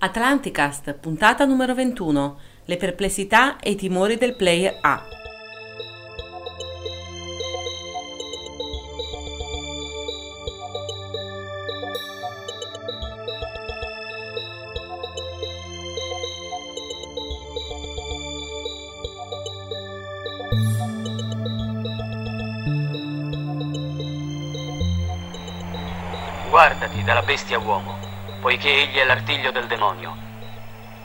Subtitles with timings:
[0.00, 2.38] Atlanticast, puntata numero 21.
[2.66, 5.02] Le perplessità e i timori del player A.
[26.48, 27.97] Guardati dalla bestia uomo,
[28.40, 30.16] poiché egli è l'artiglio del demonio.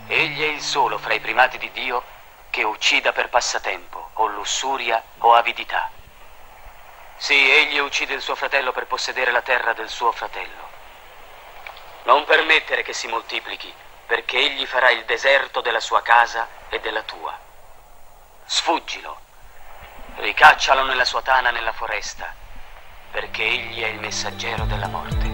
[0.08, 2.04] Egli è il solo fra i primati di Dio
[2.50, 5.90] che uccida per passatempo, o lussuria o avidità.
[7.18, 10.70] Sì, egli uccide il suo fratello per possedere la terra del suo fratello.
[12.04, 13.74] Non permettere che si moltiplichi,
[14.06, 17.36] perché egli farà il deserto della sua casa e della tua.
[18.46, 19.20] Sfuggilo,
[20.18, 22.32] ricaccialo nella sua tana nella foresta,
[23.10, 25.33] perché egli è il messaggero della morte.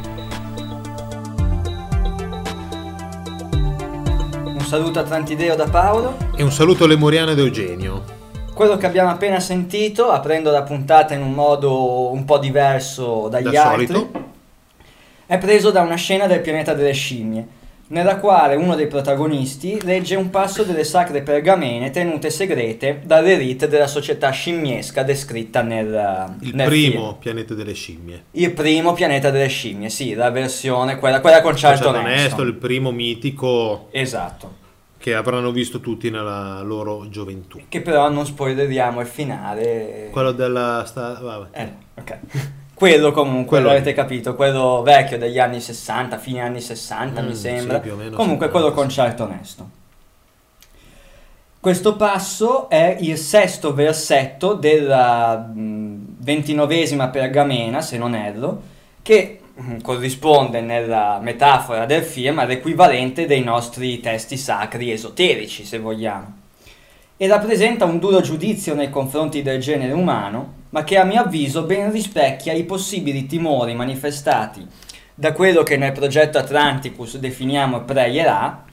[4.69, 6.15] Saluto a Trantideo da Paolo.
[6.35, 8.03] E un saluto lemuriano ed Eugenio.
[8.53, 13.49] Quello che abbiamo appena sentito, aprendo la puntata in un modo un po' diverso dagli
[13.49, 14.11] Da altri, solito.
[15.25, 17.47] è preso da una scena del pianeta delle scimmie,
[17.87, 23.87] nella quale uno dei protagonisti legge un passo delle sacre pergamene tenute segrete dall'elite della
[23.87, 27.15] società scimmiesca descritta nel, Il nel primo film.
[27.17, 28.23] pianeta delle scimmie.
[28.33, 32.25] Il primo pianeta delle scimmie, sì, la versione, quella, quella con Charlton Charlton Heston.
[32.27, 34.58] Heston, il primo mitico Esatto.
[34.99, 37.61] Che avranno visto tutti nella loro gioventù.
[37.69, 40.09] Che però non spoileriamo il finale.
[40.11, 40.83] Quello della...
[40.85, 41.17] Sta...
[41.21, 41.59] vabbè.
[41.61, 42.17] Eh, ok.
[42.73, 47.33] Quello comunque, Quello- avete capito, quello vecchio degli anni 60, fine anni 60 mi Mm,
[47.33, 47.81] sembra.
[47.81, 48.95] sì, comunque 60, quello con sì.
[48.97, 49.71] Charlton Heston.
[51.59, 58.61] Questo passo è il sesto versetto della mh, ventinovesima pergamena, se non erro,
[59.01, 59.38] che
[59.81, 66.37] corrisponde nella metafora del film all'equivalente dei nostri testi sacri esoterici, se vogliamo
[67.21, 71.63] e rappresenta un duro giudizio nei confronti del genere umano, ma che a mio avviso
[71.63, 74.65] ben rispecchia i possibili timori manifestati
[75.13, 78.63] da quello che nel progetto Atlanticus definiamo Prayer A,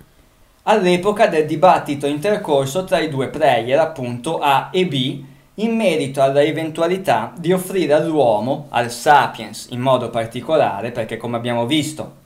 [0.63, 5.25] all'epoca del dibattito intercorso tra i due player, appunto A e B,
[5.57, 11.67] in merito alla eventualità di offrire all'uomo, al sapiens in modo particolare, perché come abbiamo
[11.67, 12.25] visto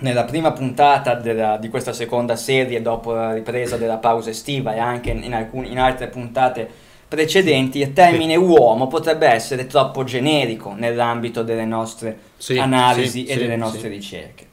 [0.00, 4.78] nella prima puntata della- di questa seconda serie dopo la ripresa della pausa estiva e
[4.78, 6.68] anche in, alcuni- in altre puntate
[7.08, 13.32] precedenti, il termine uomo potrebbe essere troppo generico nell'ambito delle nostre Sì, analisi sì, e
[13.32, 13.88] sì, delle nostre sì.
[13.88, 14.46] ricerche.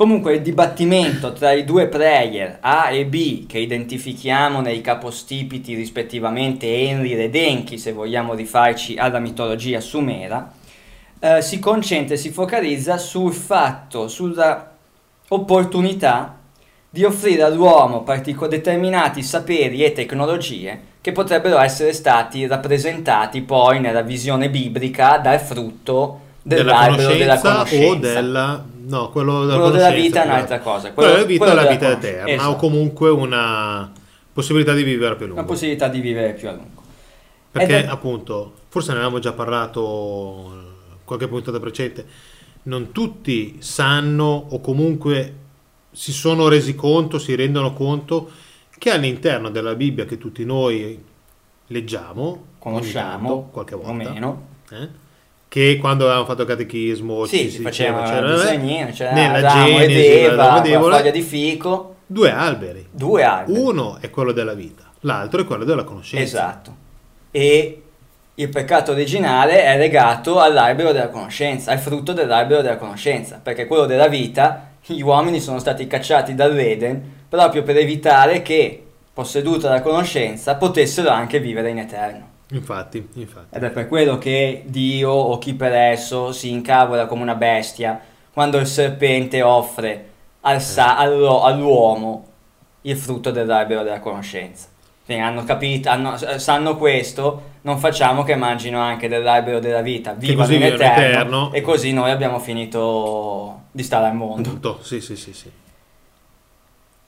[0.00, 6.66] Comunque il dibattimento tra i due player A e B che identifichiamo nei capostipiti rispettivamente
[6.88, 10.50] Enlil ed Enki se vogliamo rifarci alla mitologia sumera
[11.20, 14.72] eh, si concentra e si focalizza sul fatto, sulla
[15.28, 16.38] opportunità
[16.88, 24.00] di offrire all'uomo partico- determinati saperi e tecnologie che potrebbero essere stati rappresentati poi nella
[24.00, 28.18] visione biblica dal frutto Della dell'albero della conoscenza conoscenza.
[28.18, 28.64] o della...
[28.82, 30.92] No, quello della, Quello della vita è un'altra cosa.
[30.92, 32.56] Quello della vita è la vita eterna o Esatto.
[32.56, 33.90] comunque una
[34.32, 35.42] possibilità di vivere più a lungo.
[35.42, 36.82] Una possibilità di vivere più a lungo.
[37.50, 40.68] Perché è- appunto, forse ne avevamo già parlato
[41.04, 42.06] qualche puntata precedente,
[42.64, 45.34] non tutti sanno o comunque
[45.90, 48.30] si sono resi conto, si rendono conto
[48.78, 51.02] che all'interno della Bibbia che tutti noi
[51.66, 54.46] leggiamo, Conosciamo, tanto, qualche volta, o meno.
[54.70, 54.88] eh,
[55.50, 60.08] che quando avevamo fatto catechismo Sì, ci si faceva c'era, disegnino, c'era nella Adamo Genesi,
[60.08, 62.86] ed foglia di fico, due alberi.
[62.88, 63.58] due alberi.
[63.58, 66.24] Uno è quello della vita, l'altro è quello della conoscenza.
[66.24, 66.76] Esatto.
[67.32, 67.82] E
[68.32, 73.86] il peccato originale è legato all'albero della conoscenza, al frutto dell'albero della conoscenza, perché quello
[73.86, 80.54] della vita, gli uomini sono stati cacciati dall'Eden proprio per evitare che, posseduta la conoscenza,
[80.54, 82.29] potessero anche vivere in eterno.
[82.52, 83.54] Infatti, infatti.
[83.56, 88.00] Ed è per quello che Dio o chi per esso si incavola come una bestia
[88.32, 90.08] quando il serpente offre
[90.42, 92.26] al sa- allo- all'uomo
[92.82, 94.66] il frutto dell'albero della conoscenza.
[95.04, 100.52] Quindi hanno capito, hanno- sanno questo, non facciamo che mangino anche dell'albero della vita, vivano
[100.52, 101.52] in eterno, eterno.
[101.52, 104.48] e così noi abbiamo finito di stare al mondo.
[104.50, 104.78] Punto.
[104.82, 105.50] Sì, sì, sì, sì.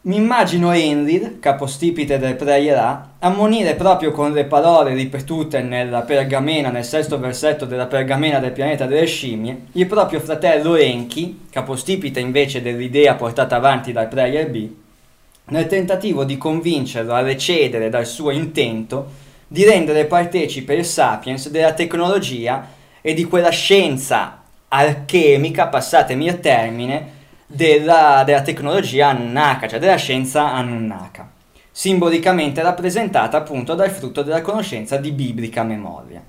[0.04, 6.70] Mi immagino Enlil, capostipite del Prayer A, ammonire proprio con le parole ripetute nella pergamena,
[6.70, 12.62] nel sesto versetto della pergamena del pianeta delle scimmie, il proprio fratello Enki, capostipite invece
[12.62, 14.69] dell'idea portata avanti dal Prayer B,
[15.50, 19.08] nel tentativo di convincerlo a recedere dal suo intento
[19.46, 22.66] di rendere partecipe il Sapiens della tecnologia
[23.00, 27.20] e di quella scienza alchemica, passatemi il termine,
[27.52, 31.31] della, della tecnologia Anunnaka, cioè della scienza Anunnaka,
[31.70, 36.22] simbolicamente rappresentata appunto dal frutto della conoscenza di biblica memoria.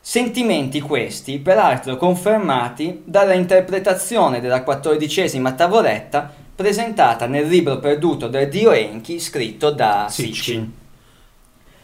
[0.00, 8.72] Sentimenti questi, peraltro confermati dalla interpretazione della quattordicesima tavoletta presentata nel libro perduto del dio
[8.72, 10.80] Enki scritto da Sitchin.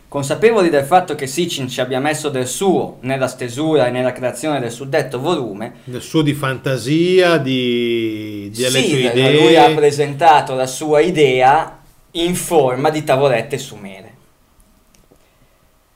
[0.08, 4.58] Consapevoli del fatto che Sitchin ci abbia messo del suo nella stesura e nella creazione
[4.58, 9.38] del suddetto volume, Nel suo di fantasia, di, di alle sue sì, idee.
[9.38, 11.78] lui ha presentato la sua idea
[12.12, 14.14] in forma di tavolette sumere.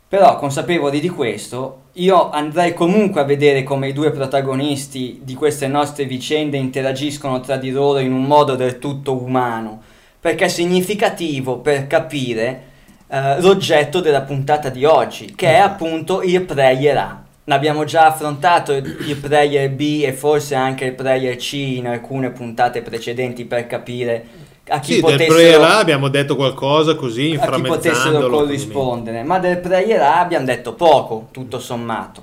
[0.09, 5.69] Però, consapevoli di questo, io andrei comunque a vedere come i due protagonisti di queste
[5.69, 9.81] nostre vicende interagiscono tra di loro in un modo del tutto umano,
[10.21, 12.72] perché è significativo per capire
[13.13, 17.23] eh, l'oggetto della puntata di oggi, che è appunto il Prayer A.
[17.45, 22.81] L'abbiamo già affrontato il Prayer B e forse anche il Prayer C in alcune puntate
[22.81, 24.25] precedenti per capire
[24.69, 29.23] a chi Sì, del potessero prayer là abbiamo detto qualcosa così, a chi potessero corrispondere,
[29.25, 32.23] ma del Prayer A abbiamo detto poco, tutto sommato.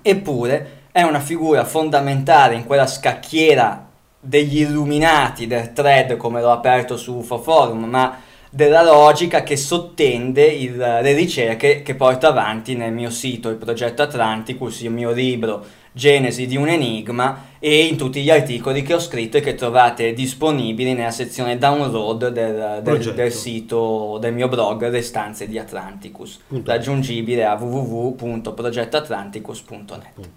[0.00, 3.86] Eppure è una figura fondamentale in quella scacchiera
[4.18, 10.44] degli illuminati del thread, come l'ho aperto su UFO Forum, ma della logica che sottende
[10.44, 15.64] il- le ricerche che porto avanti nel mio sito, il progetto Atlanticus, il mio libro
[15.96, 20.12] Genesi di un enigma e in tutti gli articoli che ho scritto e che trovate
[20.12, 26.40] disponibili nella sezione download del, del- del sito del mio blog Le stanze di Atlanticus,
[26.48, 26.68] Punto.
[26.70, 30.28] raggiungibile a www.progettoatlanticus.net.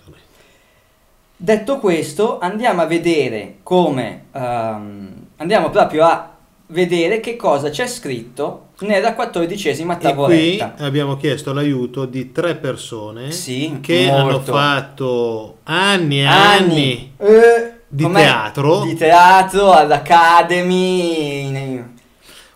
[1.39, 6.31] Detto questo, andiamo a vedere come ehm, andiamo proprio a
[6.67, 10.75] vedere che cosa c'è scritto nella quattordicesima E qui tavoletta.
[10.79, 14.27] abbiamo chiesto l'aiuto di tre persone Sì, che molto.
[14.27, 18.81] hanno fatto anni e anni, eh, di teatro.
[18.83, 21.83] di teatro all'Academy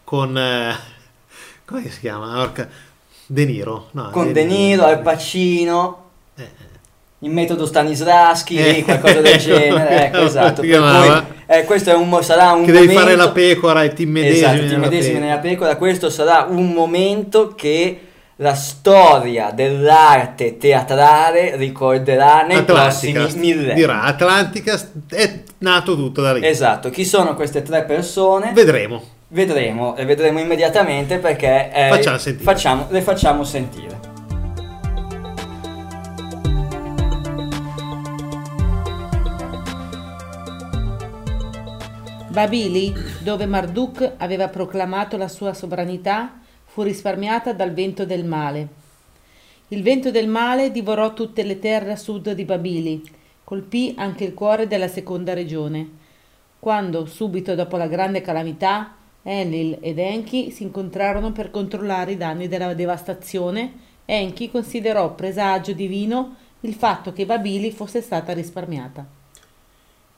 [0.03, 0.37] con...
[0.37, 0.75] eh,
[1.65, 2.39] come si chiama?
[2.41, 2.67] Orca-
[3.25, 3.87] De Niro.
[3.91, 6.09] No, con De Niro, Al Pacino,
[7.23, 8.83] il metodo Stanislaschi, Eh.
[8.83, 10.05] qualcosa del genere.
[10.05, 10.61] Ecco, Come esatto.
[10.61, 10.71] cui,
[11.45, 13.03] eh, questo è un, sarà un che devi momento...
[13.03, 17.99] fare la pecora e ti medesimi Esatto, nella nella pecora, questo sarà un momento che
[18.37, 23.73] la storia dell'arte teatrale ricorderà nei Atlantica, prossimi millenni.
[23.75, 24.79] dirà Atlantica
[25.11, 26.43] è nato tutto da lì.
[26.45, 28.51] Esatto, chi sono queste tre persone?
[28.53, 28.99] Vedremo.
[29.27, 31.89] vedremo e vedremo immediatamente perché eh,
[32.41, 34.10] facciamo- le facciamo sentire.
[42.31, 48.67] Babili, dove Marduk aveva proclamato la sua sovranità, fu risparmiata dal vento del male.
[49.67, 53.03] Il vento del male divorò tutte le terre a sud di Babili,
[53.43, 55.89] colpì anche il cuore della seconda regione.
[56.57, 62.47] Quando, subito dopo la grande calamità, Enlil ed Enki si incontrarono per controllare i danni
[62.47, 63.73] della devastazione,
[64.05, 69.19] Enki considerò presagio divino il fatto che Babili fosse stata risparmiata.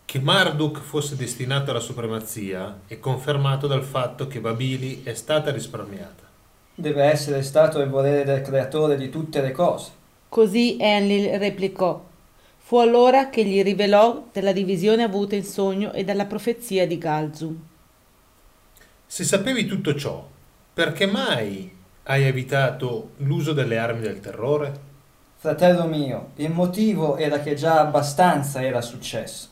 [0.05, 6.23] Che Marduk fosse destinato alla supremazia è confermato dal fatto che Babili è stata risparmiata.
[6.75, 9.91] Deve essere stato il volere del creatore di tutte le cose.
[10.29, 12.03] Così Enlil replicò.
[12.57, 17.59] Fu allora che gli rivelò della divisione avuta in sogno e dalla profezia di Galzu.
[19.05, 20.27] Se sapevi tutto ciò,
[20.73, 21.71] perché mai
[22.03, 24.91] hai evitato l'uso delle armi del terrore?
[25.35, 29.49] Fratello mio, il motivo era che già abbastanza era successo.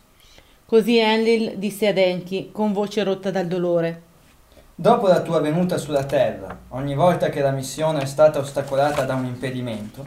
[0.71, 4.01] Così Enlil disse ad Enki con voce rotta dal dolore.
[4.73, 9.13] Dopo la tua venuta sulla Terra, ogni volta che la missione è stata ostacolata da
[9.15, 10.05] un impedimento,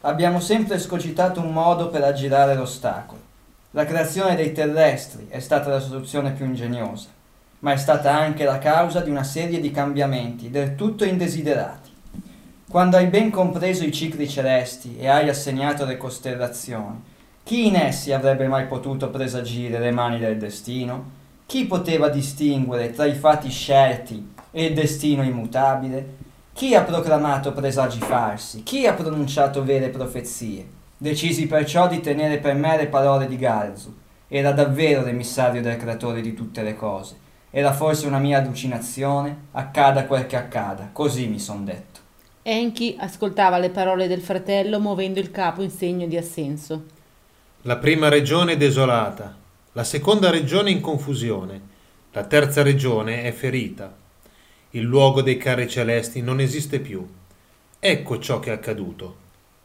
[0.00, 3.20] abbiamo sempre scogitato un modo per aggirare l'ostacolo.
[3.70, 7.06] La creazione dei terrestri è stata la soluzione più ingegnosa,
[7.60, 11.88] ma è stata anche la causa di una serie di cambiamenti del tutto indesiderati.
[12.68, 17.00] Quando hai ben compreso i cicli celesti e hai assegnato le costellazioni,
[17.42, 21.18] chi in essi avrebbe mai potuto presagire le mani del destino?
[21.46, 26.16] Chi poteva distinguere tra i fatti scelti e il destino immutabile?
[26.52, 28.62] Chi ha proclamato presagi falsi?
[28.62, 30.68] Chi ha pronunciato vere profezie?
[30.96, 33.96] Decisi perciò di tenere per me le parole di Galzu.
[34.28, 37.16] Era davvero l'emissario del creatore di tutte le cose.
[37.50, 39.46] Era forse una mia allucinazione?
[39.52, 41.98] Accada quel che accada, così mi son detto.
[42.42, 46.84] Enki ascoltava le parole del fratello muovendo il capo in segno di assenso.
[47.64, 49.36] La prima regione è desolata,
[49.72, 51.60] la seconda regione in confusione,
[52.12, 53.94] la terza regione è ferita.
[54.70, 57.06] Il luogo dei carri celesti non esiste più.
[57.78, 59.16] Ecco ciò che è accaduto.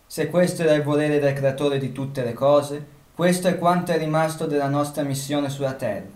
[0.05, 2.85] Se questo era il volere del creatore di tutte le cose,
[3.15, 6.11] questo è quanto è rimasto della nostra missione sulla terra.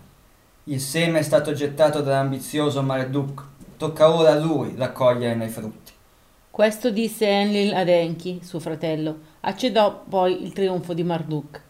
[0.64, 3.42] Il seme è stato gettato dall'ambizioso Marduk,
[3.78, 5.92] tocca ora a lui raccoglierne i frutti.
[6.50, 9.18] Questo disse Enlil ad Enki, suo fratello.
[9.40, 11.68] Accedò poi il trionfo di Marduk.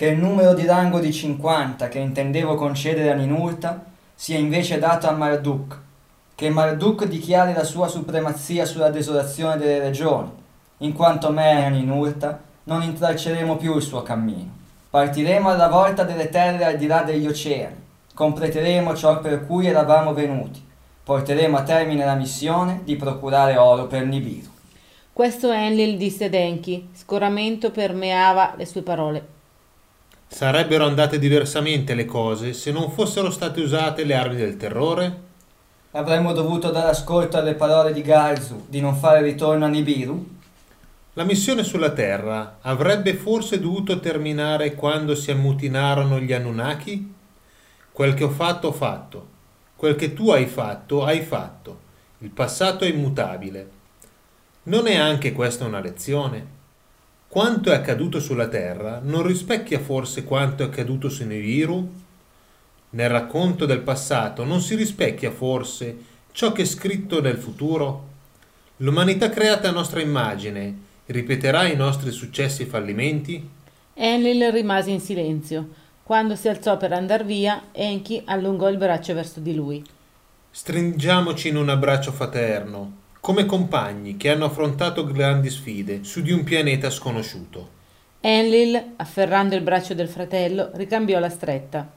[0.00, 5.06] Che il numero di rango di 50 che intendevo concedere a Ninurta sia invece dato
[5.06, 5.78] a Marduk,
[6.34, 10.30] che Marduk dichiari la sua supremazia sulla desolazione delle regioni,
[10.78, 14.48] in quanto me e Ninurta non intralceremo più il suo cammino.
[14.88, 17.76] Partiremo alla volta delle terre al di là degli oceani,
[18.14, 20.66] completeremo ciò per cui eravamo venuti,
[21.04, 24.48] porteremo a termine la missione di procurare oro per Nibiru.
[25.12, 29.38] Questo Enlil disse ad Enki, scoramento permeava le sue parole.
[30.32, 35.20] Sarebbero andate diversamente le cose se non fossero state usate le armi del terrore?
[35.90, 40.38] Avremmo dovuto dare ascolto alle parole di Garzu di non fare ritorno a Nibiru?
[41.14, 47.12] La missione sulla Terra avrebbe forse dovuto terminare quando si ammutinarono gli Anunnaki?
[47.90, 49.26] Quel che ho fatto ho fatto,
[49.74, 51.80] quel che tu hai fatto hai fatto,
[52.18, 53.70] il passato è immutabile.
[54.62, 56.59] Non è anche questa una lezione?
[57.30, 61.92] Quanto è accaduto sulla Terra non rispecchia forse quanto è accaduto su Nibiru?
[62.90, 65.96] Nel racconto del passato non si rispecchia forse
[66.32, 68.08] ciò che è scritto nel futuro?
[68.78, 73.48] L'umanità creata a nostra immagine ripeterà i nostri successi e fallimenti?
[73.94, 75.68] Enlil rimase in silenzio.
[76.02, 79.84] Quando si alzò per andar via, Enki allungò il braccio verso di lui.
[80.50, 86.42] Stringiamoci in un abbraccio fraterno, come compagni che hanno affrontato grandi sfide su di un
[86.42, 87.78] pianeta sconosciuto.
[88.20, 91.88] Enlil, afferrando il braccio del fratello, ricambiò la stretta.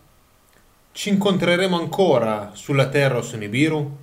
[0.91, 3.97] Ci incontreremo ancora sulla Terra o su Nibiru?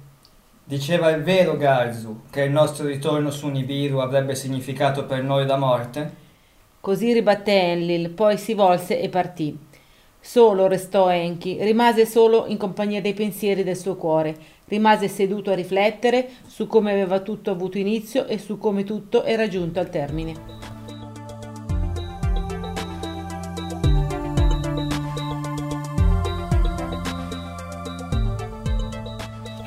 [0.64, 5.56] Diceva il vero Garzu che il nostro ritorno su Nibiru avrebbe significato per noi la
[5.56, 6.14] morte?
[6.80, 9.56] Così ribatté Enlil, poi si volse e partì.
[10.22, 14.36] Solo restò Enki, rimase solo in compagnia dei pensieri del suo cuore,
[14.70, 19.46] rimase seduto a riflettere su come aveva tutto avuto inizio e su come tutto era
[19.46, 20.79] giunto al termine.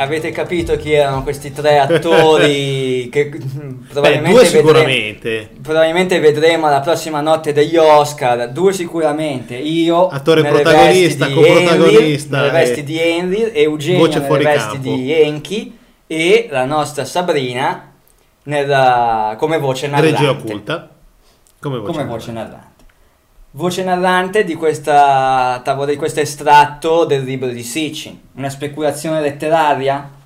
[0.03, 5.29] Avete capito chi erano questi tre attori che Beh, due sicuramente.
[5.29, 8.49] Vedremo, probabilmente vedremo la prossima notte degli Oscar.
[8.49, 9.55] Due sicuramente.
[9.55, 14.89] Io attore protagonista, coprotagonista, nelle vesti di Henry, Eugenio nelle vesti campo.
[14.89, 17.93] di Enki e la nostra Sabrina
[18.43, 20.11] nella, come voce narrante.
[20.17, 20.89] Regia occulta.
[21.59, 22.25] Come voce, come narrante.
[22.25, 22.72] voce narrante
[23.55, 28.19] voce narrante di, questa, di questo estratto del libro di Sitchin.
[28.35, 30.21] Una speculazione letteraria?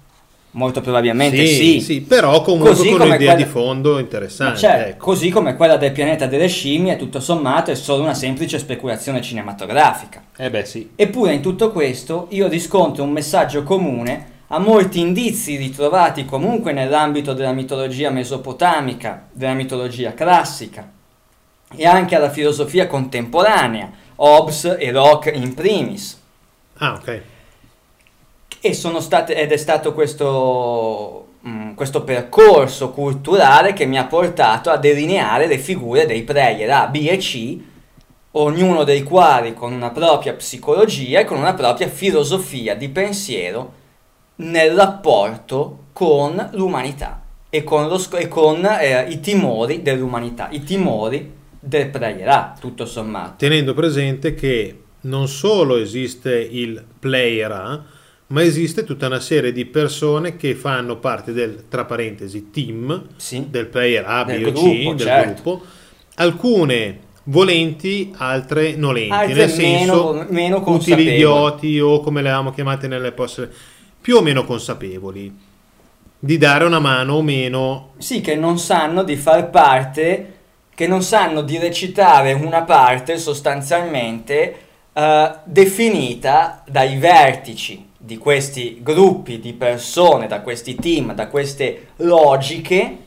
[0.52, 1.56] Molto probabilmente sì.
[1.56, 3.36] Sì, sì però comunque così con un'idea quella...
[3.36, 4.58] di fondo interessante.
[4.58, 5.06] Certo, ecco.
[5.06, 10.24] Così come quella del pianeta delle scimmie, tutto sommato, è solo una semplice speculazione cinematografica.
[10.36, 10.92] Eh beh sì.
[10.96, 17.34] Eppure in tutto questo io riscontro un messaggio comune a molti indizi ritrovati comunque nell'ambito
[17.34, 20.90] della mitologia mesopotamica, della mitologia classica,
[21.76, 26.20] e anche alla filosofia contemporanea, Hobbes e Locke in primis.
[26.78, 27.22] Ah, ok.
[28.60, 34.06] E sono state, ed è stato questo, mh, mm, questo percorso culturale che mi ha
[34.06, 37.58] portato a delineare le figure dei player A, B e C,
[38.32, 43.74] ognuno dei quali con una propria psicologia e con una propria filosofia di pensiero
[44.36, 51.36] nel rapporto con l'umanità e con, lo, e con eh, i timori dell'umanità, i timori
[51.60, 53.36] depreierà tutto sommato.
[53.38, 57.84] Tenendo presente che non solo esiste il player A,
[58.28, 63.48] ma esiste tutta una serie di persone che fanno parte del, tra parentesi, team, sì.
[63.50, 65.32] del player A, B o C, del certo.
[65.32, 65.66] gruppo.
[66.16, 72.52] Alcune volenti, altre nolenti, altre nel senso meno, meno utili idioti o come le avevamo
[72.52, 73.50] chiamate nelle poste,
[74.02, 75.46] più o meno consapevoli
[76.20, 77.94] di dare una mano o meno.
[77.98, 80.37] Sì, che non sanno di far parte
[80.78, 84.58] che non sanno di recitare una parte sostanzialmente
[84.94, 92.98] eh, definita dai vertici di questi gruppi di persone, da questi team, da queste logiche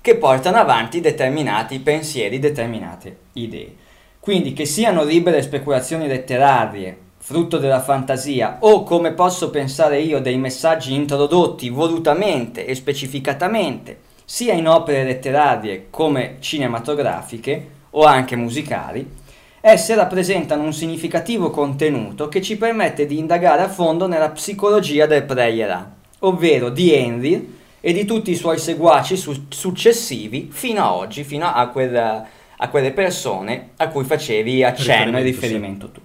[0.00, 3.74] che portano avanti determinati pensieri, determinate idee.
[4.20, 10.38] Quindi che siano libere speculazioni letterarie, frutto della fantasia, o come posso pensare io dei
[10.38, 19.10] messaggi introdotti volutamente e specificatamente sia in opere letterarie come cinematografiche o anche musicali,
[19.62, 25.24] esse rappresentano un significativo contenuto che ci permette di indagare a fondo nella psicologia del
[25.24, 31.24] Preyera, ovvero di Henry e di tutti i suoi seguaci su- successivi fino a oggi,
[31.24, 35.92] fino a, quel, a, quelle persone a cui facevi accenno e riferimento sì.
[35.92, 36.00] tu.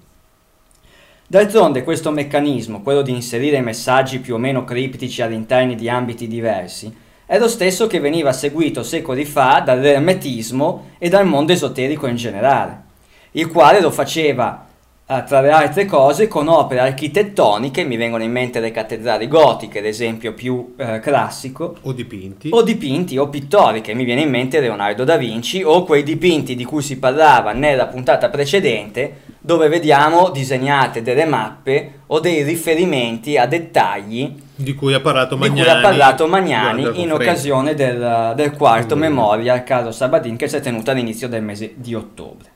[1.27, 7.01] D'altronde questo meccanismo, quello di inserire messaggi più o meno criptici all'interno di ambiti diversi,
[7.33, 12.83] è lo stesso che veniva seguito secoli fa dall'ermetismo e dal mondo esoterico in generale,
[13.31, 14.67] il quale lo faceva
[15.05, 20.33] tra le altre cose con opere architettoniche, mi vengono in mente le cattedrali gotiche, l'esempio
[20.33, 22.50] più eh, classico, O dipinti.
[22.51, 26.63] o dipinti o pittoriche, mi viene in mente Leonardo da Vinci, o quei dipinti di
[26.63, 33.45] cui si parlava nella puntata precedente, dove vediamo disegnate delle mappe o dei riferimenti a
[33.45, 35.62] dettagli di cui ha parlato di Magnani.
[35.62, 39.00] cui ha parlato Magnani in occasione del, del quarto Mm.
[39.00, 42.51] Memorial Carlo Sabadin che si è tenuto all'inizio del mese di ottobre.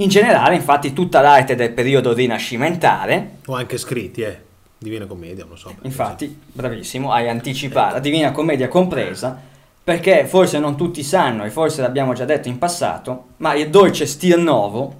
[0.00, 4.46] In generale, infatti, tutta l'arte del periodo rinascimentale O anche scritti, eh.
[4.78, 5.74] Divina Commedia, non so.
[5.82, 9.36] Infatti, bravissimo, hai anticipato, la Divina Commedia compresa,
[9.82, 14.06] perché forse non tutti sanno, e forse l'abbiamo già detto in passato, ma il dolce
[14.06, 14.94] stil novo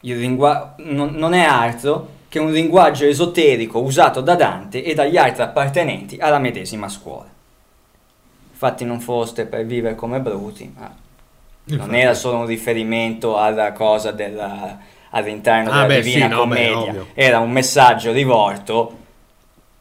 [0.00, 5.16] il lingua- non, non è altro che un linguaggio esoterico usato da Dante e dagli
[5.16, 7.28] altri appartenenti alla medesima scuola.
[8.50, 10.92] Infatti non foste per vivere come bruti, ma
[11.66, 11.96] non Infatti.
[11.98, 14.78] era solo un riferimento alla cosa della,
[15.10, 18.96] all'interno Ah, della beh, Divina sì, no, beh, Commedia, era un messaggio rivolto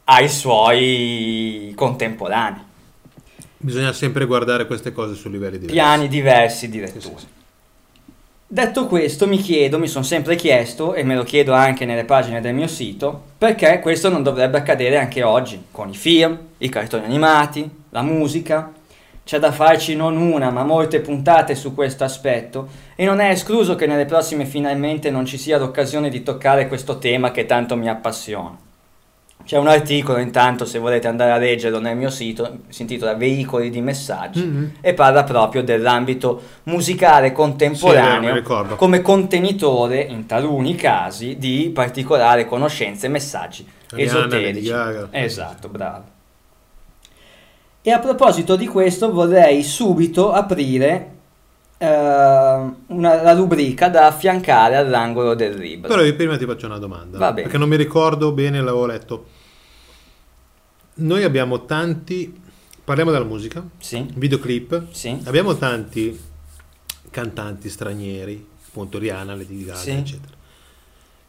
[0.05, 2.61] ai suoi contemporanei,
[3.57, 5.73] Bisogna sempre guardare queste cose su livelli diversi.
[5.73, 7.01] piani diversi di lettura.
[7.01, 7.33] sì, sì.
[8.47, 12.41] Detto questo, mi chiedo, mi sono sempre chiesto, e me lo chiedo anche nelle pagine
[12.41, 17.05] del mio sito, perché questo non dovrebbe accadere anche oggi, con i film, i cartoni
[17.05, 18.71] animati, la musica.
[19.25, 23.73] C'è da farci non una, ma molte puntate su questo aspetto, e non è escluso
[23.73, 27.89] che nelle prossime finalmente non ci sia l'occasione di toccare questo tema che tanto mi
[27.89, 28.55] appassiona.
[29.43, 33.71] C'è un articolo intanto, se volete andare a leggerlo nel mio sito, si intitola Veicoli
[33.71, 34.71] di messaggi Mhm.
[34.81, 38.75] e parla proprio dell'ambito musicale Sì, contemporaneo mi ricordo.
[38.75, 44.73] come contenitore, in taluni casi, di particolari conoscenze e messaggi Ariana, esoterici.
[45.11, 46.13] Esatto, bravo.
[47.87, 51.11] E a proposito di questo vorrei subito aprire
[51.77, 52.73] eh, una,
[53.21, 55.87] la rubrica da affiancare all'angolo del libro.
[55.89, 57.19] Però io prima ti faccio una domanda.
[57.19, 57.43] Va bene.
[57.43, 59.25] Perché non mi ricordo bene, l'avevo letto.
[60.95, 62.41] Noi abbiamo tanti...
[62.83, 64.87] Parliamo della musica, Sì, videoclip.
[64.89, 66.19] sì, Abbiamo tanti
[67.11, 69.91] cantanti stranieri, appunto Rihanna, Lady Gaga, Sì.
[69.91, 70.33] eccetera.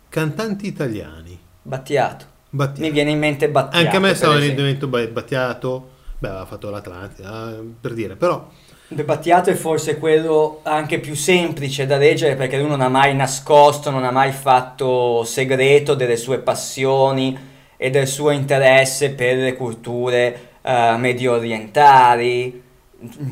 [0.09, 1.39] Cantanti italiani.
[1.61, 2.25] Battiato.
[2.49, 2.81] Battiato.
[2.81, 3.85] Mi viene in mente Battiato.
[3.85, 5.91] Anche a me stava venendo in mente Battiato.
[6.19, 8.17] Beh, aveva fatto l'Atlantida, eh, per dire.
[8.17, 8.47] Però
[8.89, 13.17] Beh, Battiato è forse quello anche più semplice da leggere perché lui non ha mai
[13.17, 17.37] nascosto, non ha mai fatto segreto delle sue passioni
[17.77, 22.63] e del suo interesse per le culture eh, medio orientali,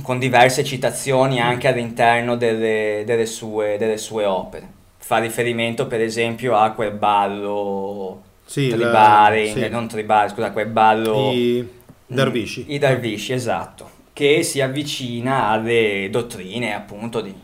[0.03, 4.69] con diverse citazioni anche all'interno delle, delle sue, delle sue opere.
[4.99, 9.69] Fa riferimento per esempio a quel ballo sì, la- tribale, sì.
[9.69, 11.31] non tribale, scusa, quel ballo...
[11.33, 12.65] i Darvishi.
[12.69, 17.35] I Darvishi, esatto, che si avvicina alle dottrine appunto di...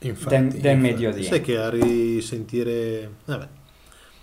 [0.00, 0.76] Infatti, del- del infatti.
[0.76, 1.28] Medio Oriente.
[1.28, 3.10] Sai che a risentire...
[3.24, 3.46] Vabbè.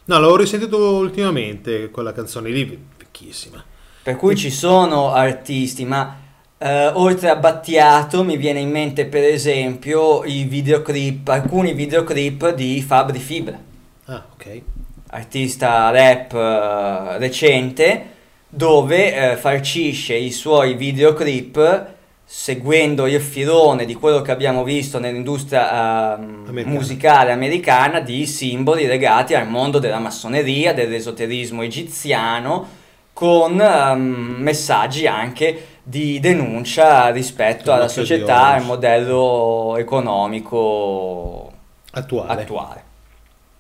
[0.06, 2.64] No, l'avevo risentito ultimamente, quella canzone lì,
[2.98, 3.64] vecchissima.
[4.04, 6.20] Per cui ci sono artisti, ma
[6.60, 12.82] eh, oltre a Battiato mi viene in mente per esempio i videoclip, alcuni videoclip di
[12.84, 13.60] Fabri Fibra,
[14.06, 14.62] Ah, ok.
[15.08, 18.06] artista rap eh, recente,
[18.56, 26.16] dove eh, farcisce i suoi videoclip seguendo il filone di quello che abbiamo visto nell'industria
[26.18, 26.76] ehm, Americana.
[26.76, 32.68] musicale americana di simboli legati al mondo della massoneria, dell'esoterismo egiziano,
[33.14, 38.60] con ehm, messaggi anche di denuncia rispetto alla società, oggi.
[38.60, 41.52] al modello economico
[41.92, 42.42] Attuale.
[42.42, 42.85] attuale.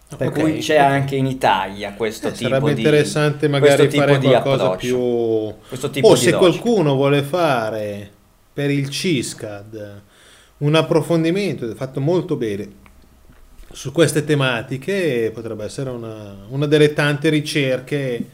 [0.07, 4.17] Per Ok, cui c'è anche in Italia questo Eh, tipo sarebbe di interessante magari fare
[4.19, 5.53] qualcosa più...
[5.67, 6.37] questo tipo o di se logica.
[6.37, 8.11] qualcuno vuole fare
[8.53, 10.01] per il CISCAD
[10.57, 12.83] un approfondimento fatto molto bene
[13.71, 18.29] su queste tematiche potrebbe essere una, una delle tante ricerche.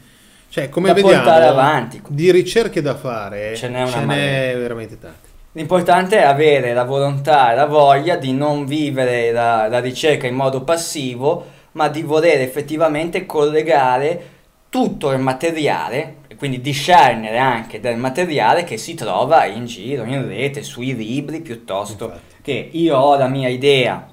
[0.48, 2.00] Cioè come Da vediamo avanti.
[2.06, 5.30] di ricerche da fare Ce n'è ce n'è veramente tante.
[5.54, 10.34] L'importante è avere la volontà e la voglia di non vivere la, la ricerca in
[10.34, 14.30] modo passivo, ma di voler effettivamente collegare
[14.68, 20.62] tutto il materiale, quindi discernere anche del materiale che si trova in giro, in rete,
[20.62, 22.36] sui libri, piuttosto Infatti.
[22.42, 24.08] che io ho la mia idea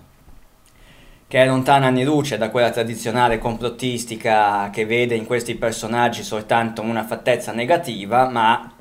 [1.30, 6.82] che è lontana anni luce da quella tradizionale complottistica che vede in questi personaggi soltanto
[6.82, 8.74] una fattezza negativa, ma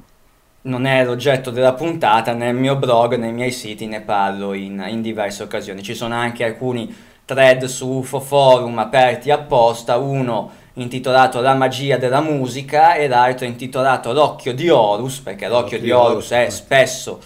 [0.62, 5.02] non è l'oggetto della puntata, nel mio blog, nei miei siti ne parlo in, in
[5.02, 5.82] diverse occasioni.
[5.82, 6.94] Ci sono anche alcuni
[7.28, 14.14] thread su UFO Forum aperti apposta, uno intitolato La magia della musica e l'altro intitolato
[14.14, 17.20] L'occhio di Horus, perché l'occhio di Horus è spesso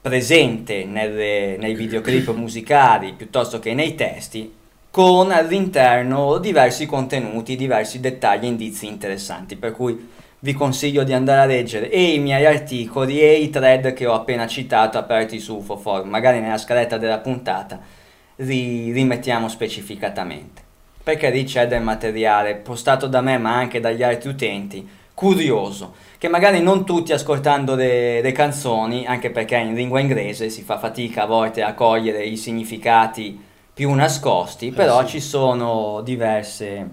[0.00, 4.52] presente nelle- nei videoclip musicali piuttosto che nei testi,
[4.90, 11.40] con all'interno diversi contenuti, diversi dettagli e indizi interessanti, per cui vi consiglio di andare
[11.42, 15.58] a leggere e i miei articoli e i thread che ho appena citato aperti su
[15.58, 18.02] UFO Forum, magari nella scaletta della puntata
[18.36, 20.62] li rimettiamo specificatamente,
[21.02, 26.28] perché lì c'è del materiale postato da me ma anche dagli altri utenti, curioso, che
[26.28, 31.22] magari non tutti ascoltando le, le canzoni, anche perché in lingua inglese si fa fatica
[31.22, 33.40] a volte a cogliere i significati
[33.72, 35.06] più nascosti, però sì.
[35.08, 36.88] ci sono diverse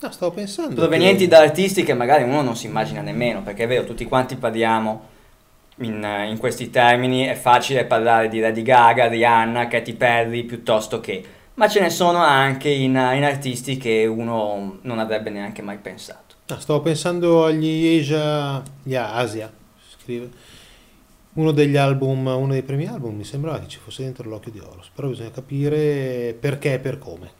[0.00, 0.74] No, stavo pensando.
[0.74, 4.04] provenienti che- da artisti che magari uno non si immagina nemmeno, perché è vero, tutti
[4.06, 5.09] quanti parliamo
[5.80, 11.24] in, in questi termini, è facile parlare di Lady Gaga, Rihanna, Katy Perry piuttosto che,
[11.54, 16.34] ma ce ne sono anche in, in artisti che uno non avrebbe neanche mai pensato.
[16.46, 19.52] No, stavo pensando agli Asia, gli Asia,
[19.88, 20.30] si scrive.
[21.32, 24.58] Uno degli album, uno dei primi album, mi sembrava che ci fosse dentro l'occhio di
[24.58, 27.30] Horus, però bisogna capire perché e per come.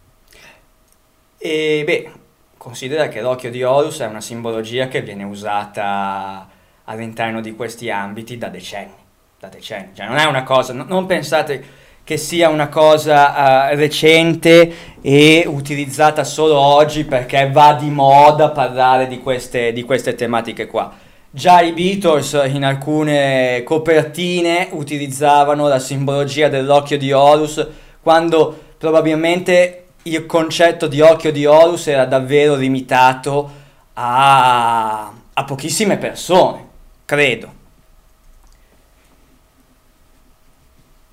[1.36, 2.10] E beh,
[2.56, 6.48] considera che l'occhio di Horus è una simbologia che viene usata
[6.84, 8.92] all'interno di questi ambiti da decenni,
[9.38, 9.90] da decenni.
[9.94, 15.44] Cioè non è una cosa, no- non pensate che sia una cosa eh, recente e
[15.46, 20.92] utilizzata solo oggi perché va di moda parlare di queste, di queste tematiche qua.
[21.32, 27.64] Già i Beatles in alcune copertine utilizzavano la simbologia dell'occhio di Horus
[28.02, 33.50] quando probabilmente il concetto di occhio di Horus era davvero limitato
[33.94, 36.69] a, a pochissime persone,
[37.10, 37.52] credo.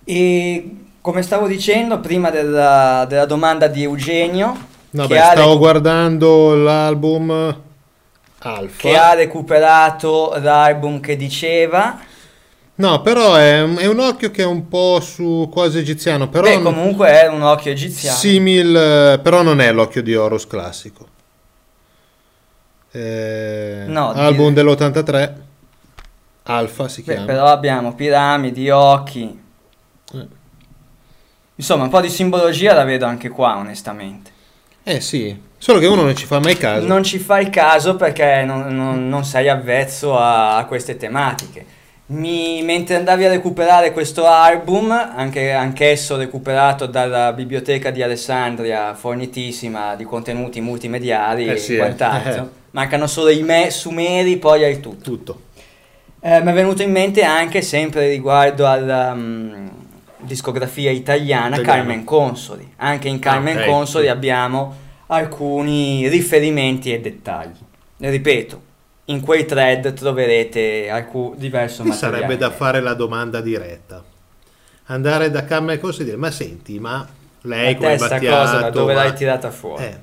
[0.04, 0.70] E
[1.02, 7.62] come stavo dicendo prima della, della domanda di Eugenio, No, beh, stavo recu- guardando l'album
[8.40, 8.76] Alfa.
[8.78, 11.98] che ha recuperato l'album che diceva,
[12.76, 16.62] No, però è, è un occhio che è un po' su quasi egiziano, però beh
[16.62, 18.16] comunque è un occhio egiziano.
[18.16, 21.08] simil, però non è l'occhio di Horus classico.
[22.92, 25.34] Eh, No, album dire- dell'83,
[26.48, 27.26] Alfa si Beh, chiama.
[27.28, 29.40] però abbiamo piramidi, occhi.
[30.14, 30.28] Eh.
[31.56, 34.32] Insomma, un po' di simbologia la vedo anche qua, onestamente.
[34.84, 36.86] Eh sì, solo che uno non ci fa mai caso.
[36.88, 41.66] Non ci fai caso perché non, non- non sei avvezzo a, a queste tematiche.
[42.10, 49.96] Mi- mentre andavi a recuperare questo album, anche, anch'esso recuperato dalla biblioteca di Alessandria, fornitissima
[49.96, 51.80] di contenuti multimediali Eh e sì, eh.
[51.80, 55.04] quant'altro, mancano solo i me- sumeri, poi hai tutto.
[55.04, 55.42] Tutto.
[56.20, 59.68] Eh, mi è venuto in mente anche sempre riguardo alla mm,
[60.18, 61.78] discografia italiana Italiana.
[61.78, 62.74] Carmen Consoli.
[62.78, 64.10] Anche in Carmen ok, Consoli sì.
[64.12, 64.76] abbiamo
[65.08, 67.58] alcuni riferimenti e dettagli.
[67.98, 68.62] Ripeto,
[69.06, 72.18] in quei thread troverete alcun diverso Qui materiale.
[72.18, 74.04] sarebbe da fare la domanda diretta.
[74.90, 77.08] Andare da Carmen Corso e dire, ma senti, ma
[77.42, 78.38] lei La come Battiato...
[78.38, 79.84] cosa da dove ma-" l'hai tirata fuori?
[79.84, 79.98] Eh,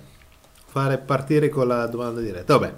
[0.67, 2.57] fare partire con la domanda diretta.
[2.59, 2.73] Vabbè.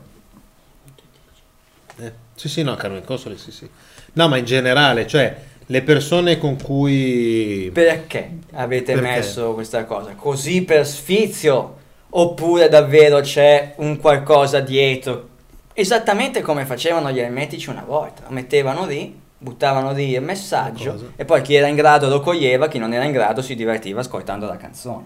[2.37, 3.68] Sì, sì, no, Carmen Consoli, sì, sì.
[4.12, 7.70] No, ma in generale, cioè, le persone con cui...
[7.72, 9.09] Perché avete Perché?
[9.09, 10.12] messo questa cosa?
[10.14, 11.75] Così per sfizio?
[12.11, 15.29] Oppure davvero c'è un qualcosa dietro?
[15.72, 18.22] Esattamente come facevano gli ermetici una volta.
[18.27, 22.68] Lo mettevano lì, buttavano lì il messaggio e poi chi era in grado lo coglieva,
[22.68, 25.05] chi non era in grado si divertiva ascoltando la canzone.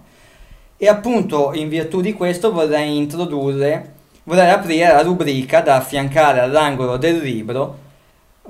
[0.77, 6.97] E appunto in virtù di questo vorrei introdurre, vorrei aprire la rubrica da affiancare all'angolo
[6.97, 7.89] del libro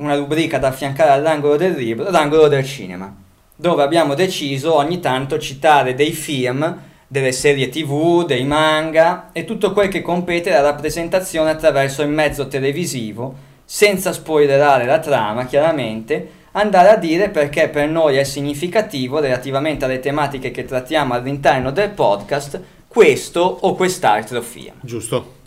[0.00, 3.14] una rubrica da affiancare all'angolo del libro, l'angolo del cinema,
[3.54, 9.72] dove abbiamo deciso ogni tanto citare dei film, delle serie tv, dei manga e tutto
[9.72, 16.88] quel che compete alla rappresentazione attraverso il mezzo televisivo, senza spoilerare la trama chiaramente, andare
[16.88, 22.61] a dire perché per noi è significativo relativamente alle tematiche che trattiamo all'interno del podcast
[22.88, 24.74] questo o quest'altro film.
[24.80, 25.38] Giusto.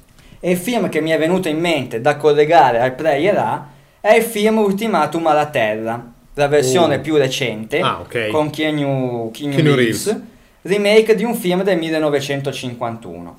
[0.46, 3.68] E il film che mi è venuto in mente da collegare al Player A
[4.02, 7.00] è il film Ultimatum alla Terra, la versione Oh.
[7.00, 8.28] più recente, Ah, ok.
[8.28, 10.22] con Keanu, Keanu Keanu Reeves, Reeves.
[10.64, 13.38] remake di un film del 1951,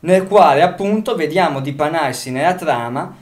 [0.00, 3.14] nel quale appunto vediamo dipanarsi nella trama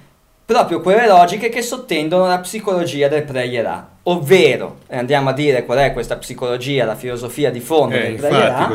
[0.46, 5.66] proprio quelle logiche che sottendono la psicologia del Player A, ovvero, e andiamo a dire
[5.66, 8.66] qual è questa psicologia, la filosofia di fondo Eh, del Player infatti, A,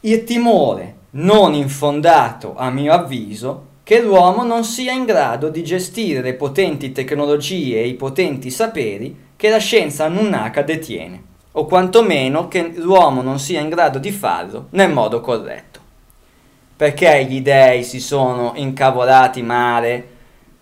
[0.00, 6.20] il timore non infondato, a mio avviso, che l'uomo non sia in grado di gestire
[6.20, 11.30] le potenti tecnologie e i potenti saperi che la scienza nunnaka detiene.
[11.52, 15.80] o quantomeno che l'uomo non sia in grado di farlo nel modo corretto.
[16.76, 20.08] Perché gli dei si sono incavolati male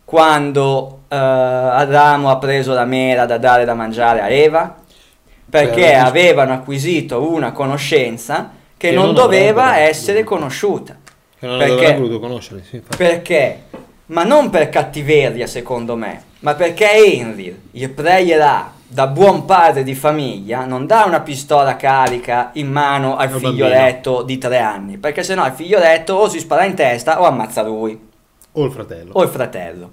[0.04, 4.78] quando eh, Adamo ha preso la mela da dare da mangiare a Eva?
[5.48, 10.96] Perché Per- avevano acquisito una conoscenza che, non, non doveva essere conosciuta.
[11.38, 11.92] Che non Perché?
[11.96, 12.80] voluto conoscere, sì.
[12.96, 13.64] Perché?
[14.06, 19.94] Ma non per cattiveria, secondo me, ma perché Henry, il pregherà da buon padre di
[19.94, 25.44] famiglia, non dà una pistola carica in mano al figlioletto di tre anni, perché sennò
[25.44, 28.00] il figlioletto o si spara in testa o ammazza lui
[28.52, 29.10] O il fratello.
[29.12, 29.90] o il fratello.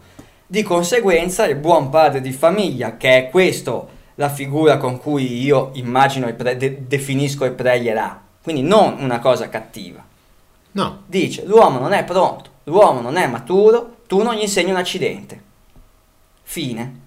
[0.48, 5.72] Di conseguenza, il buon padre di famiglia, che è questo la figura con cui io
[5.74, 10.02] immagino e pre- de- definisco il pregherà, quindi non una cosa cattiva.
[10.72, 14.78] No, dice l'uomo non è pronto, l'uomo non è maturo, tu non gli insegni un
[14.78, 15.42] accidente.
[16.44, 17.00] Fine.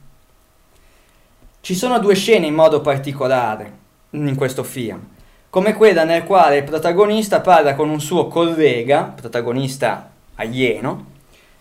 [1.63, 3.73] Ci sono due scene in modo particolare
[4.11, 5.01] in questo film,
[5.49, 11.07] come quella nel quale il protagonista parla con un suo collega, protagonista alieno,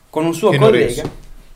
[0.09, 1.09] con un suo collega,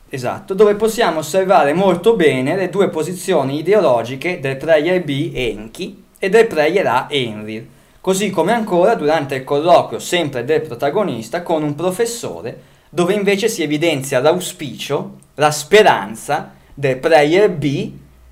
[0.08, 6.30] esatto, dove possiamo osservare molto bene le due posizioni ideologiche del player B Enki e
[6.30, 7.72] del player A Envil,
[8.04, 13.64] così come ancora durante il colloquio sempre del protagonista con un professore dove invece si
[13.64, 17.92] evidenzia l'auspicio, la speranza del player B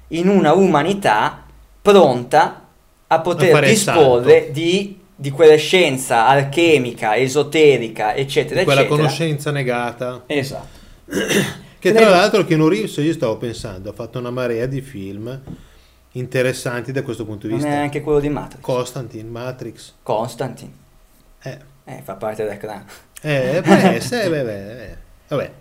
[0.10, 1.46] in una umanità
[1.82, 2.68] pronta
[3.08, 9.02] a poter A disporre di, di quella scienza alchemica, esoterica, eccetera, quella eccetera.
[9.02, 10.24] conoscenza negata.
[10.26, 10.80] Esatto.
[11.80, 15.42] Che tra l'altro Keanu Reeves, io stavo pensando, ha fatto una marea di film
[16.14, 17.80] interessanti da questo punto di Non è vista.
[17.82, 18.62] anche quello di Matrix.
[18.62, 19.94] Constantine, Matrix.
[20.04, 20.72] Constantine.
[21.44, 22.84] Eh, Eh, fa parte del clan.
[23.22, 24.96] eh, può essere, beh, beh, eh.
[25.30, 25.52] vabbè.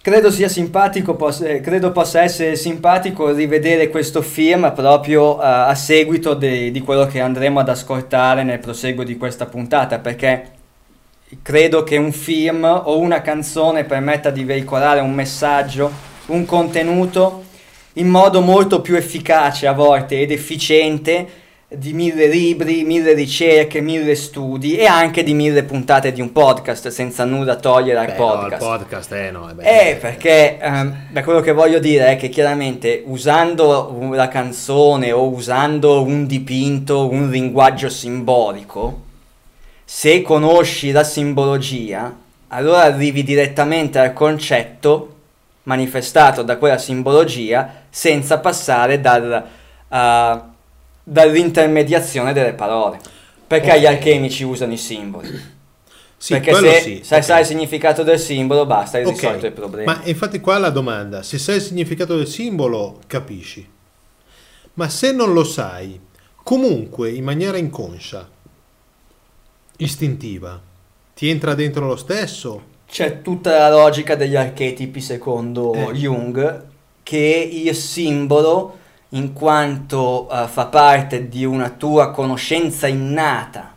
[0.00, 5.74] Credo sia simpatico, possa- eh, credo possa essere simpatico rivedere questo film proprio eh, a
[5.74, 10.50] seguito de- di quello che andremo ad ascoltare nel proseguo di questa puntata, perché
[11.42, 15.90] credo che un film o una canzone permetta di veicolare un messaggio,
[16.26, 17.44] un contenuto
[17.94, 24.14] in modo molto più efficace a volte ed efficiente di mille libri, mille ricerche, mille
[24.14, 28.16] studi e anche di mille puntate di un podcast senza nulla togliere al Beh, no,
[28.16, 28.62] podcast.
[28.62, 29.90] il podcast, eh, no, eh, beh.
[29.90, 35.28] Eh, perché ehm, beh, quello che voglio dire è che chiaramente usando la canzone o
[35.28, 39.02] usando un dipinto, un linguaggio simbolico,
[39.84, 42.14] se conosci la simbologia,
[42.48, 45.13] allora arrivi direttamente al concetto
[45.64, 49.44] manifestato da quella simbologia senza passare dal,
[49.88, 50.42] uh,
[51.02, 52.98] dall'intermediazione delle parole.
[53.46, 53.78] Perché Ok.
[53.78, 55.52] gli alchemici usano i simboli?
[56.16, 57.24] Sì, Perché se sì, sai, ok.
[57.24, 59.92] sai il significato del simbolo, basta, hai risolto il problema.
[59.92, 63.68] Ma infatti qua la domanda, se sai il significato del simbolo, capisci.
[64.74, 66.00] Ma se non lo sai,
[66.42, 68.26] comunque in maniera inconscia,
[69.76, 70.58] istintiva,
[71.14, 72.62] ti entra dentro lo stesso?
[72.94, 75.92] C'è tutta la logica degli archetipi secondo Eh.
[75.94, 76.62] Jung,
[77.02, 78.78] che il simbolo,
[79.08, 83.72] in quanto eh, fa parte di una tua conoscenza innata,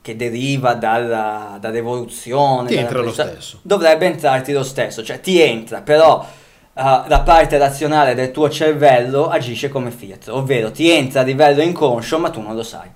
[0.00, 3.58] che deriva dalla, dall'evoluzione, Ti dalla entra lo questa- stesso.
[3.62, 6.24] dovrebbe entrarti lo stesso, cioè ti entra, però
[6.72, 11.60] eh, la parte razionale del tuo cervello agisce come filtro, ovvero ti entra a livello
[11.60, 12.88] inconscio ma tu non lo sai.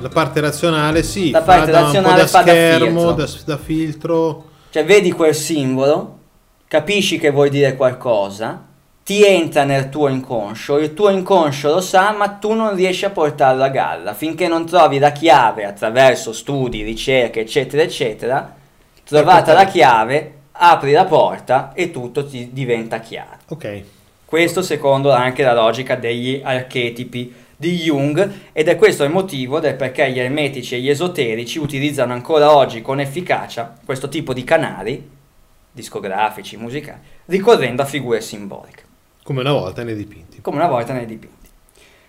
[0.00, 3.12] La parte razionale sì, La fa parte da razionale da fa da schermo, filtro.
[3.12, 4.44] da, da filtro.
[4.70, 6.18] Cioè vedi quel simbolo,
[6.66, 8.64] capisci che vuoi dire qualcosa,
[9.04, 13.10] ti entra nel tuo inconscio, il tuo inconscio lo sa, ma tu non riesci a
[13.10, 18.54] portarlo a galla finché non trovi la chiave attraverso studi, ricerche, eccetera, eccetera.
[19.04, 23.38] Trovata la chiave, apri la porta e tutto ti diventa chiaro.
[23.48, 23.82] Ok.
[24.24, 29.74] Questo secondo anche la logica degli archetipi di Jung ed è questo il motivo del
[29.74, 35.10] perché gli ermetici e gli esoterici utilizzano ancora oggi con efficacia questo tipo di canali
[35.70, 38.82] discografici, musicali, ricorrendo a figure simboliche,
[39.22, 40.40] Come una volta nei dipinti.
[40.40, 41.48] come una volta nei dipinti.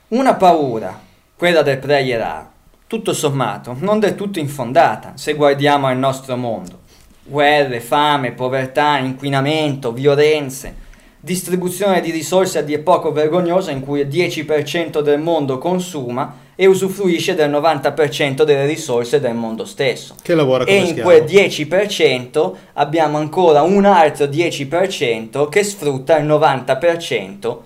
[0.10, 0.98] Una paura,
[1.36, 2.50] quella del prayer A,
[2.88, 6.80] tutto sommato, non del tutto infondata se guardiamo al nostro mondo.
[7.26, 10.76] Guerre, fame, povertà, inquinamento, violenze,
[11.24, 16.66] distribuzione di risorse a dir poco vergognosa in cui il 10% del mondo consuma e
[16.66, 20.16] usufruisce del 90% delle risorse del mondo stesso.
[20.22, 26.26] Che lavora come E in quel 10% abbiamo ancora un altro 10% che sfrutta il
[26.26, 27.58] 90%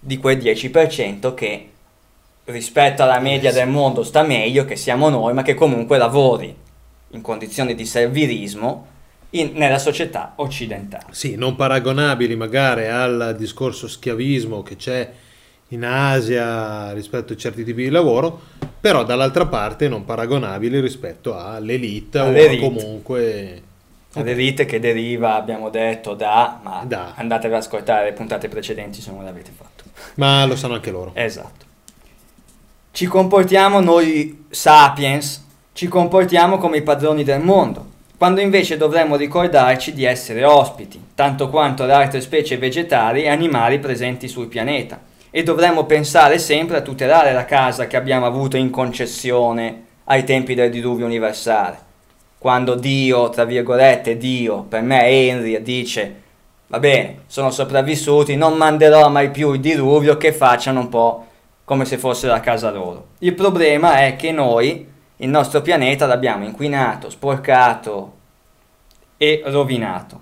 [0.00, 1.68] di quel 10% che
[2.44, 6.54] rispetto alla media del mondo sta meglio, che siamo noi, ma che comunque lavori
[7.10, 8.94] in condizioni di servilismo
[9.30, 11.06] in- nella società occidentale.
[11.10, 15.12] Sì, non paragonabili magari al discorso schiavismo che c'è
[15.70, 18.40] in Asia rispetto a certi tipi di lavoro,
[18.80, 22.60] però dall'altra parte non paragonabili rispetto all'elite o All'elite.
[22.62, 23.62] comunque...
[24.16, 26.58] L'elite che deriva, abbiamo detto, da...
[26.62, 27.12] ma Da.
[27.16, 29.84] andate ad ascoltare le puntate precedenti se non l'avete fatto.
[30.14, 31.10] Ma lo sanno anche loro.
[31.14, 31.64] Esatto.
[32.92, 39.92] Ci comportiamo noi sapiens, ci comportiamo come i padroni del mondo, quando invece dovremmo ricordarci
[39.92, 45.00] di essere ospiti, tanto quanto le altre specie vegetali e animali presenti sul pianeta,
[45.30, 50.54] e dovremmo pensare sempre a tutelare la casa che abbiamo avuto in concessione ai tempi
[50.54, 51.78] del diluvio universale.
[52.38, 56.24] Quando Dio, tra virgolette Dio, per me Henry, dice
[56.68, 61.26] va bene, sono sopravvissuti, non manderò mai più il diluvio, che facciano un po'
[61.64, 63.08] come se fosse la casa loro.
[63.18, 68.14] Il problema è che noi, il nostro pianeta, l'abbiamo inquinato, sporcato
[69.16, 70.20] e rovinato.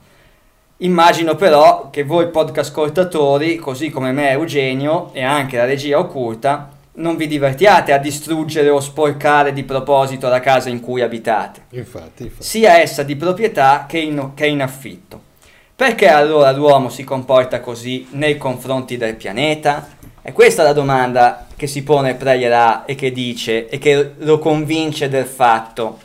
[0.78, 6.70] Immagino però che voi podcast ascoltatori, così come me Eugenio e anche la regia occulta,
[6.96, 12.24] non vi divertiate a distruggere o sporcare di proposito la casa in cui abitate Infatti,
[12.24, 12.44] infatti.
[12.44, 15.32] sia essa di proprietà che in, che in affitto.
[15.76, 19.88] Perché allora l'uomo si comporta così nei confronti del pianeta?
[20.26, 24.38] E questa è la domanda che si pone Prayerà e che dice e che lo
[24.38, 25.98] convince del fatto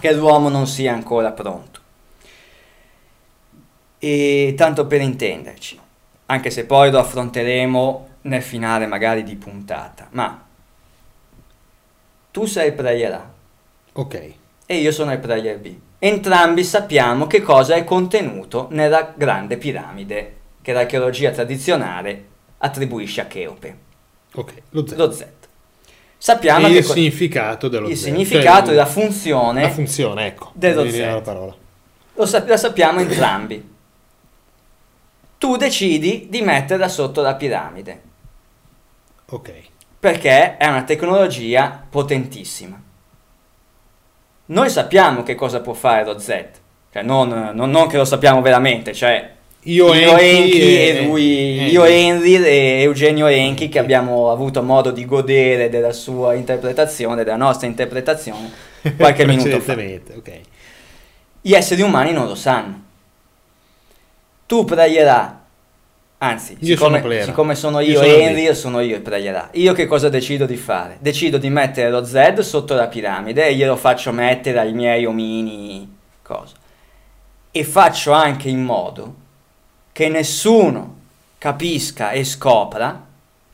[0.00, 1.78] che l'uomo non sia ancora pronto.
[4.00, 5.78] E tanto per intenderci,
[6.26, 10.44] anche se poi lo affronteremo nel finale magari di puntata, ma
[12.32, 13.32] tu sei Prayerà,
[13.92, 14.32] Ok.
[14.66, 15.72] e io sono il player B.
[16.00, 22.30] Entrambi sappiamo che cosa è contenuto nella grande piramide che l'archeologia tradizionale
[22.64, 23.76] attribuisce a Cheope,
[24.34, 24.94] Ok, lo Z.
[24.96, 25.26] lo Z.
[26.16, 28.02] Sappiamo il co- significato dello il Z.
[28.02, 30.50] significato Cioè, e la funzione La funzione, ecco.
[30.54, 30.98] dello Z.
[30.98, 31.54] la parola.
[32.14, 33.70] lo sap- la sappiamo entrambi.
[35.38, 38.02] Tu decidi di metterla sotto la piramide
[39.30, 39.52] Ok.
[39.98, 42.80] perché è una tecnologia potentissima.
[44.46, 46.44] Noi sappiamo che cosa può fare lo Z,
[46.92, 51.04] cioè non, non- non che lo sappiamo veramente, cioè Io, io Enki Enki e- e
[51.04, 56.34] lui, e- io Henry e Eugenio Enki che abbiamo avuto modo di godere della sua
[56.34, 58.50] interpretazione, della nostra interpretazione
[58.96, 59.74] qualche minuto fa.
[59.74, 60.40] Precedentemente, ok.
[61.40, 62.80] Gli esseri umani non lo sanno.
[64.46, 65.44] Tu pregherà,
[66.18, 69.48] anzi, Io siccome, sono siccome sono Io io, sono io sono io il pregherà.
[69.52, 70.96] Io che cosa decido di fare?
[70.98, 75.88] Decido di mettere lo Z sotto la piramide e glielo faccio mettere ai miei omini
[76.20, 76.54] cosa.
[77.52, 79.20] E faccio anche in modo
[79.92, 80.96] che nessuno
[81.38, 83.04] capisca e scopra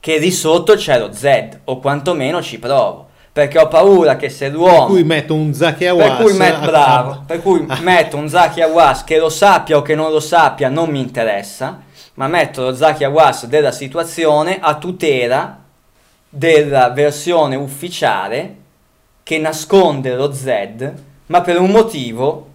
[0.00, 3.06] che di sotto c'è lo Z, o quantomeno ci provo.
[3.32, 6.22] Perché ho paura che se Per l'uomo cui metto un Zaki per Awas.
[6.22, 10.10] cui, met- bravo, per cui metto un Zaki Awas che lo sappia o che non
[10.10, 11.82] lo sappia non mi interessa,
[12.14, 15.58] ma metto lo Zaki Awas della situazione a tutela
[16.28, 18.56] della versione ufficiale
[19.22, 20.92] che nasconde lo Z,
[21.26, 22.46] ma per un motivo,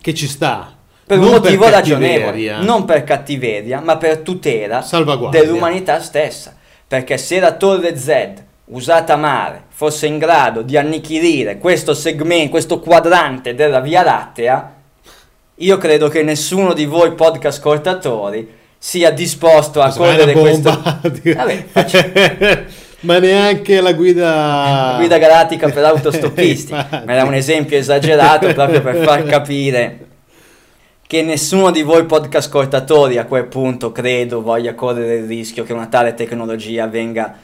[0.00, 0.74] Che ci sta.
[1.08, 2.26] Per un Non motivo cattiveria.
[2.26, 4.84] ragionevole, non per cattiveria, ma per tutela
[5.30, 6.54] dell'umanità stessa.
[6.86, 8.32] Perché se la torre Z
[8.66, 14.74] usata male fosse in grado di annichilire questo segmento, questo quadrante della Via Lattea,
[15.56, 20.70] io credo che nessuno di voi podcast ascoltatori sia disposto a correre questo.
[20.82, 22.04] Vabbè, faccio-
[23.00, 24.24] Ma neanche la guida...
[24.24, 26.72] la guida galattica per autostoppisti.
[26.72, 30.06] Ma era un esempio esagerato proprio per far capire
[31.08, 35.72] che nessuno di voi podcast ascoltatori a quel punto credo voglia correre il rischio che
[35.72, 37.34] una tale tecnologia venga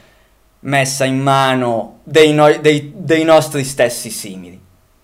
[0.61, 4.61] messa in mano dei, noi- dei- dei nostri stessi simili,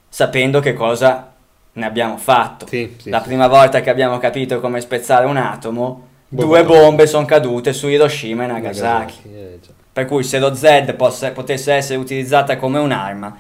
[0.08, 1.32] sapendo che cosa
[1.74, 2.68] ne abbiamo fatto.
[2.68, 3.30] Sì, sì, La sì.
[3.30, 7.88] prima volta che abbiamo capito come spezzare un atomo, Bomba due bombe sono cadute su
[7.88, 9.20] Hiroshima e Nagasaki.
[9.34, 9.72] eh, già.
[9.92, 13.36] Per cui se lo Z posse- potesse essere utilizzata come un'arma,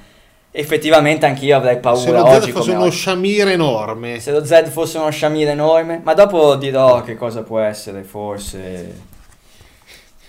[0.51, 2.95] effettivamente anch'io avrei paura Se lo oggi Z fosse come uno oggi.
[2.97, 4.19] sciamire enorme.
[4.19, 9.09] Se lo Z fosse uno sciamire enorme, ma dopo dirò che cosa può essere forse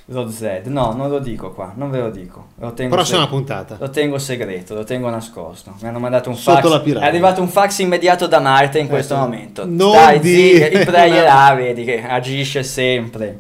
[0.06, 0.62] lo Z.
[0.64, 2.48] No, non lo dico qua, non ve lo dico.
[2.58, 3.76] Lo tengo, Prossima seg- puntata.
[3.78, 5.74] lo tengo segreto, lo tengo nascosto.
[5.80, 6.92] Mi hanno mandato un Sotto fax.
[6.98, 9.22] È arrivato un fax immediato da Marte in questo Ecco.
[9.22, 9.64] momento.
[9.66, 13.38] Non Stai dire- zitto, il pregherà, vedi che agisce sempre.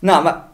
[0.00, 0.45] No, ma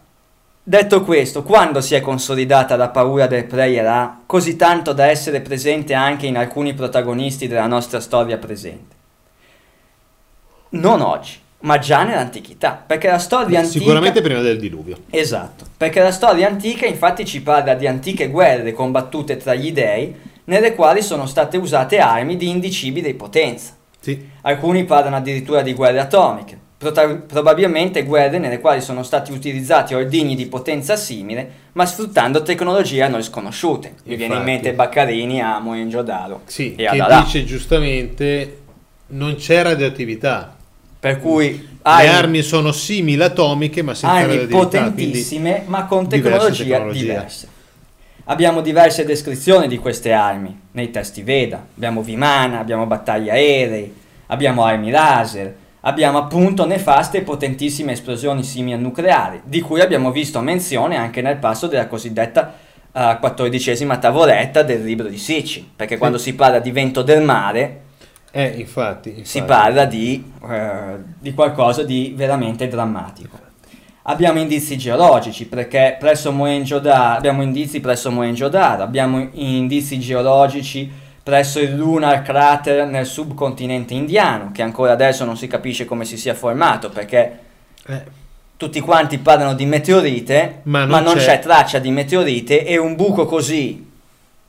[0.62, 5.94] detto questo, quando si è consolidata la paura del pregherà così tanto da essere presente
[5.94, 8.94] anche in alcuni protagonisti della nostra storia presente?
[10.70, 13.78] Non oggi, ma già nell'antichità, perché la storia antica...
[13.78, 14.98] Sicuramente prima del diluvio.
[15.10, 20.14] Esatto, perché la storia antica infatti ci parla di antiche guerre combattute tra gli dei,
[20.44, 23.74] nelle quali sono state usate armi di indicibile potenza.
[24.00, 24.28] Sì.
[24.42, 30.46] Alcuni parlano addirittura di guerre atomiche, probabilmente guerre nelle quali sono stati utilizzati ordigni di
[30.46, 33.94] potenza simile, ma sfruttando tecnologie a noi sconosciute.
[34.04, 34.50] Mi viene in Infatti.
[34.50, 38.58] mente Baccarini a Mohenjo-Daro Sì, e che dice giustamente
[39.08, 40.56] non c'è radioattività.
[40.98, 47.48] Per cui Le armi, sono simili atomiche, ma senza armi potentissime, ma con tecnologie diverse.
[48.24, 51.66] Abbiamo diverse descrizioni di queste armi nei testi Veda.
[51.74, 53.92] Abbiamo Vimana, abbiamo battaglie aerei,
[54.26, 60.10] abbiamo armi laser, abbiamo appunto nefaste e potentissime esplosioni simili a nucleari, di cui abbiamo
[60.10, 62.54] visto menzione anche nel passo della cosiddetta
[62.92, 67.80] eh, quattordicesima tavoletta del libro di Sicci, perché quando si parla di vento del mare
[68.30, 69.26] Eh, infatti, infatti.
[69.26, 73.38] si parla di, eh, di qualcosa di veramente drammatico.
[74.04, 80.90] Abbiamo indizi geologici perché presso Mohenjo-Daro abbiamo indizi presso Mohenjo-Daro, abbiamo indizi geologici
[81.22, 86.16] presso il Lunar Crater nel subcontinente indiano, che ancora adesso non si capisce come si
[86.16, 87.38] sia formato perché
[87.86, 88.02] Eh,
[88.56, 91.24] tutti quanti parlano di meteorite, Ma ma non non, c'è.
[91.24, 91.38] c'è.
[91.40, 93.90] traccia di meteorite e un buco così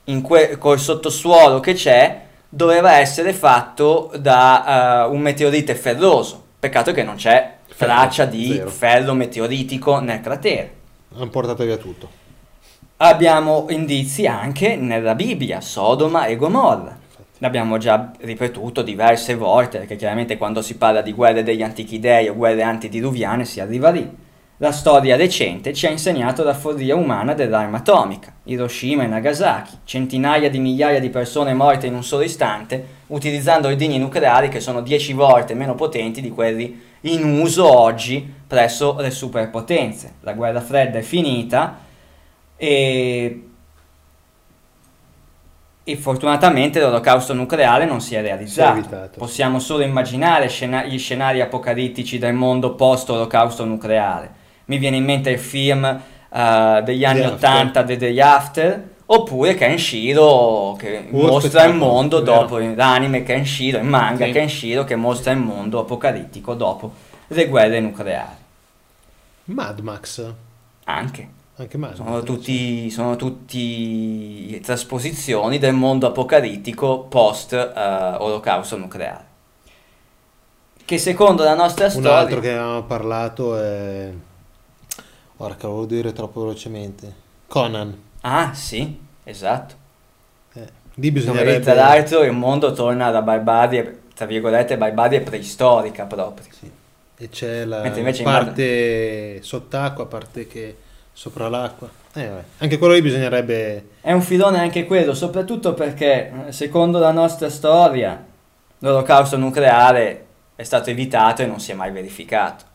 [0.06, 6.42] in que- col sottosuolo che c'è doveva essere fatto da eh, un meteorite ferroso.
[6.60, 8.70] Peccato che non c'è Ferro, traccia di zero.
[8.70, 10.74] ferro meteoritico nel cratere.
[11.16, 12.08] hanno portato via tutto.
[13.06, 16.98] Abbiamo indizi anche nella Bibbia, Sodoma e Gomorra.
[17.40, 22.30] L'abbiamo già ripetuto diverse volte, perché chiaramente quando si parla di guerre degli antichi dei
[22.30, 24.10] o guerre antidiluviane si arriva lì.
[24.56, 30.50] La storia recente ci ha insegnato la follia umana dell'arma atomica, Hiroshima e Nagasaki, centinaia
[30.50, 35.12] di migliaia di persone morte in un solo istante, utilizzando ordigni nucleari che sono 10
[35.12, 40.14] volte meno potenti di quelli in uso oggi presso le superpotenze.
[40.22, 41.92] La guerra fredda è finita
[42.64, 43.44] e,
[45.84, 48.78] e fortunatamente l'olocausto nucleare non si è realizzato.
[48.80, 49.18] evitato.
[49.20, 54.42] Possiamo solo immaginare scena- gli scenari apocalittici del mondo post-olocausto nucleare.
[54.66, 59.56] Mi viene in mente il film eh, degli anni The 80 The Day After oppure
[59.56, 62.40] Kenshiro che Oh, mostra il mondo è vero.
[62.40, 64.32] dopo l'anime Kenshiro, il manga Sì.
[64.32, 66.94] Kenshiro che mostra il mondo apocalittico dopo
[67.28, 68.36] le guerre nucleari.
[69.46, 70.34] Mad Max,
[70.86, 71.42] Anche.
[71.56, 79.32] Anche Mad Sono tutti, sono tutti trasposizioni del mondo apocalittico post eh, olocausto nucleare.
[80.84, 82.18] Che secondo la nostra Un storia...
[82.18, 84.12] altro che avevamo parlato è...
[85.38, 87.14] Ora che volevo dire troppo velocemente.
[87.48, 88.02] Conan.
[88.22, 89.76] Ah sì, esatto.
[90.54, 90.60] Eh,
[90.96, 91.60] lì Dove bisognerebbe...
[91.60, 96.46] tra l'altro il mondo torna alla barbarie, tra virgolette, barbarie preistorica proprio.
[96.52, 96.72] Sì.
[97.16, 100.78] E c'è la Mentre invece in parte sott'acqua, parte che
[101.14, 101.90] sopra l'acqua.
[102.16, 102.44] Eh, vabbè.
[102.60, 103.88] Anche quello lì bisognerebbe...
[104.02, 108.24] È un filone anche quello, soprattutto perché eh, secondo la nostra storia
[108.80, 112.66] l'olocausto nucleare è stato evitato e non si è mai verificato.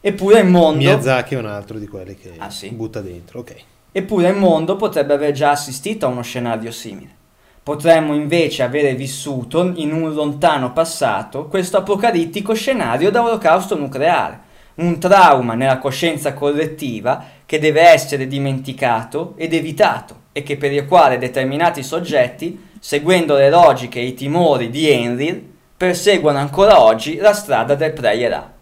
[0.00, 0.78] Eppure il mondo...
[0.78, 2.70] Miyazaki è un altro di quelli che Ah, sì?
[2.70, 3.40] butta dentro.
[3.40, 3.54] Ok.
[3.92, 7.14] Eppure il mondo potrebbe aver già assistito a uno scenario simile.
[7.62, 14.38] Potremmo invece avere vissuto in un lontano passato questo apocalittico scenario da olocausto nucleare,
[14.76, 20.86] un trauma nella coscienza collettiva che deve essere dimenticato ed evitato e che per il
[20.86, 25.42] quale determinati soggetti, seguendo le logiche e i timori di Enlil,
[25.76, 28.52] perseguono ancora oggi la strada del Preierà.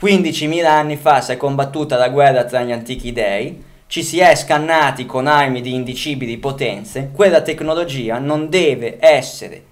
[0.00, 4.34] 15.000 anni fa si è combattuta la guerra tra gli antichi dei, ci si è
[4.34, 9.62] scannati con armi di indicibili potenze, quella tecnologia non deve essere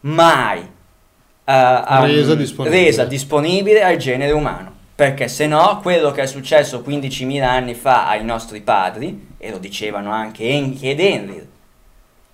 [0.00, 0.60] mai
[1.44, 2.84] eh, um, Resa disponibile.
[2.84, 8.06] resa disponibile al genere umano, perché se no quello che è successo 15.000 anni fa
[8.06, 11.48] ai nostri padri, e lo dicevano anche Enki ed Enlil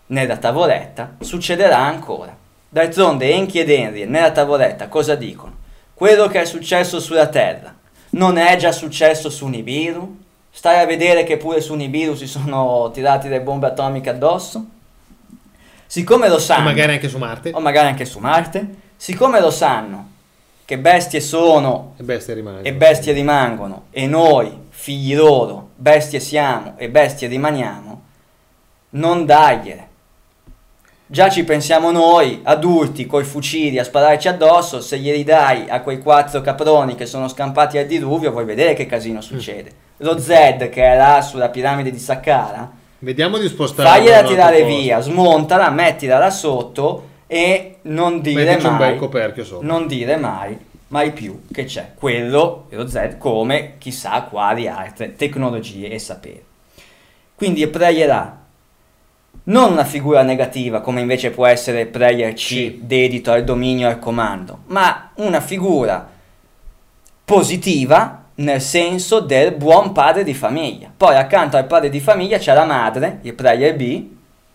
[0.07, 2.37] nella tavoletta, succederà ancora.
[2.69, 5.55] D'altronde Enki ed Enlil nella tavoletta cosa dicono?
[5.95, 7.73] Quello che è successo sulla Terra
[8.11, 10.25] non è già successo su Nibiru?
[10.51, 14.67] Stai a vedere che pure su Nibiru si sono tirati le bombe atomiche addosso?
[15.87, 17.53] Siccome lo sanno, magari anche su Marte.
[17.55, 20.14] o magari anche su Marte, siccome lo sanno
[20.67, 22.64] che bestie sono E bestie rimangono.
[22.67, 28.03] e bestie rimangono e noi, figli loro, bestie siamo e bestie rimaniamo,
[28.91, 29.85] non dargliele.
[31.09, 36.01] Già ci pensiamo noi, adulti, coi fucili a spararci addosso, se glieli dai a quei
[36.01, 39.71] quattro caproni che sono scampati al diluvio, vuoi vedere che casino succede.
[39.99, 40.27] Lo Z
[40.69, 43.89] che è là sulla piramide di Saqqara, Vediamo di spostare.
[43.89, 48.99] fagliela tirare via, smontala, mettila là sotto e non dire mai,
[49.61, 50.57] non dire mai,
[50.89, 56.45] mai più che c'è quello, lo Z, come chissà quali altre tecnologie e saperi.
[57.35, 58.45] Quindi pregherà
[59.49, 62.81] Non una figura negativa come invece può essere Player C, Sì.
[62.83, 66.09] dedito al dominio e al comando, ma una figura
[67.24, 70.91] positiva nel senso del buon padre di famiglia.
[70.95, 74.05] Poi accanto al padre di famiglia c'è la madre, il Player B,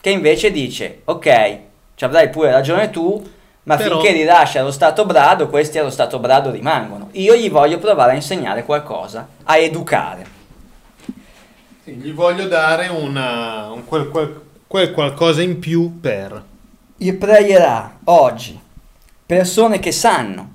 [0.02, 1.60] che invece dice, ok,
[2.02, 3.24] ci avrai pure ragione tu,
[3.64, 7.10] ma Però- finché li lasci allo stato brado, questi allo stato brado rimangono.
[7.12, 10.26] Io gli voglio provare a insegnare qualcosa, a educare.
[11.84, 16.44] Sì, gli voglio dare una, un quel, quel- quel qualcosa in più per...
[16.98, 18.60] A oggi,
[19.24, 20.50] persone che sanno,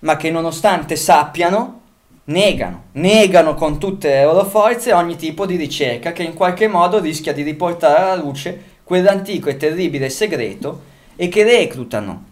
[0.00, 1.80] ma che nonostante sappiano,
[2.24, 6.98] negano, negano con tutte le loro forze ogni tipo di ricerca che in qualche modo
[6.98, 10.87] rischia di riportare alla luce quell'antico e terribile segreto
[11.20, 12.24] e che reclutano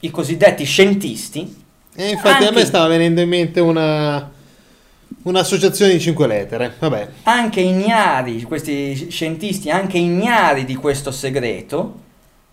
[0.00, 1.62] i cosiddetti scientisti
[1.96, 4.30] E infatti a Anche- me stava venendo in mente una...
[5.22, 6.74] Un'associazione di cinque lettere.
[6.78, 7.08] Vabbè.
[7.22, 12.00] anche ignari, questi scientisti anche ignari di questo segreto,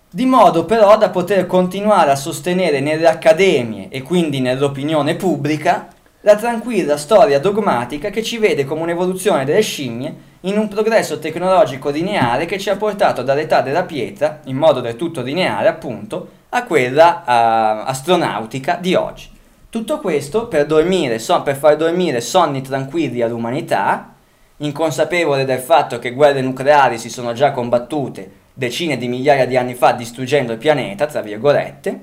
[0.09, 5.89] di modo però da poter continuare a sostenere nelle accademie e quindi nell'opinione pubblica
[6.21, 11.89] la tranquilla storia dogmatica che ci vede come un'evoluzione delle scimmie in un progresso tecnologico
[11.89, 16.63] lineare che ci ha portato dall'età della pietra, in modo del tutto lineare appunto, a
[16.63, 19.29] quella ah, astronautica di oggi.
[19.69, 24.13] Tutto questo per, dormire, so- per far dormire sonni tranquilli all'umanità,
[24.57, 29.73] inconsapevole del fatto che guerre nucleari si sono già combattute decine di migliaia di anni
[29.73, 31.99] fa distruggendo il pianeta, tra virgolette,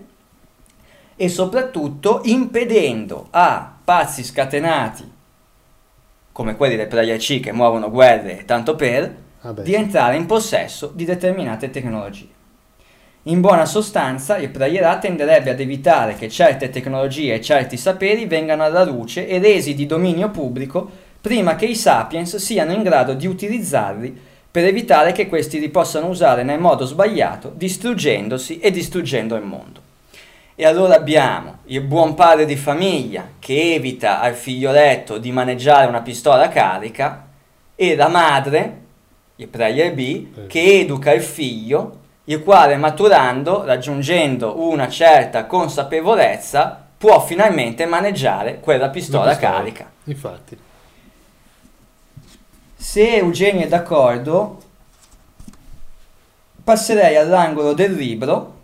[1.15, 5.11] e soprattutto impedendo a pazzi scatenati
[6.31, 9.63] come quelli del Player C che muovono guerre tanto per, Vabbè.
[9.63, 12.29] di entrare in possesso di determinate tecnologie.
[13.23, 18.27] In buona sostanza, il Player A tenderebbe ad evitare che certe tecnologie e certi saperi
[18.27, 20.87] vengano alla luce e resi di dominio pubblico
[21.19, 24.15] prima che i sapiens siano in grado di utilizzarli
[24.51, 29.88] per evitare che questi li possano usare nel modo sbagliato, distruggendosi e distruggendo il mondo.
[30.61, 36.01] E allora abbiamo il buon padre di famiglia che evita al figlioletto di maneggiare una
[36.01, 37.29] pistola carica
[37.77, 38.81] e la madre,
[39.37, 47.25] il player B, che educa il figlio, il quale maturando, raggiungendo una certa consapevolezza, può
[47.25, 49.53] finalmente maneggiare quella pistola, pistola.
[49.53, 49.89] carica.
[50.07, 50.59] Infatti.
[52.75, 54.61] Se Eugenio è d'accordo,
[56.65, 58.57] passerei all'angolo del libro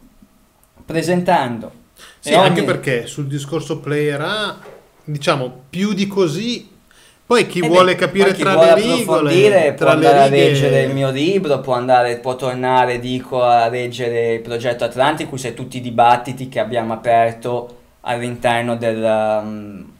[0.84, 1.82] presentando
[2.24, 4.56] Sì, e ogni- anche perché sul discorso player A,
[5.04, 6.72] diciamo, più di così...
[7.26, 10.24] Poi chi Eh vuole beh, capire chi tra vuole le rigole, approfondire può andare a
[10.26, 15.44] righe- leggere il mio libro, può, andare, può tornare, dico, a leggere il progetto Atlanticus
[15.44, 19.02] e tutti i dibattiti che abbiamo aperto all'interno del,
[19.42, 19.90] um,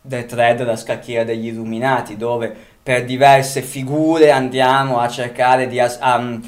[0.00, 5.98] del thread della scacchiera degli Illuminati, dove per diverse figure andiamo a cercare di, as-
[6.00, 6.38] a-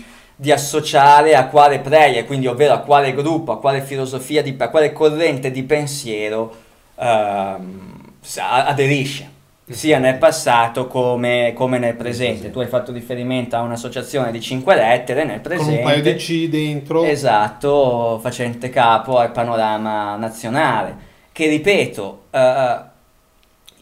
[0.42, 4.70] di associare a quale player, quindi ovvero a quale gruppo, a quale filosofia, di, a
[4.70, 6.52] quale corrente di pensiero
[6.96, 9.30] ehm, aderisce
[9.70, 12.50] sia nel passato come, come nel presente.
[12.50, 15.76] Tu hai fatto riferimento a un'associazione di cinque lettere nel con presente.
[15.76, 17.04] un paio di C dentro.
[17.04, 20.96] Esatto, facente capo al panorama nazionale,
[21.30, 22.78] che ripeto, eh,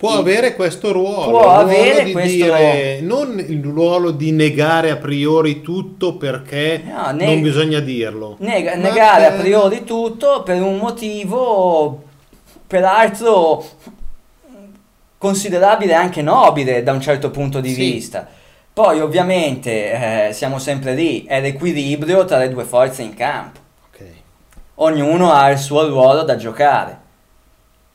[0.01, 4.97] Può avere questo ruolo, può avere di questo- dire, non il ruolo di negare a
[4.97, 8.37] priori tutto perché No, ne- non bisogna dirlo.
[8.41, 8.47] Ma
[8.77, 12.03] negare a per- priori tutto per un motivo
[12.67, 13.63] peraltro
[15.19, 17.81] considerabile anche nobile da un certo punto di Sì.
[17.93, 18.27] vista.
[18.73, 23.59] Poi ovviamente eh, siamo sempre lì, è l'equilibrio tra le due forze in campo.
[23.93, 24.01] Ok.
[24.77, 27.00] Ognuno ha il suo ruolo da giocare.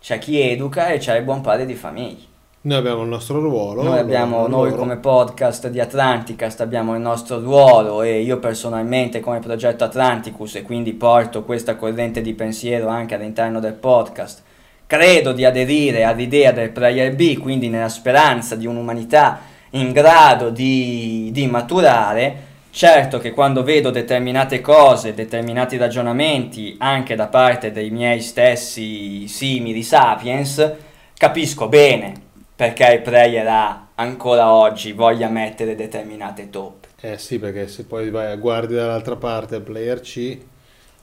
[0.06, 2.26] C'è chi educa e c'è il buon padre di famiglia.
[2.62, 3.82] Noi abbiamo il nostro ruolo.
[3.82, 9.40] Noi abbiamo, noi come podcast di Atlanticast abbiamo il nostro ruolo e io personalmente come
[9.40, 14.44] progetto Atlanticus e quindi porto questa corrente di pensiero anche all'interno del podcast.
[14.86, 19.40] Credo di aderire all'idea del Player B, quindi nella speranza di un'umanità
[19.72, 22.54] in grado di, di maturare.
[22.76, 29.82] Certo che quando vedo determinate cose, determinati ragionamenti anche da parte dei miei stessi simili
[29.82, 30.74] sapiens,
[31.18, 32.12] capisco bene
[32.54, 36.90] perché il player A ancora oggi voglia mettere determinate toppe.
[37.00, 40.38] Eh sì, perché se poi vai a guardi dall'altra parte il player C,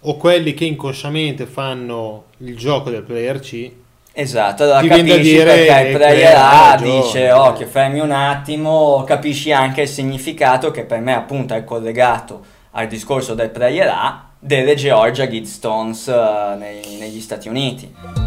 [0.00, 3.72] o quelli che inconsciamente fanno il gioco del player C,
[4.14, 9.52] Esatto, allora Ti capisci dire perché il player A dice occhio, fermi un attimo, capisci
[9.52, 14.74] anche il significato che per me appunto è collegato al discorso del player A delle
[14.74, 18.21] Georgia Guidestones eh, nei- negli Stati Uniti.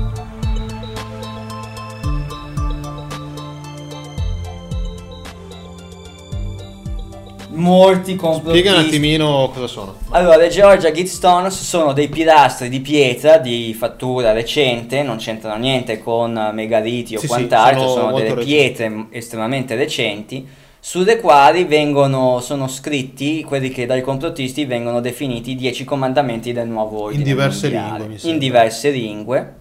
[7.56, 8.60] Molti complotisti.
[8.68, 9.96] Spiega un attimino cosa sono.
[10.10, 16.00] Allora, le Georgia Gitstones sono dei pilastri di pietra di fattura recente, non c'entrano niente
[16.00, 18.54] con megaliti o Sì, sì, quant'altro, sono sono, molto delle recenti.
[18.54, 20.48] pietre estremamente recenti,
[20.80, 26.68] sulle quali vengono, sono scritti quelli che dai complottisti vengono definiti i dieci comandamenti del
[26.68, 28.08] nuovo ordine diverse mondiale.
[28.08, 29.54] lingue, In diverse lingue,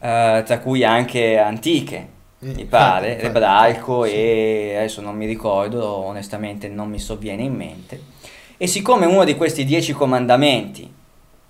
[0.00, 2.08] eh, tra cui anche antiche.
[2.44, 4.10] Mi pare, infatti, ebraico sì.
[4.10, 8.00] e adesso non mi ricordo, onestamente non mi sovviene in mente.
[8.56, 10.90] E siccome uno di questi dieci comandamenti,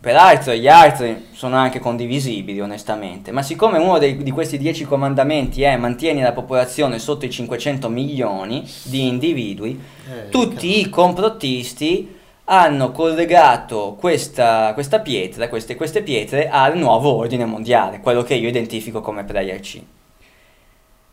[0.01, 5.62] peraltro gli altri sono anche condivisibili onestamente, ma siccome uno dei- di questi dieci comandamenti
[5.62, 9.80] è mantieni la popolazione sotto i 500 milioni di individui,
[10.11, 17.47] Eh, tutti i complottisti hanno collegato questa, questa pietra, queste, queste pietre al nuovo ordine
[17.47, 19.80] mondiale, quello che io identifico come Prayer C.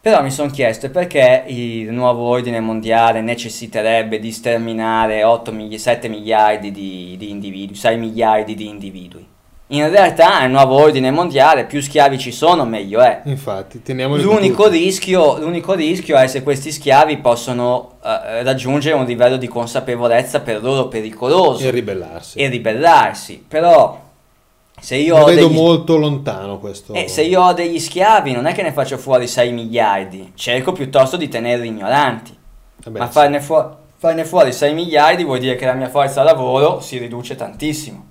[0.01, 6.07] Però mi sono chiesto perché il nuovo ordine mondiale necessiterebbe di sterminare 8 mili- 7
[6.07, 9.27] miliardi di, di individui, 6 miliardi di individui.
[9.71, 13.21] In realtà nel nuovo ordine mondiale più schiavi ci sono meglio è.
[13.25, 19.35] Infatti, teniamoli L'unico rischio, l'unico rischio è se questi schiavi possono eh, raggiungere un livello
[19.35, 22.39] di consapevolezza per loro pericoloso e ribellarsi.
[22.39, 23.43] e ribellarsi.
[23.47, 24.07] Però
[24.79, 25.55] se io Lo ho vedo degli...
[25.55, 26.93] molto lontano questo.
[26.93, 30.71] Eh, se io ho degli schiavi non è che ne faccio fuori 6 miliardi, cerco
[30.71, 32.37] piuttosto di tenerli ignoranti.
[32.83, 33.11] Vabbè, Ma sì.
[33.11, 37.35] farne, fu- farne fuori 6 miliardi vuol dire che la mia forza lavoro si riduce
[37.35, 38.05] tantissimo.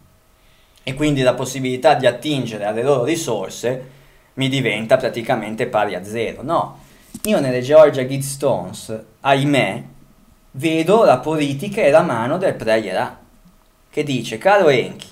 [0.83, 3.97] E quindi la possibilità di attingere alle loro risorse
[4.35, 6.43] mi diventa praticamente pari a zero.
[6.43, 6.79] No,
[7.25, 9.83] io nelle Georgia Guidestones, ahimè,
[10.53, 13.19] vedo la politica e la mano del Prayerà,
[13.91, 15.07] che dice, caro Enki,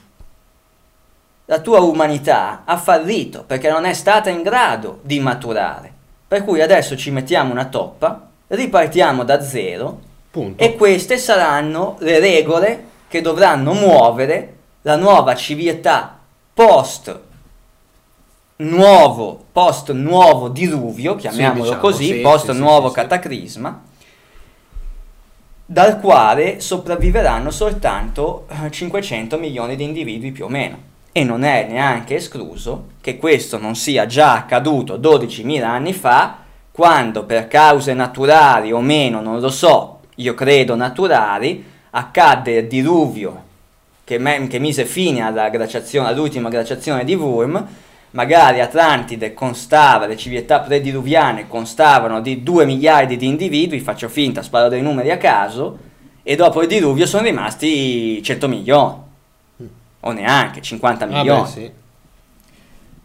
[1.46, 5.92] la tua umanità ha fallito perché non è stata in grado di maturare.
[6.28, 10.62] Per cui adesso ci mettiamo una toppa, ripartiamo da zero Punto.
[10.62, 16.18] e queste saranno le regole che dovranno muovere la nuova civiltà
[16.52, 17.20] post
[18.56, 23.00] nuovo, post nuovo diluvio, chiamiamolo diciamo, così, sì, post sì, sì, nuovo sì, sì.
[23.00, 23.82] cataclisma,
[25.64, 30.94] dal quale sopravviveranno soltanto eh, 500 milioni di individui più o meno.
[31.16, 36.40] E non è neanche escluso che questo non sia già accaduto 12.000 anni fa,
[36.70, 43.44] quando per cause naturali o meno, non lo so, io credo naturali, accadde il diluvio
[44.04, 47.66] che, me- che mise fine glaciazione, all'ultima glaciazione di Wurm,
[48.10, 54.68] magari Atlantide constava, le civiltà prediluviane constavano di 2 miliardi di individui, faccio finta, sparo
[54.68, 55.78] dei numeri a caso,
[56.22, 59.04] e dopo il diluvio sono rimasti 100 milioni,
[60.06, 61.42] o neanche 50 Ah, milioni.
[61.42, 61.70] beh, sì.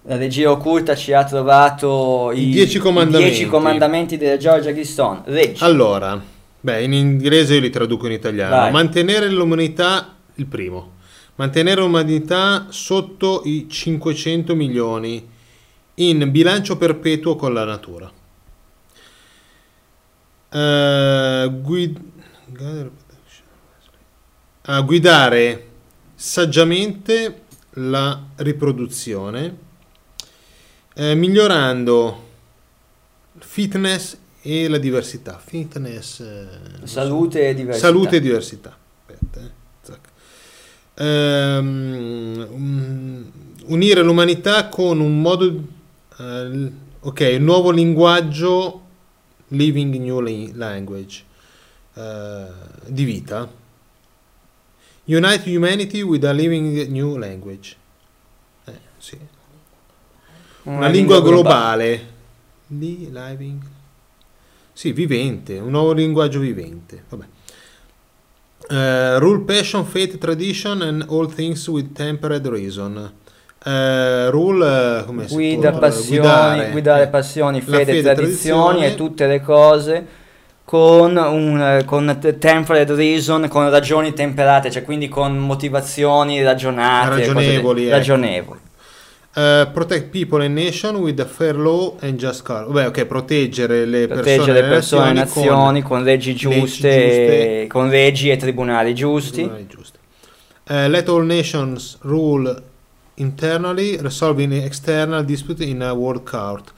[0.05, 3.29] La regia occulta ci ha trovato I dieci comandamenti.
[3.35, 5.21] dieci comandamenti della Georgia Ghiston.
[5.25, 5.63] Leggi.
[5.63, 6.19] Allora,
[6.59, 8.55] beh, in inglese io li traduco in italiano.
[8.55, 8.71] Vai.
[8.71, 10.93] Mantenere l'umanità, il primo.
[11.35, 15.27] Mantenere l'umanità sotto i 500 milioni
[15.95, 18.11] in bilancio perpetuo con la natura.
[20.53, 21.99] Eh, guid-
[24.63, 25.67] a guidare
[26.21, 27.41] saggiamente
[27.71, 29.57] la riproduzione,
[30.93, 32.29] eh, migliorando
[33.39, 35.41] fitness e la diversità.
[35.43, 36.47] Fitness, eh,
[36.77, 36.85] non so.
[36.85, 37.87] Salute e diversità.
[37.87, 38.77] Salute e diversità.
[39.07, 39.59] Aspetta, eh.
[41.03, 43.31] Ehm, um,
[43.65, 45.45] unire l'umanità con un modo,
[46.17, 46.67] l-
[46.99, 48.81] ok, un nuovo linguaggio,
[49.47, 50.19] living new
[50.53, 51.23] language,
[51.95, 52.45] eh,
[52.85, 53.59] di vita.
[55.13, 57.75] Unite humanity with a living new language.
[58.65, 59.17] Eh, sì.
[60.63, 62.07] Una, lingua, globale.
[62.67, 63.59] Li- living.
[64.71, 67.03] Sì, vivente, un nuovo linguaggio vivente.
[67.09, 67.25] Vabbè.
[68.69, 73.11] Eh, rule passion, faith, tradition and all things with tempered reason.
[73.63, 74.65] Eh, rule
[74.99, 78.85] eh, come si Guida può- passioni, guidare, guidare passioni, fede, fede, tradizioni tradizione.
[78.87, 80.07] e tutte le cose
[80.71, 87.09] con, un, eh, con t- tempered reason, con ragioni temperate, cioè quindi con motivazioni ragionate,
[87.09, 87.95] cose Ragionevoli, ecco.
[87.97, 88.59] ragionevoli.
[89.35, 92.71] Eh, protect people and nation with a fair law and just cause.
[92.71, 96.39] Vabbè, ok, proteggere le persone Proteggere e le persone e nazioni nazioni con, leggi leggi
[96.39, 97.61] giuste, giuste.
[97.63, 99.31] e- con leggi e tribunali giusti.
[99.41, 99.97] tribunali giusti.
[100.69, 102.63] Eh, let all nations rule
[103.15, 106.71] internally, resolving external dispute in a world court.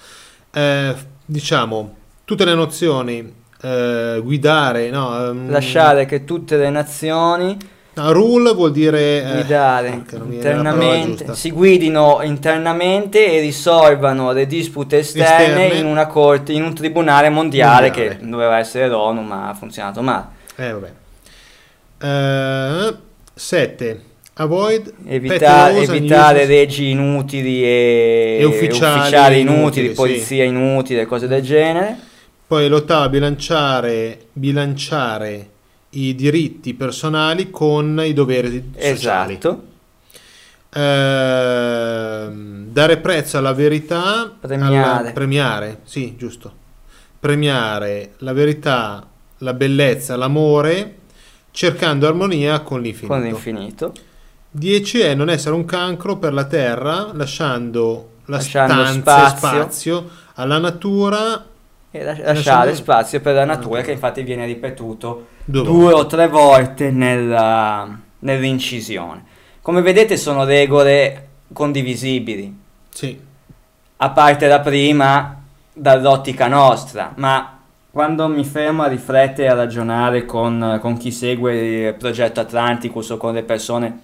[0.51, 0.95] Eh,
[1.27, 7.57] diciamo, tutte le nozioni, eh, guidare, no, ehm, Lasciare che tutte le nazioni
[7.95, 15.66] no, rule vuol dire eh, guidare internamente, si guidino internamente e risolvano le dispute esterne,
[15.66, 15.76] Esterne.
[15.80, 18.18] in una corte, in un tribunale mondiale, Mondiale.
[18.18, 20.26] che doveva essere l'ONU ma ha funzionato male.
[20.57, 20.91] Eh, vabbè.
[23.36, 24.01] 7.
[24.36, 29.93] Avoid Evita- pet laws and evitare leggi inutili e, E ufficiali inutili, inutili, sì.
[29.93, 31.97] polizia inutile, cose del genere.
[32.45, 35.49] Poi l'ottava, bilanciare, bilanciare
[35.91, 39.33] i diritti personali con i doveri sociali.
[39.33, 39.63] Esatto.
[40.75, 44.99] Ehm, dare prezzo alla verità, Premiare.
[44.99, 46.61] alla- premiare, sì, giusto.
[47.19, 49.07] Premiare la verità,
[49.39, 50.95] la bellezza, l'amore,
[51.51, 53.13] cercando armonia con l'infinito.
[53.13, 53.93] Con l'infinito.
[54.51, 59.37] 10 è non essere un cancro per la terra, lasciando la Lasciando stanza e spazio.
[59.59, 61.45] spazio alla natura
[61.95, 66.89] E lasciare spazio per la natura, che infatti viene ripetuto due due o tre volte
[66.89, 67.87] nella-
[68.19, 69.23] nell'incisione.
[69.61, 72.51] Come vedete sono regole condivisibili,
[72.89, 73.19] Sì.
[73.97, 75.39] a parte la prima
[75.71, 77.59] dall'ottica nostra, ma
[77.91, 81.55] quando mi fermo a riflettere e a ragionare con, con chi segue
[81.89, 83.99] il progetto Atlanticus o con le persone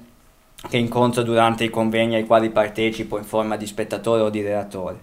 [0.70, 4.98] che incontro durante i convegni ai quali partecipo in forma di spettatore o di relatore,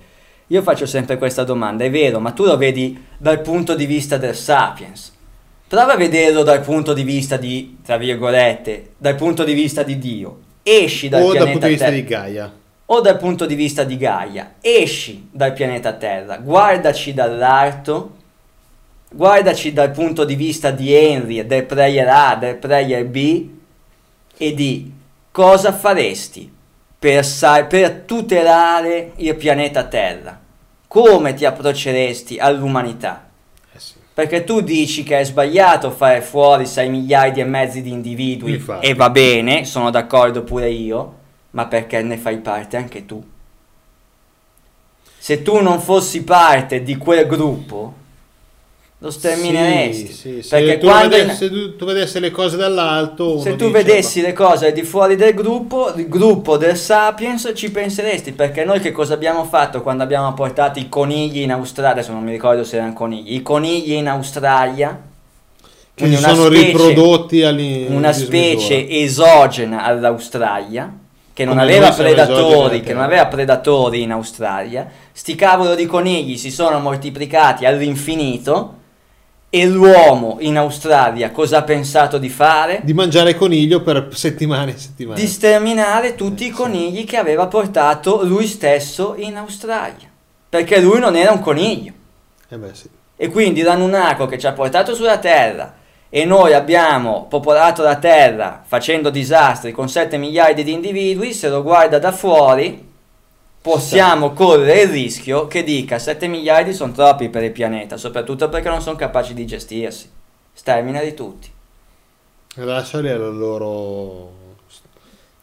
[0.49, 4.17] io faccio sempre questa domanda, è vero, ma tu lo vedi dal punto di vista
[4.17, 5.13] del sapiens.
[5.67, 9.99] Prova a vederlo dal punto di vista di, tra virgolette, dal punto di vista di
[9.99, 10.39] Dio.
[10.63, 12.53] Esci dal O dal pianeta punto di vista Terra di Gaia.
[12.87, 18.17] o dal punto di vista di Gaia, esci dal pianeta Terra, guardaci dall'alto,
[19.11, 23.49] guardaci dal punto di vista di Henry, del player A, del player B
[24.37, 24.93] e di
[25.33, 26.55] cosa faresti
[27.07, 30.41] per, per tutelare il pianeta Terra,
[30.89, 33.29] come ti approcceresti all'umanità.
[33.73, 33.95] Eh sì.
[34.13, 38.87] Perché tu dici che è sbagliato fare fuori 6 miliardi e mezzo di individui Infatti.
[38.87, 41.15] e va bene, sono d'accordo pure io,
[41.51, 43.25] ma perché ne fai parte anche tu?
[45.17, 47.95] Se tu non fossi parte di quel gruppo,
[48.99, 50.13] lo stermineresti.
[50.13, 50.49] Sì, sì.
[50.49, 53.71] Perché Se tu, quando vedessi, se tu- tu vedessi le cose dall'alto, se tu dice,
[53.71, 58.33] vedessi le cose al di fuori del gruppo, il gruppo del Sapiens, ci penseresti.
[58.33, 61.93] Perché noi che cosa abbiamo fatto quando abbiamo portato i conigli in Australia?
[61.93, 63.35] Adesso non mi ricordo se erano conigli.
[63.35, 64.99] I conigli in Australia.
[65.97, 70.93] che quindi si sono specie- riprodotti all'in- una specie esogena all'Australia
[71.33, 74.87] che non Come aveva predatori, che non aveva predatori in Australia.
[75.13, 78.75] Sti cavolo di conigli si sono moltiplicati all'infinito
[79.49, 82.81] e l'uomo in Australia cosa ha pensato di fare?
[82.83, 85.21] di mangiare coniglio per settimane e settimane.
[85.21, 90.09] Di sterminare tutti i conigli che aveva portato lui stesso in Australia.
[90.49, 91.93] Perché lui non era un coniglio.
[92.49, 92.89] Eh beh, sì.
[93.17, 95.75] E quindi l'Anunnako che ci ha portato sulla Terra
[96.09, 101.63] e noi abbiamo popolato la Terra facendo disastri con 7 miliardi di individui, se lo
[101.63, 102.95] guarda da fuori
[103.67, 108.69] possiamo correre il rischio che dica 7 miliardi sono troppi per il pianeta, soprattutto perché
[108.69, 110.09] non sono capaci di gestirsi.
[110.53, 111.51] Sterminali tutti.
[112.55, 114.31] Lasciali alla loro,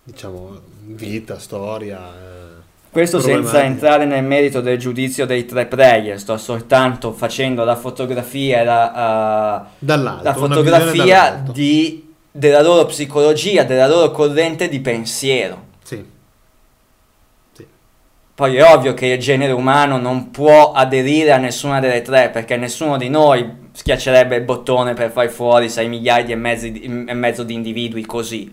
[0.04, 2.00] diciamo, vita, storia.
[2.00, 2.62] eh.
[2.90, 8.64] Questo senza entrare nel merito del giudizio dei tre player, sto soltanto facendo la fotografia
[8.64, 10.24] la, Dall'alto.
[10.24, 15.63] la fotografia di- della loro psicologia, della loro corrente di pensiero.
[18.36, 22.58] Poi è ovvio che il genere umano non può aderire a nessuna delle tre, perché
[22.58, 27.14] nessuno di noi schiaccerebbe il bottone per far fuori 6 miliardi e mezzo di, e
[27.14, 28.52] mezzo di individui così.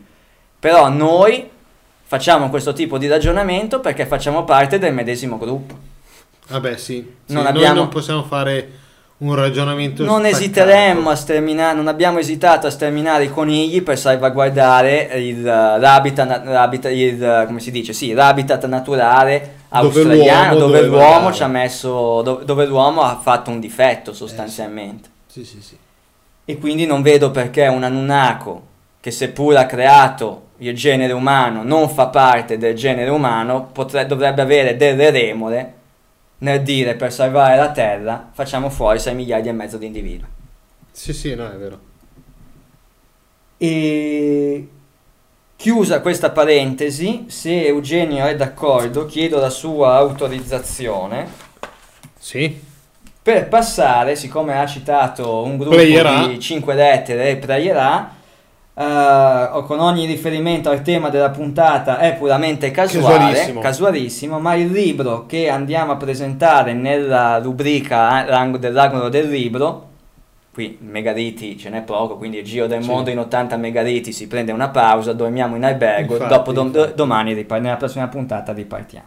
[0.59, 1.49] Però noi
[2.03, 5.75] facciamo questo tipo di ragionamento perché facciamo parte del medesimo gruppo.
[6.49, 6.97] Vabbè, sì.
[7.25, 8.69] Sì, Non Noi abbiamo- non possiamo fare
[9.23, 10.37] un ragionamento Non staccato.
[10.37, 16.45] esiteremmo a sterminare, non abbiamo esitato a sterminare i conigli per salvaguardare il, eh, l'habitat,
[16.45, 17.93] l'habitat- il, eh, come si dice?
[17.93, 23.19] Sì, l'habitat naturale Dove australiano l'uomo dove, l'uomo ci ha messo, dove, dove l'uomo ha
[23.21, 25.09] fatto un difetto sostanzialmente.
[25.27, 25.77] Sì, sì, sì.
[26.47, 28.63] E quindi non vedo perché un Anunnako
[29.01, 34.43] che seppur ha creato il genere umano non fa parte del genere umano, potre- dovrebbe
[34.43, 35.75] avere delle remore
[36.41, 40.29] nel dire per salvare la Terra facciamo fuori 6 miliardi e mezzo di individui.
[40.93, 41.79] Sì, sì, no, è vero.
[43.57, 44.69] E
[45.57, 51.29] chiusa questa parentesi, se Eugenio è d'accordo, chiedo la sua autorizzazione
[52.19, 52.59] Sì.
[53.23, 56.27] per passare, siccome ha citato un gruppo Player A.
[56.27, 57.77] di 5 lettere e Player
[58.83, 64.41] O con ogni riferimento al tema della puntata è puramente casuale, Casualissimo.
[64.41, 69.89] ma il libro che andiamo a presentare nella rubrica eh, dell'angolo del libro,
[70.51, 72.89] qui megariti ce n'è poco, quindi il giro del Sì.
[72.89, 76.95] mondo in 80 megariti si prende una pausa, dormiamo in albergo, Infatti, dopo dom- infatti.
[76.95, 79.07] domani ripar- nella prossima puntata ripartiamo.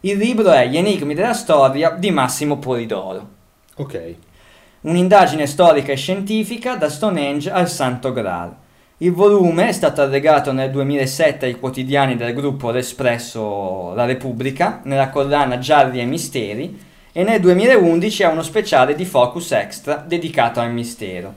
[0.00, 3.28] Il libro è Gli enigmi della storia di Massimo Polidoro.
[3.76, 4.14] Ok.
[4.80, 8.54] Un'indagine storica e scientifica da Stonehenge al Santo Graal.
[9.02, 15.08] Il volume è stato allegato nel 2007 ai quotidiani del gruppo L'Espresso La Repubblica, nella
[15.08, 16.80] collana Gialli e Misteri,
[17.10, 21.34] e nel 2011 ha uno speciale di Focus Extra dedicato al mistero.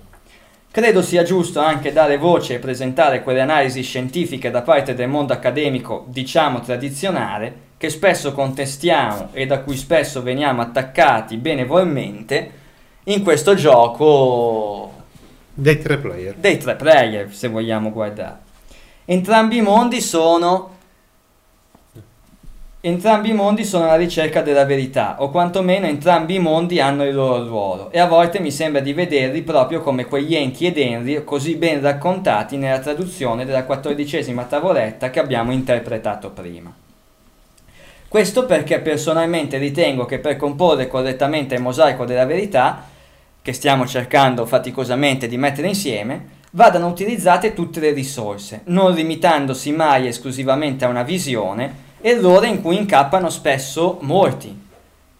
[0.69, 5.33] Credo sia giusto anche dare voce e presentare quelle analisi scientifiche da parte del mondo
[5.33, 12.51] accademico, diciamo tradizionale, che spesso contestiamo e da cui spesso veniamo attaccati benevolmente
[13.05, 14.94] in questo gioco
[15.57, 16.35] Dei tre player.
[16.35, 18.39] dei tre player, se vogliamo guardare.
[19.05, 20.73] Entrambi i mondi sono
[22.81, 27.15] Entrambi i mondi sono alla ricerca della verità, o quantomeno entrambi i mondi hanno il
[27.15, 31.23] loro ruolo, e a volte mi sembra di vederli proprio come quegli Yankee ed Henry
[31.23, 36.71] così ben raccontati nella traduzione della quattordicesima tavoletta che abbiamo interpretato prima.
[38.07, 42.83] Questo perché personalmente ritengo che per comporre correttamente il mosaico della verità,
[43.45, 50.07] che stiamo cercando faticosamente di mettere insieme, vadano utilizzate tutte le risorse, non limitandosi mai
[50.07, 54.63] esclusivamente a una visione, errore in cui incappano spesso molti,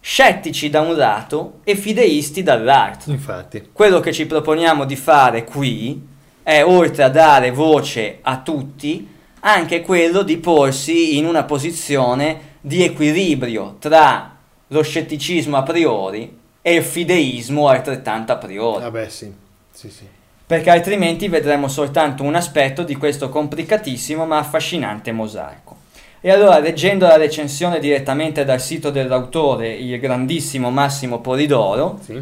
[0.00, 3.12] scettici da un lato e fideisti dall'altro.
[3.12, 3.68] Infatti.
[3.72, 6.04] Quello che ci proponiamo di fare qui
[6.42, 9.08] è, oltre a dare voce a tutti,
[9.38, 14.34] anche quello di porsi in una posizione di equilibrio tra
[14.66, 19.32] lo scetticismo a priori e il fideismo altrettanto a priori Vabbè, sì.
[19.70, 20.04] Sì, sì.
[20.44, 25.76] perché altrimenti vedremo soltanto un aspetto di questo complicatissimo ma affascinante mosaico.
[26.20, 32.20] E allora, leggendo la recensione direttamente dal sito dell'autore, il grandissimo Massimo Polidoro, Sì.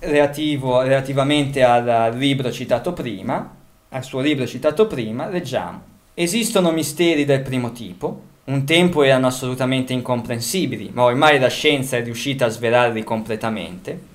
[0.00, 3.50] relativo- relativamente al libro citato prima,
[3.88, 5.80] al suo libro citato prima, leggiamo.
[6.12, 12.04] Esistono misteri del primo tipo, un tempo erano assolutamente incomprensibili, ma ormai la scienza è
[12.04, 14.12] riuscita a svelarli completamente.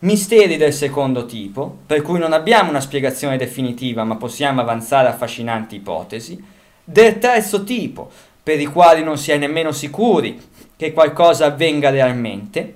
[0.00, 5.76] Misteri del secondo tipo, per cui non abbiamo una spiegazione definitiva, ma possiamo avanzare affascinanti
[5.76, 6.42] ipotesi.
[6.82, 8.10] Del terzo tipo,
[8.42, 10.40] per i quali non si è nemmeno sicuri
[10.76, 12.74] che qualcosa avvenga realmente.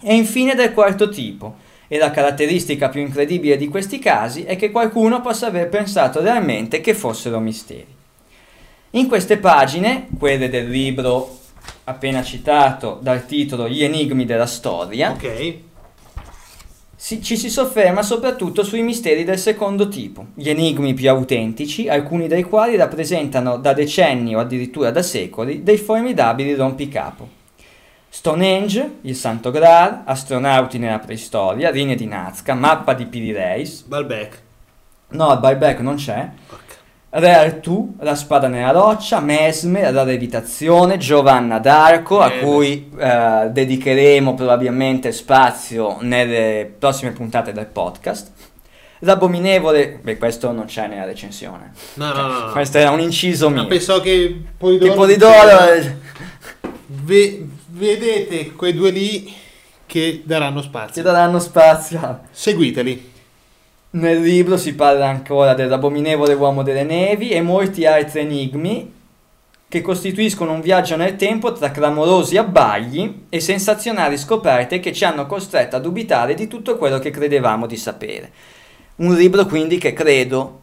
[0.00, 1.56] E infine del quarto tipo,
[1.86, 6.80] e la caratteristica più incredibile di questi casi è che qualcuno possa aver pensato realmente
[6.80, 7.97] che fossero misteri.
[8.92, 11.36] In queste pagine, quelle del libro
[11.84, 15.54] appena citato dal titolo Gli enigmi della storia, Ok.
[16.96, 22.28] si- ci si sofferma soprattutto sui misteri del secondo tipo, gli enigmi più autentici, alcuni
[22.28, 27.36] dei quali rappresentano da decenni o addirittura da secoli dei formidabili rompicapo.
[28.10, 34.42] Stonehenge, il Santo Graal, astronauti nella preistoria, linee di Nazca, mappa di Piri-Reis, Balbec.
[35.10, 36.67] no, buyback non c'è, Porca.
[37.10, 44.34] Re Artù, la spada nella roccia, Mesme, la levitazione, Giovanna d'Arco, a cui eh, dedicheremo
[44.34, 48.30] probabilmente spazio nelle prossime puntate del podcast.
[49.00, 51.72] L'abominevole, beh questo non c'è nella recensione.
[51.94, 52.38] No, no, no.
[52.46, 52.52] no.
[52.52, 53.66] Questo era un inciso Ma mio.
[53.68, 54.90] pensavo che Polidoro...
[54.90, 55.96] Che Polidoro...
[56.88, 59.32] Ve- vedete quei due lì
[59.86, 61.02] che daranno spazio.
[61.02, 62.20] daranno spazio.
[62.30, 63.12] Seguiteli.
[63.90, 68.94] Nel libro si parla ancora dell'abominevole uomo delle nevi e molti altri enigmi
[69.66, 75.26] che costituiscono un viaggio nel tempo tra clamorosi abbagli e sensazionali scoperte che ci hanno
[75.26, 78.30] costretto a dubitare di tutto quello che credevamo di sapere.
[78.96, 80.60] Un libro quindi che credo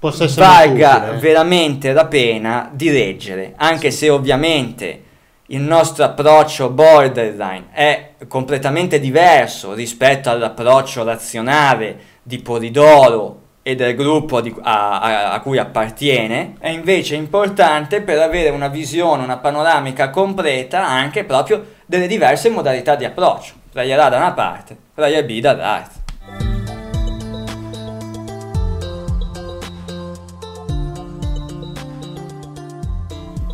[0.00, 1.18] valga utile, eh.
[1.18, 5.02] veramente la pena di leggere, anche se ovviamente
[5.50, 14.40] il nostro approccio borderline è completamente diverso rispetto all'approccio razionale di Polidoro e del gruppo
[14.42, 20.10] di- a, a- a cui appartiene, è invece importante per avere una visione, una panoramica
[20.10, 23.54] completa anche proprio delle diverse modalità di approccio.
[23.70, 25.97] Player A da una parte, player B dall'altra.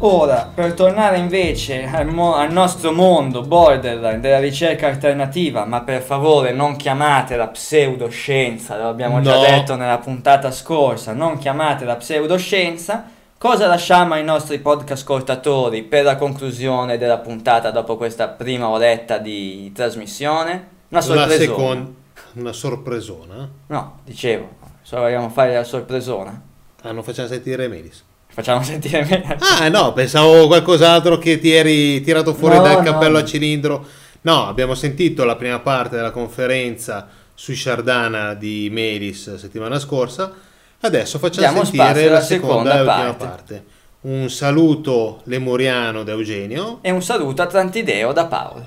[0.07, 6.03] Ora, per tornare invece al, mo- al nostro mondo borderline della ricerca alternativa, ma per
[6.03, 9.41] favore non chiamatela pseudoscienza, lo abbiamo già No.
[9.41, 13.05] detto nella puntata scorsa, non chiamatela pseudoscienza,
[13.39, 19.17] cosa lasciamo ai nostri podcast ascoltatori per la conclusione della puntata dopo questa prima oretta
[19.17, 20.69] di trasmissione?
[20.89, 21.39] Una sorpresa.
[21.39, 21.91] seconda...
[22.35, 23.49] Una sorpresona.
[23.69, 24.49] No, dicevo,
[24.83, 26.43] solo vogliamo fare la sorpresona.
[26.83, 28.05] Ah, non facciamo sentire Melis.
[28.35, 29.37] Facciamo sentire me.
[29.41, 33.19] Ah, no, pensavo qualcos'altro che ti eri tirato fuori No, dal cappello no.
[33.19, 33.87] a cilindro.
[34.23, 40.33] No, abbiamo sentito la prima parte della conferenza su Shardana di Melis settimana scorsa.
[40.81, 43.25] Adesso facciamo Diamo sentire la seconda seconda e ultima parte.
[43.25, 43.65] parte.
[44.03, 46.79] Un saluto lemuriano da Eugenio.
[46.83, 48.67] E un saluto a Trantideo da Paolo.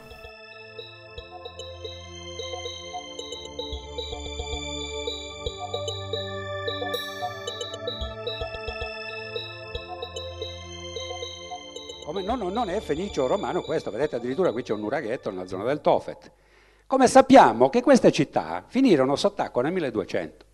[12.18, 15.66] Come non, non è fenicio romano questo, vedete addirittura qui c'è un uraghetto nella zona
[15.66, 16.32] del Tofet.
[16.88, 20.46] Come sappiamo che queste città finirono sott'acqua nel 1200?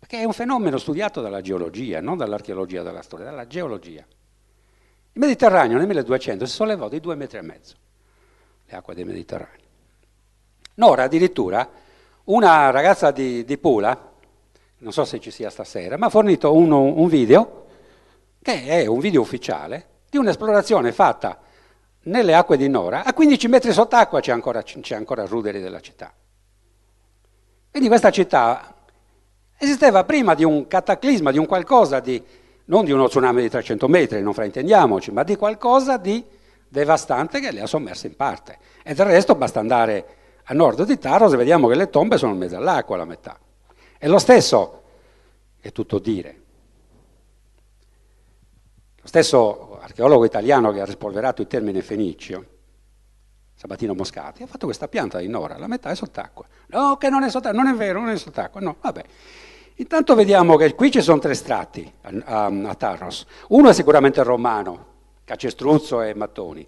[0.00, 4.00] Perché è un fenomeno studiato dalla geologia, non dall'archeologia della storia, dalla geologia.
[5.12, 7.76] Il Mediterraneo nel 1200 si sollevò di due metri e mezzo,
[8.66, 9.68] le acque del Mediterraneo.
[10.74, 11.70] Nora addirittura,
[12.24, 14.10] una ragazza di, di Pula,
[14.78, 17.68] non so se ci sia stasera, mi ha fornito un, un video,
[18.42, 21.38] che è un video ufficiale, di un'esplorazione fatta
[22.04, 26.12] nelle acque di Nora, a 15 metri sott'acqua c'è ancora, c'è ancora Ruderi della città.
[27.70, 28.74] Quindi questa città
[29.58, 32.22] esisteva prima di un cataclisma, di un qualcosa di,
[32.66, 36.24] non di uno tsunami di 300 metri, non fraintendiamoci, ma di qualcosa di
[36.66, 38.58] devastante che le ha sommerse in parte.
[38.82, 42.32] E del resto basta andare a nord di Taros e vediamo che le tombe sono
[42.32, 43.38] in mezzo all'acqua la metà.
[43.98, 44.82] E lo stesso,
[45.60, 46.39] è tutto dire,
[49.10, 52.44] stesso archeologo italiano che ha rispolverato il termine fenicio,
[53.56, 56.46] Sabatino Moscati, ha fatto questa pianta di Nora, la metà è sott'acqua.
[56.68, 59.02] No, che non è sott'acqua, non è vero, non è sott'acqua, no, vabbè.
[59.74, 63.26] Intanto vediamo che qui ci sono tre strati a, a, a Tarros.
[63.48, 64.86] Uno è sicuramente romano,
[65.24, 66.64] Cacestruzzo e Mattoni.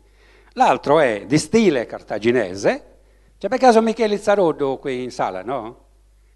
[0.55, 2.97] L'altro è di stile cartaginese.
[3.39, 5.85] C'è per caso Michele Zaroddo qui in sala, no?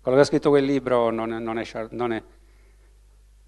[0.00, 2.22] Quello che ha scritto quel libro non è, non è, non è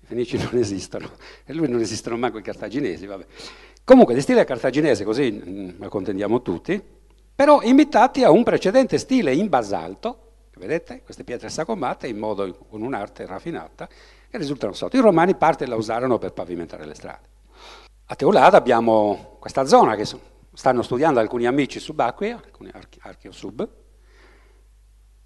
[0.08, 1.10] Fenici non esistono,
[1.44, 3.26] e lui non esistono manco i cartaginesi, vabbè.
[3.84, 6.82] Comunque di stile cartaginese, così mh, mm, contendiamo tutti,
[7.34, 12.80] però imitati a un precedente stile in basalto, vedete, queste pietre sacomate in modo, con
[12.80, 14.96] un'arte raffinata, che risultano sotto.
[14.96, 17.28] I romani parte la usarono per pavimentare le strade.
[18.06, 20.06] A Teulada abbiamo questa zona che
[20.54, 23.68] stanno studiando alcuni amici subacquei, alcuni archeosub,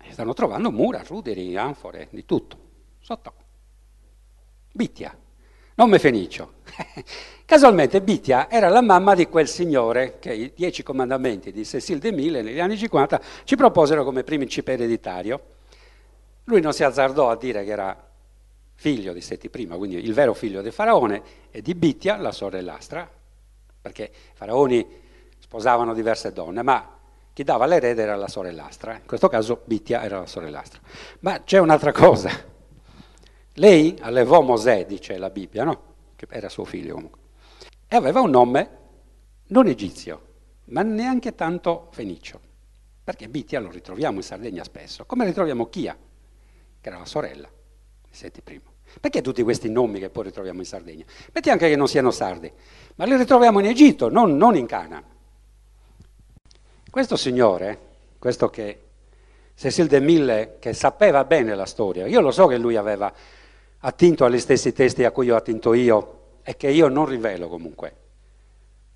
[0.02, 2.58] e stanno trovando mura, ruderi, anfore, di tutto,
[2.98, 3.41] sotto.
[4.74, 5.14] Bitia,
[5.74, 6.60] nome fenicio.
[7.44, 12.10] Casualmente Bitia era la mamma di quel signore che i Dieci Comandamenti di Cecil de
[12.10, 15.40] Mille negli anni 50 ci proposero come principe ereditario.
[16.44, 18.10] Lui non si azzardò a dire che era
[18.74, 23.08] figlio di Seti I, quindi il vero figlio del faraone, e di Bitia, la sorellastra,
[23.80, 24.86] perché i faraoni
[25.38, 26.98] sposavano diverse donne, ma
[27.34, 30.80] chi dava l'erede era la sorellastra, in questo caso Bitia era la sorellastra.
[31.20, 32.30] Ma c'è un'altra cosa,
[33.54, 35.82] lei allevò Mosè, dice la Bibbia, no?
[36.16, 37.20] Che era suo figlio comunque.
[37.88, 38.78] E aveva un nome
[39.48, 40.20] non egizio,
[40.66, 42.40] ma neanche tanto fenicio.
[43.04, 45.96] Perché Bitia lo ritroviamo in Sardegna spesso, come ritroviamo Chia,
[46.80, 48.60] che era la sorella di Seti I.
[49.00, 51.04] Perché tutti questi nomi che poi ritroviamo in Sardegna?
[51.32, 52.50] Metti anche che non siano sardi,
[52.94, 55.02] ma li ritroviamo in Egitto, non, non in Cana.
[56.90, 57.78] Questo signore,
[58.18, 58.82] questo che
[59.54, 63.12] Cecil de Mille, che sapeva bene la storia, io lo so che lui aveva
[63.84, 67.96] attinto agli stessi testi a cui ho attinto io e che io non rivelo comunque.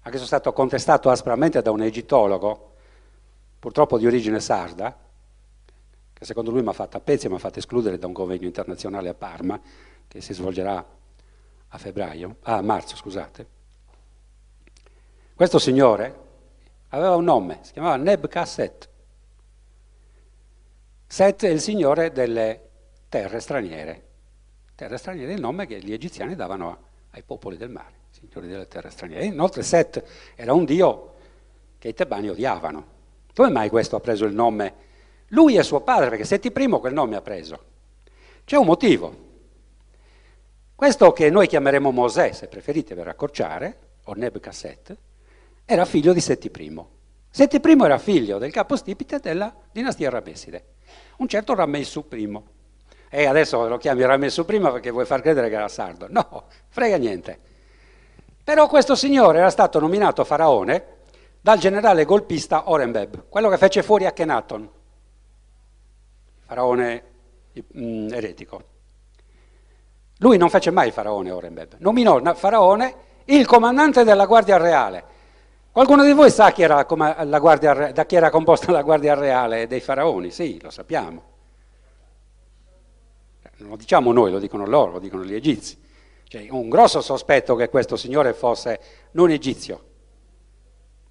[0.01, 2.75] Anche sono stato contestato aspramente da un egittologo,
[3.59, 4.97] purtroppo di origine sarda,
[6.13, 8.13] che secondo lui mi ha fatto a pezzi e mi ha fatto escludere da un
[8.13, 9.61] convegno internazionale a Parma,
[10.07, 10.85] che si svolgerà
[11.69, 13.47] a febbraio, a marzo, scusate.
[15.35, 16.25] Questo signore
[16.91, 18.89] aveva un nome, si chiamava Nebkasset.
[21.09, 22.69] Set è il signore delle
[23.09, 24.06] terre straniere
[24.77, 26.79] terre straniere, il nome che gli egiziani davano
[27.11, 29.25] ai popoli del mare, signori delle terre straniere.
[29.25, 30.05] Inoltre Set
[30.37, 31.15] era un dio
[31.79, 32.95] che i tebani odiavano.
[33.35, 34.85] Come mai questo ha preso il nome?
[35.29, 37.65] Lui e suo padre, perché Seti I quel nome ha preso.
[38.45, 39.25] C'è un motivo.
[40.75, 44.97] Questo che noi chiameremo Mosè, se preferite per accorciare, o Nebcasset,
[45.65, 46.85] era figlio di Seti I.
[47.31, 50.75] Seti I era figlio del capostipite della dinastia Ramesside,
[51.17, 52.43] un certo Ramessu I
[53.09, 56.07] e adesso lo chiami Ramesso prima perché vuoi far credere che era sardo.
[56.09, 57.39] No, frega niente.
[58.43, 60.95] Però questo signore era stato nominato faraone
[61.41, 64.69] dal generale golpista Orenbeb, quello che fece fuori Akhenaton,
[66.47, 67.05] faraone
[67.79, 68.63] mm, eretico.
[70.19, 72.95] Lui non fece mai faraone Orenbeb, nominò faraone
[73.27, 75.15] il comandante della Guardia Reale.
[75.71, 79.81] Qualcuno di voi sa chi era guardia, da chi era composta la Guardia Reale dei
[79.81, 80.31] faraoni?
[80.31, 81.35] Sì, lo sappiamo
[83.59, 85.79] non lo diciamo noi, lo dicono loro, lo dicono gli egizi.
[86.29, 88.81] C'è un grosso sospetto che questo signore fosse
[89.13, 89.85] non egizio,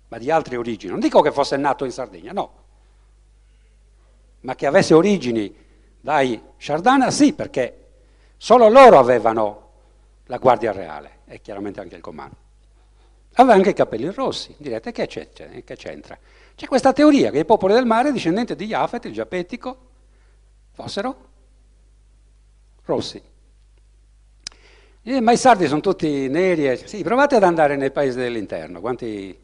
[0.10, 0.92] ma di altre origini.
[0.92, 2.64] Non dico che fosse nato in Sardegna, no,
[4.42, 5.54] ma che avesse origini
[6.00, 7.88] dai Sardana, sì, perché
[8.38, 9.70] solo loro avevano
[10.26, 12.44] la guardia reale e chiaramente anche il comando.
[13.38, 16.18] Aveva anche i capelli rossi, direte che, c'entra?
[16.56, 19.78] C'è questa teoria che i popoli del mare, discendenti di Jafet, il Giapetico,
[20.72, 21.34] fossero
[22.86, 23.22] rossi.
[25.08, 26.68] Eh, ma i sardi sono tutti neri.
[26.68, 26.78] E...
[26.88, 28.80] Sì, provate ad andare nei paesi dell'interno.
[28.80, 29.38] Quanti,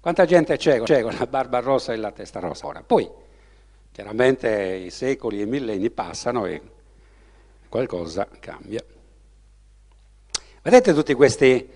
[0.00, 2.66] quanta gente c'è, c'è con la barba rossa e la testa rossa?
[2.66, 3.08] Ora, poi,
[3.92, 6.60] chiaramente i secoli e i millenni passano e
[7.68, 8.82] qualcosa cambia.
[10.62, 11.68] Vedete tutti questi,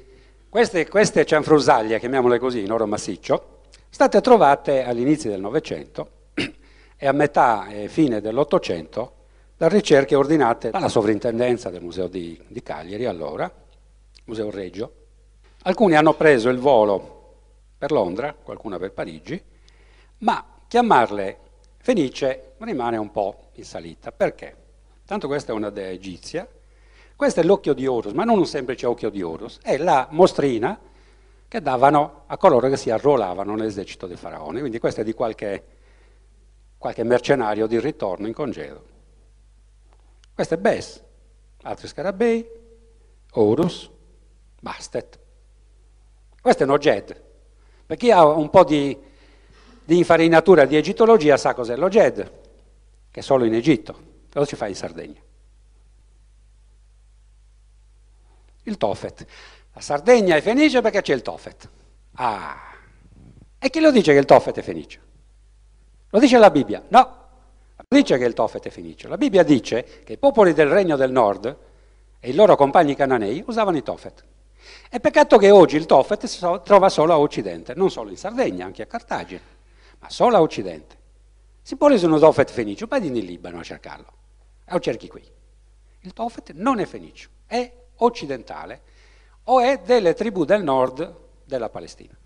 [0.48, 6.10] queste, queste cianfrusaglie, chiamiamole così, in oro massiccio, state trovate all'inizio del Novecento
[6.96, 9.17] e a metà e fine dell'Ottocento
[9.59, 13.52] da ricerche ordinate dalla sovrintendenza del Museo di, di Cagliari, allora,
[14.26, 14.92] Museo Reggio.
[15.62, 17.16] Alcuni hanno preso il volo
[17.76, 19.42] per Londra, qualcuna per Parigi,
[20.18, 21.38] ma chiamarle
[21.78, 24.12] Fenice rimane un po' in salita.
[24.12, 24.54] Perché?
[25.04, 26.46] Tanto questa è una dea egizia,
[27.16, 30.78] questo è l'occhio di Horus, ma non un semplice occhio di Horus, è la mostrina
[31.48, 34.61] che davano a coloro che si arruolavano nell'esercito del faraone.
[34.61, 35.64] Quindi questo è di qualche,
[36.78, 38.96] qualche mercenario di ritorno in congedo.
[40.39, 41.03] Questo è Bes,
[41.62, 42.49] altri scarabei,
[43.32, 43.91] Horus,
[44.61, 45.18] Bastet.
[46.41, 47.22] Questo è Noged.
[47.84, 48.97] Per chi ha un po' di,
[49.84, 52.32] di infarinatura di egittologia sa cos'è l'Oged,
[53.11, 55.20] che è solo in Egitto, cosa ci fa in Sardegna?
[58.62, 59.26] Il Tofet.
[59.72, 61.68] La Sardegna è fenice perché c'è il Tofet.
[62.12, 62.76] Ah,
[63.59, 65.01] e chi lo dice che il Tofet è fenice?
[66.11, 66.84] Lo dice la Bibbia?
[66.91, 67.17] No,
[67.87, 69.09] dice che il Tofet è fenicio.
[69.09, 71.57] La Bibbia dice che i popoli del regno del nord
[72.18, 74.24] e i loro compagni cananei usavano i Tofet.
[74.91, 78.66] È peccato che oggi il Tofet si trova solo a Occidente, non solo in Sardegna,
[78.66, 79.41] anche a Cartagine,
[80.01, 80.97] ma solo a Occidente.
[81.62, 84.12] Si può usare un Tofet fenicio, vai in Libano a cercarlo,
[84.66, 85.22] lo cerchi qui.
[86.01, 88.83] Il Tofet non è fenicio, è occidentale
[89.45, 92.16] o è delle tribù del nord della Palestina.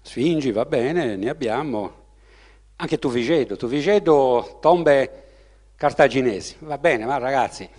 [0.00, 2.07] Sfingi, va bene, ne abbiamo,
[2.80, 5.24] anche Tuvigedo, Tuvigedo, tombe
[5.74, 7.70] cartaginesi, va bene, ma ragazzi, è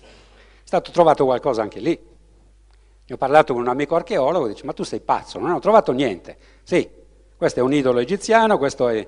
[0.63, 2.07] stato trovato qualcosa anche lì.
[3.07, 5.93] Ne ho parlato con un amico archeologo, dice, ma tu sei pazzo, non ho trovato
[5.93, 6.37] niente.
[6.63, 6.89] Sì,
[7.35, 9.07] questo è un idolo egiziano, questo è,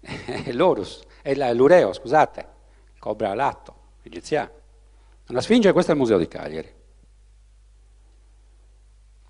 [0.00, 2.46] è l'Orus, è l'Ureo, scusate,
[2.94, 4.50] il cobra alatto, egiziano.
[5.28, 6.74] Una sfinge, questo è il museo di Cagliari.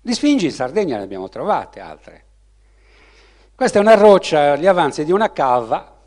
[0.01, 2.25] Di sfingi in Sardegna ne abbiamo trovate altre.
[3.53, 5.97] Questa è una roccia, gli avanzi di una cava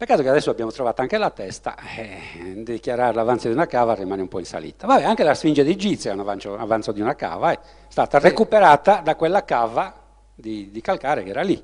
[0.00, 4.22] Peccato che adesso abbiamo trovato anche la testa, eh, dichiarare l'avanzo di una cava rimane
[4.22, 4.86] un po' in salita.
[4.86, 8.18] Vabbè, anche la Sfinge di Gizia è un avanzo, avanzo di una cava, è stata
[8.18, 9.94] recuperata da quella cava
[10.34, 11.62] di, di, calcare che era lì.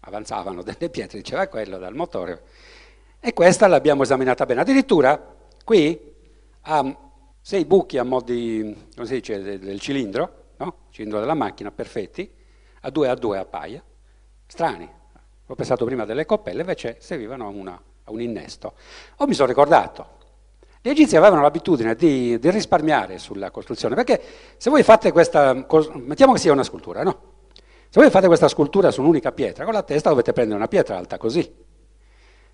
[0.00, 2.42] Avanzavano delle pietre, diceva quello, dal motore.
[3.20, 4.62] E questa l'abbiamo esaminata bene.
[4.62, 5.22] Addirittura
[5.62, 6.14] qui
[6.62, 6.96] ha
[7.38, 10.76] sei buchi a mo' di, come si dice, del, del cilindro, no?
[10.88, 12.32] cilindro della macchina, perfetti,
[12.80, 13.84] a due a due a paia,
[14.46, 15.00] strani,
[15.52, 17.72] ho pensato prima delle coppelle, invece servivano a, una,
[18.04, 18.72] a un innesto.
[19.16, 20.20] O mi sono ricordato,
[20.80, 24.20] gli egizi avevano l'abitudine di, di, risparmiare sulla costruzione, perché
[24.56, 27.30] se voi fate questa, mettiamo che sia una scultura, no?
[27.90, 30.96] Se voi fate questa scultura su un'unica pietra, con la testa dovete prendere una pietra
[30.96, 31.54] alta così.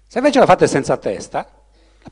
[0.05, 1.49] Se invece la fate senza testa,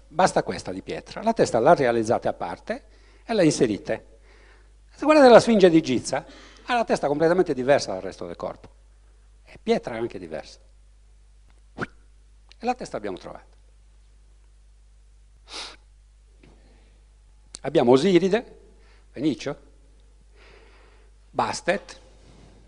[0.06, 2.84] basta questa di pietra, la testa la realizzate a parte
[3.24, 4.04] e la inserite.
[4.94, 6.24] Se guardate la Sfinge di Giza,
[6.66, 8.68] ha la testa completamente diversa dal resto del corpo.
[9.44, 10.60] E pietra è anche diversa.
[12.58, 13.54] E la testa abbiamo trovato.
[17.62, 18.58] Abbiamo Osiride,
[19.10, 19.58] Fenicio,
[21.30, 22.00] Bastet,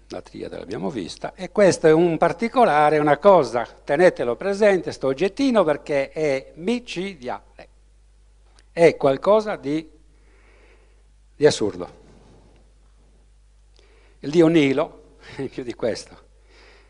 [0.08, 5.64] la triade l'abbiamo vista, e questo è un particolare, una cosa, tenetelo presente, sto oggettino,
[5.64, 7.68] perché è micidiale,
[8.72, 9.88] è qualcosa di,
[11.36, 12.06] di assurdo.
[14.20, 15.16] Il dio Nilo,
[15.50, 16.27] più di questo,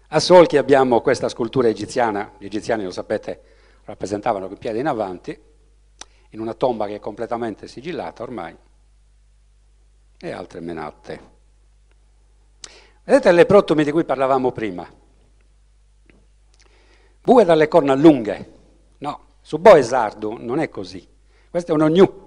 [0.09, 4.87] a Solchi abbiamo questa scultura egiziana, gli egiziani lo sapete rappresentavano con i piedi in
[4.87, 5.39] avanti,
[6.31, 8.55] in una tomba che è completamente sigillata ormai,
[10.19, 11.37] e altre menate.
[13.05, 14.87] Vedete le protomi di cui parlavamo prima?
[17.23, 18.53] Bue dalle corna lunghe,
[18.99, 21.07] no, su Boe sardo non è così,
[21.51, 22.27] questo è un ognu,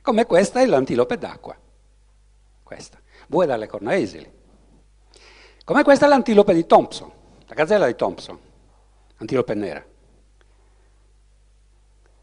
[0.00, 1.54] come questa è l'antilope d'acqua,
[2.62, 4.38] questa, bue dalle corna esili.
[5.70, 7.08] Come questa è l'antilope di Thompson,
[7.46, 8.36] la gazzella di Thompson,
[9.18, 9.84] antilope nera.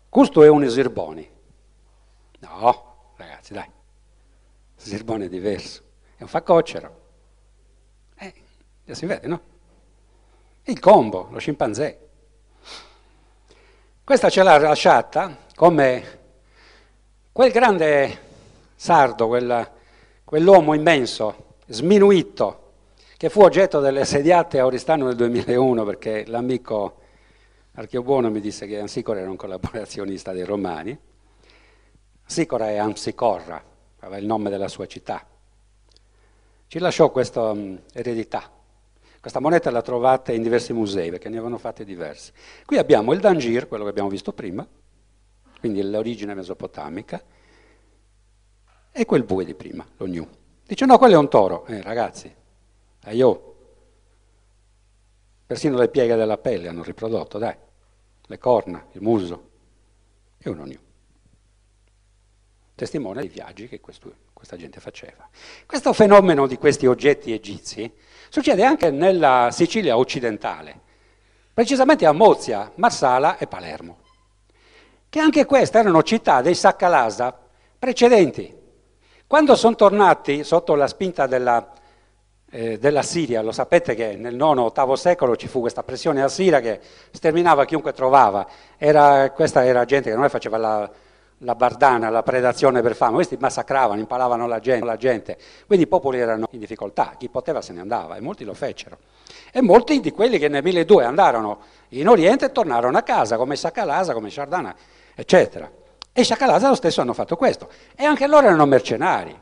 [0.10, 1.32] Questo è un esirboni.
[2.40, 3.72] No, ragazzi, dai.
[4.78, 5.82] Esirbone è diverso.
[6.18, 7.00] È un facocero.
[8.18, 8.34] Eh,
[8.84, 9.42] già si vede, no?
[10.64, 12.00] Il combo, lo scimpanzé.
[14.04, 16.20] Questa ce l'ha lasciata come
[17.32, 18.20] quel grande
[18.76, 19.72] sardo, quel,
[20.26, 22.66] quell'uomo immenso, sminuito,
[23.18, 27.02] che fu oggetto delle sediate a Oristano nel 2001 perché l'amico
[27.74, 30.98] Archeobuono mi disse che Ansicora era un collaborazionista dei Romani.
[32.24, 33.62] Ansicora è Amsicorra,
[34.00, 35.26] aveva il nome della sua città.
[36.68, 38.52] Ci lasciò questa um, eredità.
[39.20, 42.34] Questa moneta la trovate in diversi musei, perché ne avevano fatte diverse.
[42.66, 44.68] Qui abbiamo il Dangir, quello che abbiamo visto prima,
[45.60, 47.22] quindi l'origine mesopotamica,
[48.92, 50.28] e quel bue di prima, lo gnu.
[50.66, 51.66] Dice no, quello è un toro.
[51.66, 52.34] Eh, ragazzi,
[53.08, 53.56] aio.
[55.46, 57.56] Persino le pieghe della pelle hanno riprodotto, dai.
[58.26, 59.50] Le corna, il muso.
[60.38, 60.86] E un ognuno.
[62.76, 65.28] Testimone dei viaggi che questo, questa gente faceva.
[65.66, 67.92] Questo fenomeno di questi oggetti egizi
[68.30, 70.80] succede anche nella Sicilia occidentale,
[71.54, 74.00] precisamente a Mozia, Marsala e Palermo,
[75.10, 77.46] che anche queste erano città dei Saccalasa
[77.80, 78.56] precedenti
[79.26, 81.74] quando sono tornati sotto la spinta della,
[82.58, 86.80] eh, della Siria, lo sapete che nel IX-VIII secolo ci fu questa pressione assiria che
[87.12, 88.48] sterminava chiunque trovava,
[88.78, 90.90] era, questa era gente che non faceva la,
[91.40, 95.88] la bardana, la predazione per fame, questi massacravano, impalavano la gente, la gente, quindi i
[95.88, 98.98] popoli erano in difficoltà, chi poteva se ne andava e molti lo fecero.
[99.52, 101.60] E molti di quelli che nel 1200 andarono
[101.90, 104.76] in Oriente tornarono a casa, come Sacalasa, come Sardana,
[105.14, 105.70] eccetera.
[106.12, 107.70] E Sciacalasa lo stesso hanno fatto questo.
[107.96, 109.40] E anche loro erano mercenari,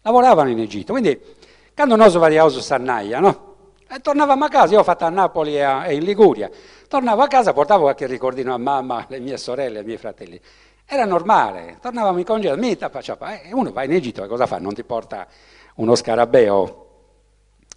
[0.00, 0.92] lavoravano in Egitto.
[0.92, 1.36] Quindi,
[1.78, 3.54] quando noi variamo su Sannaia, no?
[3.88, 6.50] E tornavamo a casa, io ho fatto a Napoli e, in Liguria,
[6.88, 10.40] tornavo a casa, portavo qualche ricordino a mamma, alle mie sorelle, ai miei fratelli.
[10.84, 14.58] Era normale, tornavamo in congedo, mita, faccia, e uno va in Egitto cosa fa?
[14.58, 15.28] Non ti porta
[15.76, 16.86] uno scarabeo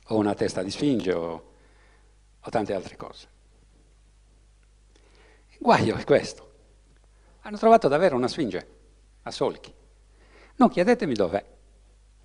[0.08, 1.44] o una testa di sfinge o,
[2.40, 3.28] o tante altre cose.
[5.50, 6.50] Il guaio è questo.
[7.42, 8.68] Hanno trovato davvero una sfinge
[9.22, 9.72] a solchi.
[10.56, 11.46] Non chiedetemi dov'è,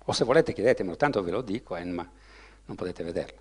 [0.09, 2.09] o se volete chiedetemelo, tanto ve lo dico, eh, ma
[2.65, 3.39] non potete vederla.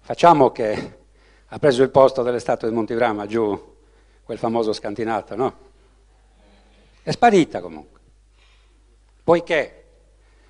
[0.00, 0.98] Facciamo che
[1.46, 3.76] ha preso il posto delle statue di Montibrama giù,
[4.22, 5.56] quel famoso scantinato, no?
[7.02, 8.00] È sparita comunque.
[9.22, 9.84] Poiché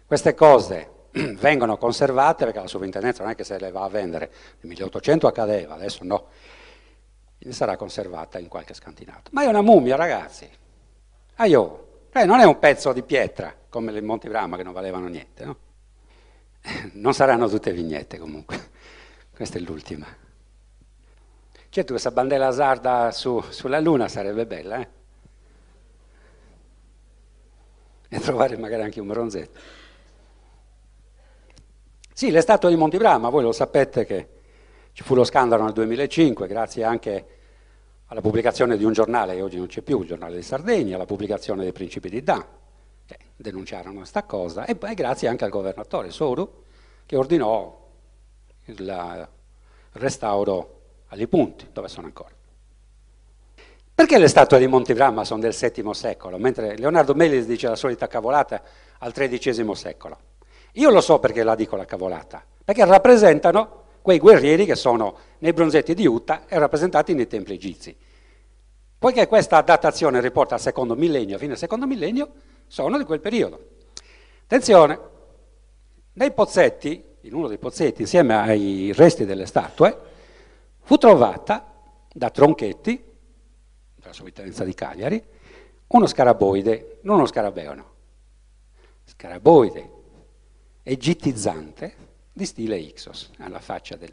[0.06, 4.30] queste cose vengono conservate, perché la sovrintendenza non è che se le va a vendere,
[4.60, 6.28] nel 1800 accadeva, adesso no,
[7.48, 9.30] sarà conservata in qualche scantinato.
[9.32, 10.48] Ma è una mummia, ragazzi.
[11.36, 11.85] Aio,
[12.16, 15.44] cioè non è un pezzo di pietra come le Monti Brahma che non valevano niente,
[15.44, 15.56] no?
[16.94, 18.70] Non saranno tutte vignette comunque.
[19.36, 20.06] Questa è l'ultima.
[21.68, 24.88] Certo, questa bandela sarda su, sulla luna sarebbe bella, eh?
[28.09, 29.60] E trovare magari anche un bronzetto.
[32.14, 34.28] Sì, le statue di Monti Brahma, voi lo sapete che
[34.93, 37.35] ci fu lo scandalo nel 2005, grazie anche
[38.07, 41.07] alla pubblicazione di un giornale che oggi non c'è più, il giornale di Sardegna, alla
[41.07, 42.45] pubblicazione dei principi di Dan,
[43.05, 46.62] che denunciarono questa cosa, e poi grazie anche al governatore Soru,
[47.05, 47.85] che ordinò
[48.66, 49.28] il
[49.93, 52.35] restauro agli punti, dove sono ancora.
[53.95, 58.07] Perché le statue di Montivramma sono del VII secolo, mentre Leonardo Melis dice la solita
[58.07, 58.62] cavolata
[58.99, 60.19] al XIII secolo?
[60.73, 65.53] Io lo so perché la dico la cavolata, perché rappresentano quei guerrieri che sono nei
[65.53, 67.97] bronzetti di Utah e rappresentati nei templi egizi.
[68.97, 72.31] Poiché questa datazione riporta al secondo millennio, fine al secondo millennio,
[72.69, 73.59] sono di quel periodo.
[74.45, 75.01] Attenzione,
[76.12, 79.99] nei pozzetti, in uno dei pozzetti, insieme ai resti delle statue,
[80.83, 81.74] fu trovata
[82.12, 83.05] da Tronchetti,
[83.97, 85.20] della sovrintendenza di Cagliari,
[85.89, 87.91] uno scaraboide, non uno scarabeo, no,
[89.03, 89.91] scaraboide
[90.85, 92.06] egittizzante,
[92.36, 94.12] di stile Ixos, alla faccia del...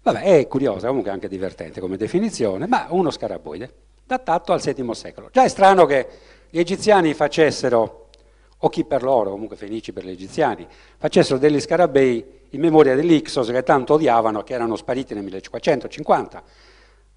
[0.00, 3.70] Vabbè, è curiosa, comunque anche divertente come definizione, ma uno scaraboide,
[4.06, 5.28] datato al VII secolo.
[5.30, 6.08] Già è strano che
[6.48, 8.08] gli egiziani facessero,
[8.56, 10.66] o chi per loro, comunque fenici per gli egiziani,
[10.96, 16.42] facessero degli scarabei in memoria dell'Ixos che tanto odiavano, che erano spariti nel 1550,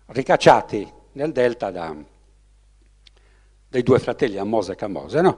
[0.07, 1.95] ricacciati nel delta da,
[3.69, 5.37] dai due fratelli Ammose e Camose, no?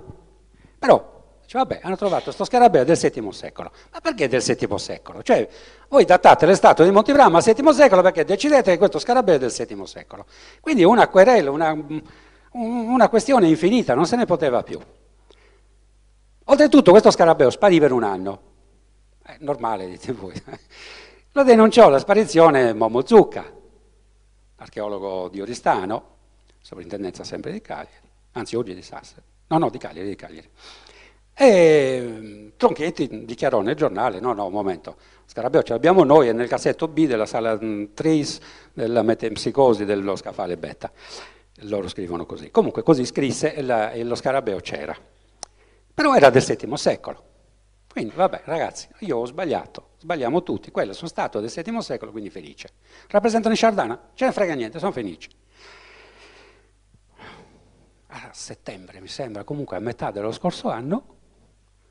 [0.79, 1.14] Però
[1.45, 3.71] Dice, vabbè, hanno trovato questo scarabeo del VII secolo.
[3.93, 5.21] Ma perché del VII secolo?
[5.21, 5.47] Cioè,
[5.89, 9.37] voi datate le statue di Montibrama al VII secolo perché decidete che questo scarabeo è
[9.37, 10.25] del VII secolo.
[10.59, 11.77] Quindi una querela, una,
[12.51, 14.79] una questione infinita, non se ne poteva più.
[16.45, 18.41] Oltretutto questo scarabeo sparì per un anno.
[19.21, 20.33] È normale, dite voi.
[21.31, 23.45] Lo denunciò la sparizione Momo Zucca,
[24.55, 26.13] archeologo di Oristano,
[26.59, 29.21] sovrintendenza sempre di Cagliari, anzi oggi di Sassari.
[29.47, 30.49] No, no, di Cagliari, di Cagliari.
[31.37, 34.95] E mm, Tronchetti dichiarò nel giornale, no, no, un momento,
[35.25, 38.39] Scarabeo ce l'abbiamo noi, è nel cassetto B della sala mm, Tris
[38.73, 40.91] della metempsicosi dello scafale beta.
[41.59, 42.51] Loro scrivono così.
[42.51, 44.95] Comunque così scrisse e, la, e lo Scarabeo c'era.
[45.93, 47.23] Però era del VII secolo.
[47.91, 52.29] Quindi, vabbè, ragazzi, io ho sbagliato, Sbagliamo tutti, quello sono stato del VII secolo, quindi
[52.29, 52.69] felice.
[53.07, 54.09] Rappresentano i Sardana?
[54.13, 55.29] Ce ne frega niente, sono felici.
[58.07, 61.14] A settembre, mi sembra, comunque a metà dello scorso anno,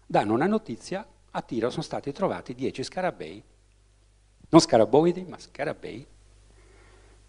[0.07, 3.43] danno una notizia, a Tiro sono stati trovati dieci scarabei,
[4.49, 6.07] non scaraboidi, ma scarabei,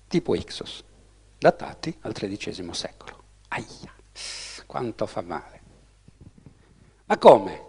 [0.08, 0.84] tipo Ixos,
[1.38, 3.24] datati al XIII secolo.
[3.48, 3.94] Aia,
[4.66, 5.62] quanto fa male.
[7.06, 7.64] Ma come?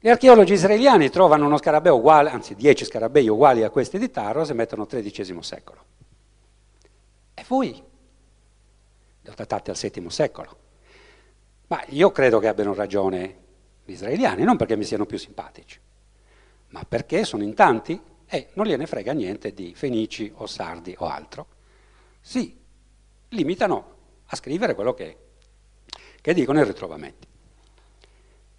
[0.00, 4.50] Gli archeologi israeliani trovano uno scarabeo uguale, anzi dieci scarabei uguali a questi di Taros
[4.50, 5.84] e mettono XIII secolo.
[7.34, 7.70] E voi?
[9.22, 10.56] Li ho datati al VII secolo.
[11.66, 13.46] Ma io credo che abbiano ragione
[13.88, 15.80] gli israeliani, non perché mi siano più simpatici,
[16.68, 21.06] ma perché sono in tanti e non gliene frega niente di fenici o sardi o
[21.06, 21.46] altro.
[22.20, 22.54] Si
[23.28, 23.96] limitano
[24.26, 25.16] a scrivere quello che,
[26.20, 27.26] che dicono i ritrovamenti.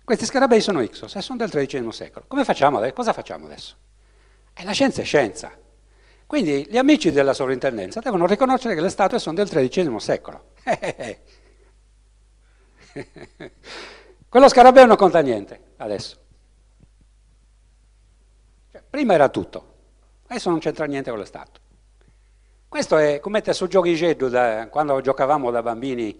[0.04, 2.26] Questi scarabei sono Ixos e sono del XIII secolo.
[2.28, 2.96] Come facciamo adesso?
[2.96, 3.76] Cosa facciamo adesso?
[4.54, 5.56] E la scienza è scienza.
[6.26, 10.54] Quindi gli amici della sovrintendenza devono riconoscere che le statue sono del XIII secolo.
[14.30, 16.18] Quello scarabeo non conta niente adesso.
[18.72, 19.74] Cioè, prima era tutto,
[20.28, 21.64] adesso non c'entra niente con le statue.
[22.68, 24.30] Questo è come te su giochi Geddu,
[24.70, 26.16] quando giocavamo da bambini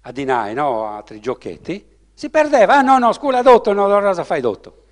[0.00, 0.96] a Dinai, no?
[0.96, 4.86] a trigiochetti, si perdeva, ah no, no, scuola dotto, no, cosa fai dotto?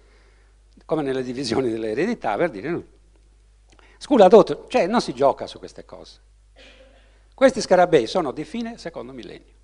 [0.84, 2.84] Come nelle divisioni dell'eredità, per dire no.
[3.98, 6.20] Scuola dotto, cioè non si gioca su queste cose.
[7.34, 9.54] Questi scarabei sono di fine secondo millennio.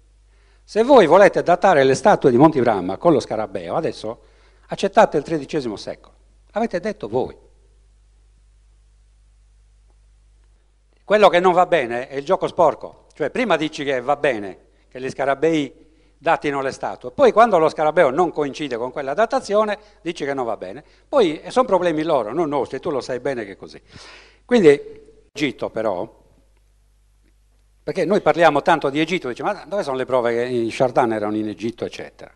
[0.72, 4.20] Se voi volete datare le statue di Monti Bramma con lo scarabeo, adesso
[4.68, 6.14] accettate il XIII secolo.
[6.52, 7.36] Avete detto voi.
[11.04, 14.58] Quello che non va bene è il gioco sporco, cioè prima dici che va bene,
[14.88, 17.10] che gli scarabei datino le statue.
[17.10, 20.82] Poi quando lo scarabeo non coincide con quella datazione, dici che non va bene.
[21.06, 23.78] Poi eh, sono problemi loro, non nostri, tu lo sai bene che è così.
[24.46, 25.00] Quindi,
[25.34, 26.21] Egitto però,
[27.82, 31.12] perché noi parliamo tanto di Egitto, diciamo, ma dove sono le prove che i Chardin
[31.12, 32.32] erano in Egitto, eccetera.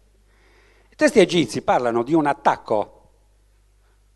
[0.90, 2.92] I testi egizi parlano di un attacco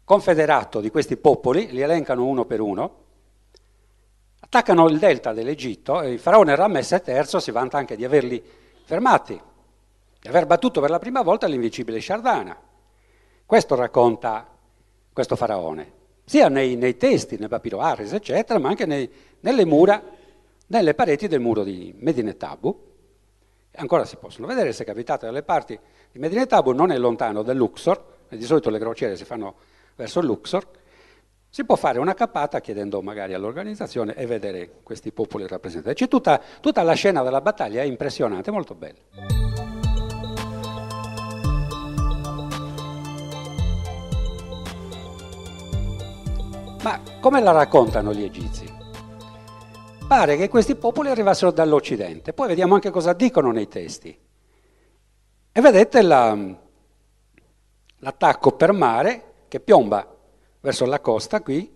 [0.05, 3.05] confederato di questi popoli, li elencano uno per uno,
[4.41, 8.43] attaccano il delta dell'Egitto e il faraone Ramesse III si vanta anche di averli
[8.83, 9.41] fermati
[10.21, 12.57] di aver battuto per la prima volta l'invincibile Sciardana.
[13.47, 14.47] Questo racconta
[15.13, 15.93] questo faraone,
[16.25, 20.03] sia nei, nei testi, nel papiro Ares, eccetera, ma anche nei, nelle mura,
[20.71, 22.89] nelle pareti del muro di Medine Tabu.
[23.77, 25.79] Ancora si possono vedere, se capitate dalle parti
[26.11, 29.57] di Medine Tabu, non è lontano da Luxor, di solito le crociere si fanno
[29.97, 30.67] verso Luxor,
[31.49, 35.95] si può fare una cappata chiedendo magari all'organizzazione e vedere questi popoli rappresentati.
[35.95, 38.99] C'è tutta, tutta la scena della battaglia, è impressionante, molto bella.
[46.83, 48.80] Ma come la raccontano gli egizi?
[50.11, 54.19] Pare che questi popoli arrivassero dall'Occidente, poi vediamo anche cosa dicono nei testi.
[55.53, 56.37] E vedete la,
[57.99, 60.05] l'attacco per mare che piomba
[60.63, 61.73] verso la costa qui,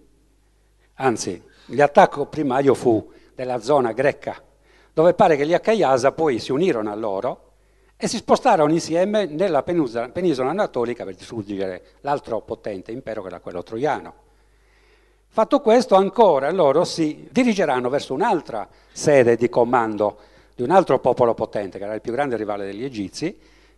[0.95, 4.43] anzi l'attacco primario fu della zona greca,
[4.93, 7.53] dove pare che gli Acaiasa poi si unirono a loro
[7.97, 13.39] e si spostarono insieme nella penisola, penisola anatolica per distruggere l'altro potente impero che era
[13.39, 14.24] quello troiano.
[15.35, 20.17] Fatto questo, ancora loro si dirigeranno verso un'altra sede di comando
[20.55, 23.37] di un altro popolo potente, che era il più grande rivale degli egizi,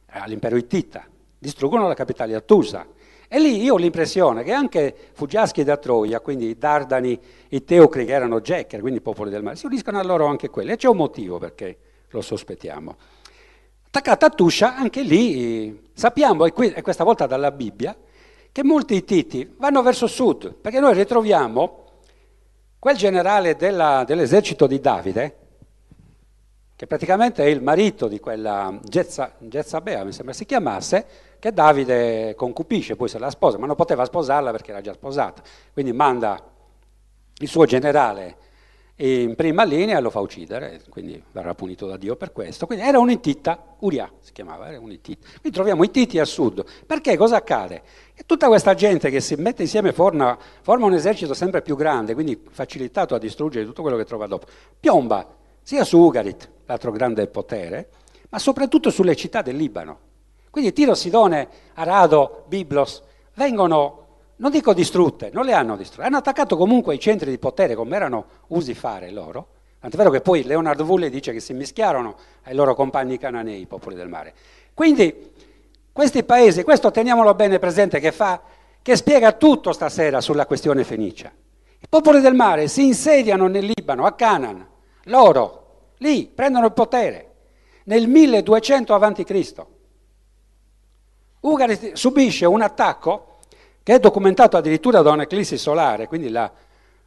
[0.09, 1.07] all'impero Ittita.
[1.39, 2.87] Distruggono la capitale Attusa.
[3.27, 7.19] E lì io ho l'impressione che anche fuggiaschi da Troia, quindi i Dardani,
[7.49, 10.73] i Teucri, che erano Jekker, quindi popoli del mare, si uniscono a loro anche quelli.
[10.73, 11.79] E c'è un motivo perché
[12.11, 12.97] lo sospettiamo.
[13.87, 17.97] Attaccata a Tuscia, anche lì sappiamo, e, qui, e questa volta dalla Bibbia,
[18.57, 21.85] che molti Ittiti vanno verso sud, perché noi ritroviamo
[22.79, 25.37] quel generale dell'esercito di Davide,
[26.75, 31.07] che praticamente è il marito di quella Gezzabea, mi sembra si chiamasse,
[31.39, 35.43] che Davide concupisce, poi se la sposa, ma non poteva sposarla perché era già sposata.
[35.75, 36.43] Quindi manda
[37.37, 38.37] il suo generale
[38.99, 42.67] in prima linea lo fa uccidere, quindi verrà punito da Dio per questo.
[42.67, 45.27] Quindi era un Ittita, Uria si chiamava, era un Ittita.
[45.41, 46.65] Qui troviamo i Titi a sud.
[46.87, 47.83] Perché cosa accade?
[48.15, 52.15] Che tutta questa gente che si mette insieme forma, forma un esercito sempre più grande,
[52.15, 54.47] quindi facilitato a distruggere tutto quello che trova dopo.
[54.81, 55.27] Piomba
[55.61, 57.91] sia su Ugarit, l'altro grande potere,
[58.31, 59.99] ma soprattutto sulle città del Libano.
[60.49, 63.03] Quindi Tiro, Sidone, Arado, Biblos
[63.35, 64.06] vengono
[64.37, 67.97] non dico distrutte, non le hanno distrutte, hanno attaccato comunque i centri di potere come
[67.97, 69.49] erano usi fare loro,
[69.81, 73.67] tant'è vero che poi Leonard Woolley dice che si mischiarono ai loro compagni cananei, i
[73.67, 74.35] popoli del mare.
[74.75, 75.33] Quindi
[75.91, 78.43] questi paesi, questo teniamolo bene presente, che fa,
[78.83, 81.33] che spiega tutto stasera sulla questione fenicia.
[81.79, 84.67] I popoli del mare si insediano nel Libano, a Canaan,
[85.05, 87.35] loro, lì, prendono il potere,
[87.85, 89.55] nel 1200 a.C.
[91.41, 93.36] Ugarit subisce un attacco
[93.87, 96.51] che è documentato addirittura da un'eclissi solare, quindi la,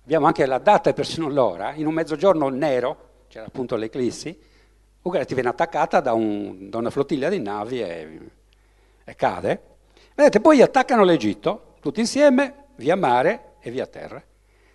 [0.02, 2.98] abbiamo anche la data e persino l'ora, in un mezzogiorno nero,
[3.28, 4.40] c'era appunto l'eclissi,
[5.02, 8.20] Ugarit viene attaccata da, un, da, una flottiglia di navi e,
[9.04, 9.62] e cade.
[10.16, 14.24] Vedete, poi attaccano l'Egitto, tutti insieme, via mare e via terra.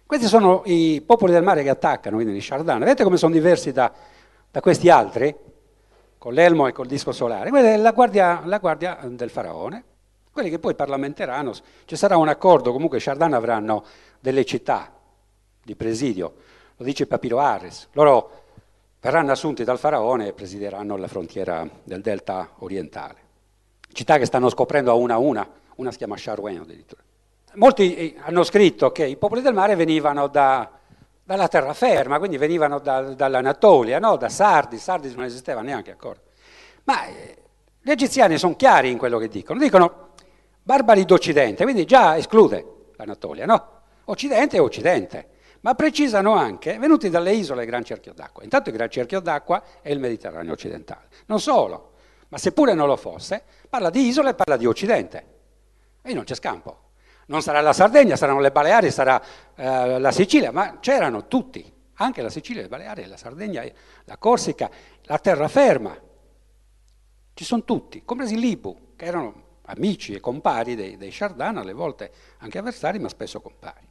[0.04, 2.80] Questi sono i popoli del mare che attaccano, quindi gli Shardan.
[2.80, 3.90] Vedete come sono diversi da,
[4.50, 5.34] da questi altri?
[6.18, 7.48] Con l'elmo e col disco solare.
[7.48, 9.84] Quella è la guardia, la guardia del faraone.
[10.34, 11.54] Quelli che poi parlamenteranno,
[11.84, 13.84] ci sarà un accordo, comunque i Shardan avranno
[14.18, 14.90] delle città
[15.62, 16.34] di presidio,
[16.76, 17.86] lo dice Papiro Ares.
[17.92, 18.42] Loro
[19.00, 23.18] verranno assunti dal faraone e presideranno la frontiera del delta orientale.
[23.92, 27.00] Città che stanno scoprendo a una a una, una si chiama Charwen addirittura.
[27.52, 30.68] Molti eh, hanno scritto che i popoli del mare venivano da,
[31.22, 34.16] dalla terraferma, quindi venivano da, dall'Anatolia, no?
[34.16, 36.18] da Sardis, Sardis non esisteva neanche ancora.
[36.82, 37.36] Ma eh,
[37.80, 40.04] gli egiziani sono chiari in quello che dicono, dicono
[40.64, 43.82] barbari d'Occidente, quindi già esclude l'Anatolia, no?
[44.06, 45.28] Occidente è Occidente,
[45.60, 48.42] ma precisano anche venuti dalle isole Gran Cerchio d'Acqua.
[48.42, 51.08] Intanto il Gran Cerchio d'Acqua è il Mediterraneo occidentale.
[51.26, 51.92] Non solo,
[52.28, 55.26] ma seppure non lo fosse, parla di isole e parla di Occidente.
[56.02, 56.80] E non c'è scampo.
[57.26, 59.22] Non sarà la Sardegna, saranno le Baleari, sarà
[59.54, 63.64] eh, la Sicilia, ma c'erano tutti, anche la Sicilia, le Baleari, la Sardegna,
[64.04, 64.70] la Corsica,
[65.02, 65.98] la terraferma.
[67.32, 72.10] Ci sono tutti, compresi l'Ibu, che erano amici e compari dei, dei Chardin, alle volte
[72.38, 73.86] anche avversari, ma spesso compari.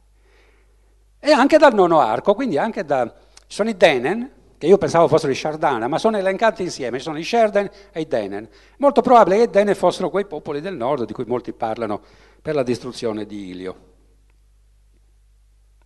[1.18, 3.12] E anche dal nono arco, quindi anche da...
[3.46, 7.04] Ci sono i Denen, che io pensavo fossero i Shardana, ma sono elencati insieme, ci
[7.04, 8.48] sono i Sherden e i Denen.
[8.78, 12.00] Molto probabile che i Denen fossero quei popoli del nord di cui molti parlano
[12.40, 13.92] per la distruzione di Ilio.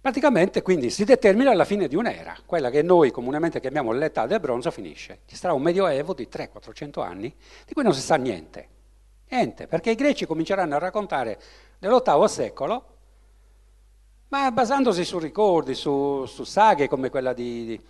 [0.01, 4.41] Praticamente quindi si determina la fine di un'era, quella che noi comunemente chiamiamo l'età del
[4.41, 5.21] bronzo finisce.
[5.27, 7.35] Ci sarà un medioevo di 300-400 anni
[7.67, 8.69] di cui non si sa niente.
[9.31, 11.39] Niente, perché i greci cominceranno a raccontare
[11.79, 12.85] dell'ottavo secolo,
[14.29, 17.81] ma basandosi su ricordi, su, su saghe come quella di, di,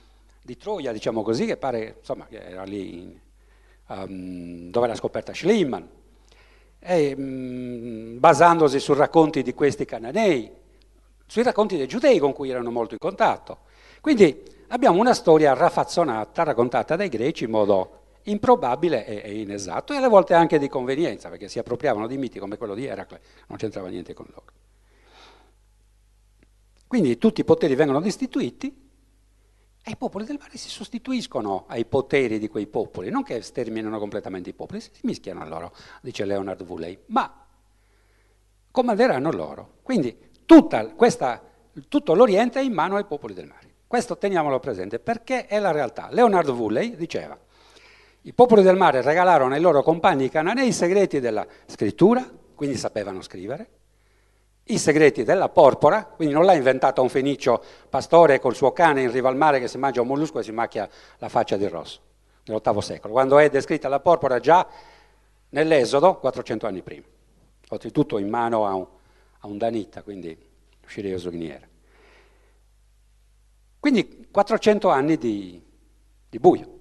[0.43, 3.21] di, Troia, diciamo così, che pare, insomma, era lì
[3.87, 5.85] um, dove era scoperta Schliemann,
[6.81, 10.51] e, um, basandosi su racconti di questi cananei,
[11.25, 13.59] sui racconti dei giudei con cui erano molto in contatto.
[14.01, 20.09] Quindi abbiamo una storia raffazzonata, raccontata dai greci in modo improbabile e, inesatto e alle
[20.09, 23.89] volte anche di convenienza, perché si appropriavano di miti come quello di Eracle, non c'entrava
[23.89, 24.45] niente con loro.
[26.87, 28.87] Quindi tutti i poteri vengono destituiti
[29.83, 33.99] e i popoli del mare si sostituiscono ai poteri di quei popoli, non che sterminano
[33.99, 37.47] completamente i popoli, si mischiano a loro, dice Leonard Woolley, ma
[38.71, 39.75] comanderanno loro.
[39.83, 40.17] Quindi
[40.97, 41.43] questa,
[41.89, 43.67] tutto l'Oriente è in mano ai popoli del mare.
[43.87, 46.09] Questo teniamolo presente perché è la realtà.
[46.11, 47.39] Leonard Woolley diceva
[48.23, 53.23] i popoli del mare regalarono ai loro compagni cananei i segreti della scrittura, quindi sapevano
[53.23, 53.69] scrivere,
[54.65, 59.11] i segreti della porpora, quindi non l'ha inventato un fenicio pastore col suo cane in
[59.11, 60.89] riva al mare che si mangia un mollusco e si macchia
[61.19, 62.01] la faccia di rosso,
[62.45, 64.67] nell'ottavo secolo, quando è descritta la porpora già
[65.51, 67.07] nell'Esodo 400 anni prima,
[67.69, 68.87] oltretutto in mano a un,
[69.41, 70.37] a un danita, quindi
[70.85, 71.67] uscire esoghiniera.
[73.81, 75.63] Quindi 400 anni di,
[76.29, 76.78] di buio.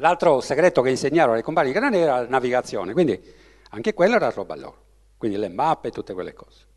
[0.00, 3.22] L'altro segreto che insegnarono ai compagni cananei era la navigazione, quindi
[3.70, 4.82] anche quello era roba loro,
[5.18, 6.68] quindi le mappe e tutte quelle cose.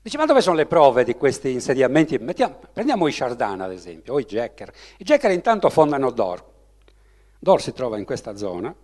[0.00, 2.16] Diciamo dove sono le prove di questi insediamenti?
[2.16, 4.72] Mettiamo, prendiamo i Chardin ad esempio, o i Jacker.
[4.96, 6.42] I Jacker intanto fondano Dor.
[7.38, 8.74] Dor si trova in questa zona.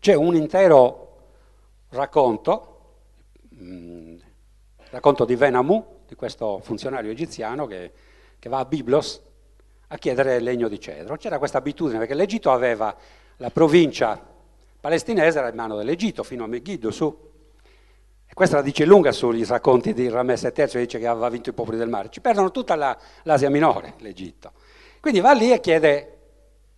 [0.00, 1.16] C'è un intero
[1.90, 2.96] racconto,
[3.50, 4.16] mh,
[4.90, 7.92] racconto di Venamu, di questo funzionario egiziano che,
[8.40, 9.30] che va a Biblos
[9.92, 11.16] a chiedere legno di cedro.
[11.16, 12.96] C'era questa abitudine perché l'Egitto aveva
[13.36, 14.30] la provincia
[14.80, 17.30] palestinese era in mano dell'Egitto fino a Megiddo su.
[18.26, 21.52] E questa la dice lunga sugli racconti di Ramesse III, dice che aveva vinto i
[21.52, 22.08] popoli del mare.
[22.08, 24.52] Ci perdono tutta la, l'Asia minore, l'Egitto.
[24.98, 26.18] Quindi va lì e chiede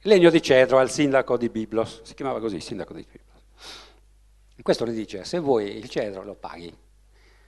[0.02, 3.42] legno di cedro al sindaco di Biblos, si chiamava così, sindaco di Biblos.
[4.56, 6.66] E questo gli dice, se vuoi il cedro lo paghi.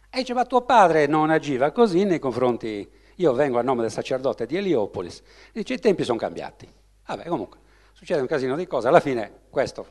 [0.09, 3.90] E dice, ma tuo padre non agiva così nei confronti io vengo a nome del
[3.90, 5.22] sacerdote di Eliopolis,
[5.52, 6.68] dice i tempi sono cambiati.
[7.06, 7.59] Vabbè, comunque,
[7.93, 9.86] succede un casino di cose, alla fine questo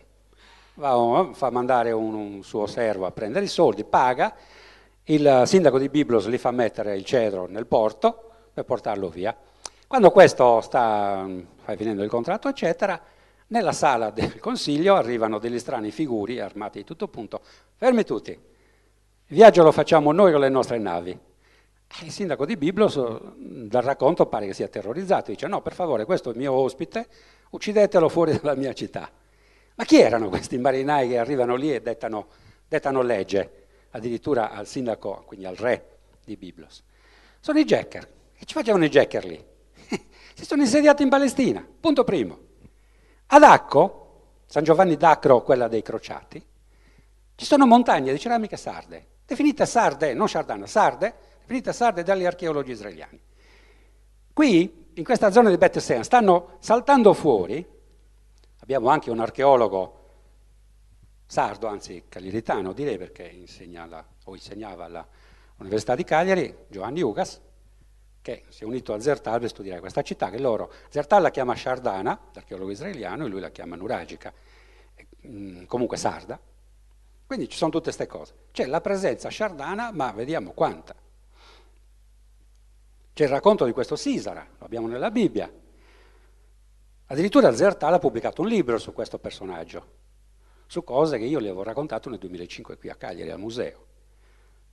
[0.76, 4.34] va, fa mandare un, un, suo servo a prendere i soldi, paga,
[5.04, 9.36] il sindaco di Biblos gli fa mettere il cedro nel porto per portarlo via.
[9.88, 11.28] Quando questo sta,
[11.76, 13.00] finendo il contratto, eccetera,
[13.48, 17.42] nella sala del consiglio arrivano degli strani figuri armati di tutto punto,
[17.76, 21.18] fermi tutti, Il viaggio lo facciamo noi con le nostre navi.
[22.02, 23.00] Il sindaco di Biblos,
[23.38, 25.32] dal racconto, pare che sia terrorizzato.
[25.32, 27.08] Dice, no, per favore, questo è il mio ospite,
[27.52, 29.10] uccidetelo fuori dalla mia città.
[29.76, 32.28] Ma chi erano questi marinai che arrivano lì e dettano,
[32.68, 36.84] dettano legge, addirittura al sindaco, quindi al re di Biblos?
[37.40, 38.08] Sono i Jacker.
[38.38, 39.46] Che ci facevano i Jacker lì?
[40.34, 42.40] si sono insediati in Palestina, punto primo.
[43.28, 44.06] Ad Acco,
[44.46, 46.44] San Giovanni d'Acro, quella dei crociati,
[47.36, 51.14] ci sono montagne di ceramiche sarde, definite sarde, non sardana, sarde,
[51.46, 53.22] definite sarde dagli archeologi israeliani.
[54.34, 57.66] Qui, in questa zona di Bet stanno saltando fuori,
[58.60, 60.04] abbiamo anche un archeologo
[61.26, 67.40] sardo, anzi caliritano direi perché insegna la, o insegnava all'Università di Cagliari, Giovanni Ugas,
[68.22, 71.56] che si è unito a Zertal per studiare questa città, che loro, Zertal la chiama
[71.56, 74.34] Shardana, l'archeologo israeliano, e lui la chiama Nuragica,
[75.28, 76.40] mm, comunque sarda.
[77.28, 78.34] Quindi ci sono tutte queste cose.
[78.52, 80.96] C'è la presenza Shardana, ma vediamo quanta.
[83.16, 85.50] C'è il racconto di questo Sisara, lo abbiamo nella Bibbia.
[87.06, 89.86] Addirittura Zertal ha pubblicato un libro su questo personaggio,
[90.66, 93.86] su cose che io le avevo raccontato nel 2005 qui a Cagliari, al museo.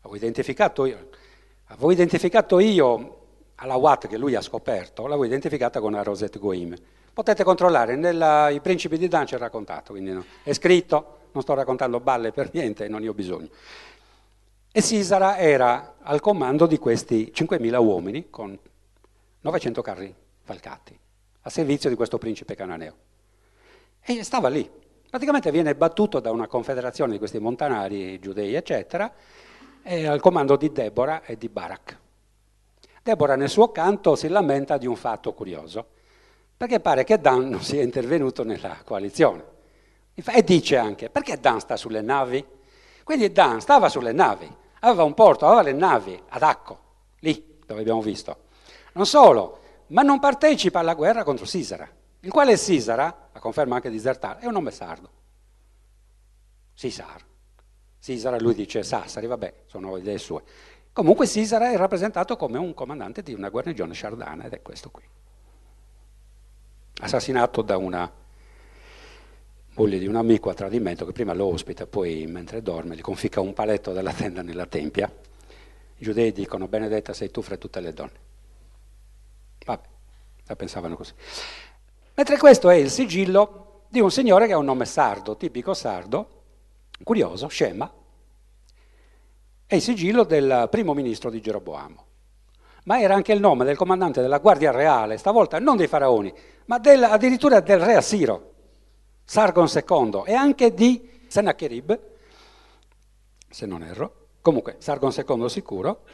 [0.01, 1.09] Avevo identificato io,
[1.67, 3.19] avevo identificato io
[3.55, 6.75] alla Watt che lui ha scoperto, l'avevo identificata con la Rosette Goim.
[7.13, 11.55] Potete controllare, nella, i principi di Dan c'è raccontato, quindi no, è scritto, non sto
[11.55, 13.51] raccontando balle per niente, non ne ho bisogno.
[14.75, 18.59] E Sisara era al comando di questi 5.000 uomini con
[19.43, 20.99] 900 carri falcati,
[21.43, 22.95] a servizio di questo principe cananeo.
[24.01, 24.67] E stava lì.
[25.11, 29.13] Praticamente viene battuto da una confederazione di questi montanari, giudei, eccetera,
[29.83, 31.99] e al comando di Deborah e di Barak.
[33.03, 35.87] Deborah nel suo canto si lamenta di un fatto curioso,
[36.57, 39.45] perché pare che Dan non sia intervenuto nella coalizione.
[40.15, 42.43] E dice anche, perché Dan sta sulle navi?
[43.05, 46.79] Quindi Dan stava sulle navi, aveva un porto, aveva le navi ad Acco,
[47.21, 48.45] lì dove abbiamo visto.
[48.95, 51.89] Non solo, ma non partecipa alla guerra contro Sisara,
[52.21, 55.11] il quale Sisara, la conferma anche di Zertar, è un nome sardo.
[56.75, 57.25] Sisar.
[57.99, 60.43] Sisara, lui dice Sassari, vabbè, sono idee sue.
[60.93, 65.05] Comunque Sisara è rappresentato come un comandante di una guarnigione sciardana ed è questo qui.
[67.01, 68.11] Assassinato da una
[69.75, 73.41] moglie di un amico a tradimento che prima lo ospita, poi mentre dorme gli conficca
[73.41, 75.11] un paletto della tenda nella tempia.
[75.97, 78.31] I giudei dicono benedetta sei tu fra tutte le donne.
[79.65, 79.89] Vabbè,
[80.47, 81.13] la pensavano così.
[82.15, 86.43] Mentre questo è il sigillo di un signore che ha un nome sardo, tipico sardo,
[87.03, 87.91] curioso, Scema,
[89.67, 92.05] è il sigillo del primo ministro di Geroboamo.
[92.85, 96.33] Ma era anche il nome del comandante della Guardia Reale, stavolta non dei faraoni,
[96.67, 98.52] ma del, addirittura del re Assiro,
[99.25, 102.01] Sargon II, e anche di Sennacherib,
[103.49, 106.05] se non erro, comunque Sargon II sicuro,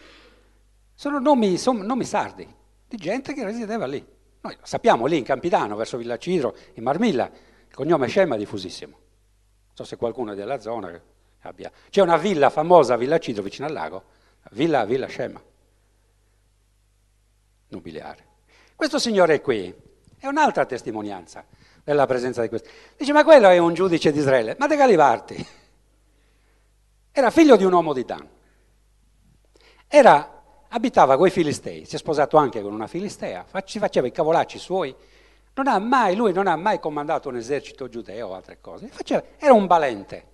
[0.95, 2.47] sono nomi, sono nomi sardi,
[2.87, 4.05] di gente che risiedeva lì.
[4.41, 7.31] Noi lo sappiamo lì in Campidano, verso Villa Cidro, in Marmilla,
[7.69, 8.93] il cognome Scema è diffusissimo.
[8.93, 11.01] Non so se qualcuno è della zona
[11.43, 11.71] abbia.
[11.91, 14.05] C'è una villa famosa Villa Cidro, vicino al lago,
[14.51, 15.43] Villa, villa Scema,
[17.69, 18.27] nobiliare.
[18.75, 19.75] Questo signore qui
[20.19, 21.45] è un'altra testimonianza
[21.89, 22.69] della presenza di questo.
[22.99, 24.57] Dice, ma quello è un giudice di Israele.
[24.59, 25.47] Ma de Galivarti
[27.11, 28.29] era figlio di un uomo di Dan.
[29.89, 34.13] Era, abitava con i filistei, si è sposato anche con una filistea, ci faceva i
[34.13, 34.95] cavolacci suoi.
[35.55, 38.89] Non ha mai, lui non ha mai comandato un esercito giudeo o altre cose.
[38.89, 40.27] Faceva, era un valente.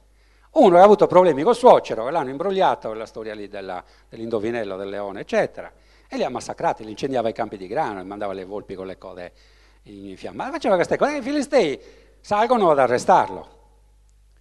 [0.54, 5.20] Uno ha avuto problemi col suocero, l'hanno imbrogliato, la storia lì della, dell'indovinello del leone,
[5.20, 5.72] eccetera,
[6.08, 8.86] e li ha massacrati, li incendiava i campi di grano, e mandava le volpi con
[8.86, 9.32] le code
[9.84, 10.52] infiammate.
[10.52, 11.80] Faceva queste cose, i filistei
[12.20, 13.52] salgono ad arrestarlo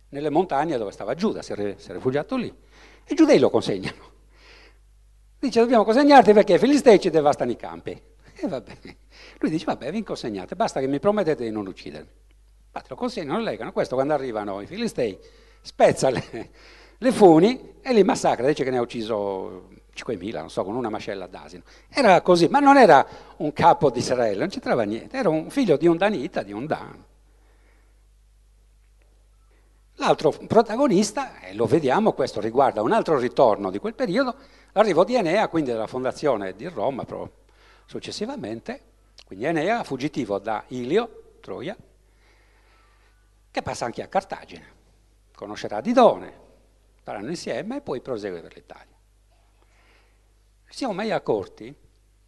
[0.09, 4.11] nelle montagne dove stava Giuda, si è, rifugiato lì, e i giudei lo consegnano.
[5.39, 8.01] Dice, dobbiamo consegnarti perché i filistei ci devastano i campi.
[8.35, 8.97] E va bene.
[9.39, 12.09] Lui dice, vabbè, vi consegnate, basta che mi promettete di non uccidermi.
[12.65, 13.71] Infatti lo consegnano, lo legano.
[13.71, 15.19] Questo quando arrivano i filistei
[15.61, 16.51] spezza le,
[17.03, 20.89] le funi e li massacra, dice che ne ha ucciso 5.000, non so, con una
[20.89, 21.63] mascella d'asino.
[21.89, 23.05] Era così, ma non era
[23.37, 26.65] un capo di Israele, non c'entrava niente, era un figlio di un danita, di un
[26.65, 27.03] dan.
[29.95, 34.35] L'altro protagonista, e lo vediamo, questo riguarda un altro ritorno di quel periodo,
[34.71, 37.05] l'arrivo di Enea, quindi della fondazione di Roma,
[37.85, 38.81] successivamente,
[39.25, 41.75] quindi Enea, fuggitivo da Ilio, Troia,
[43.51, 44.81] che passa anche a Cartagine
[45.35, 46.42] conoscerà Didone,
[47.03, 48.95] staranno insieme e poi prosegue per l'Italia.
[50.69, 51.75] Ci siamo mai accorti,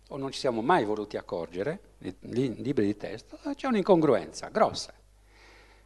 [0.10, 4.94] o non ci siamo mai voluti accorgere, nei libri di testo, c'è un'incongruenza grossa.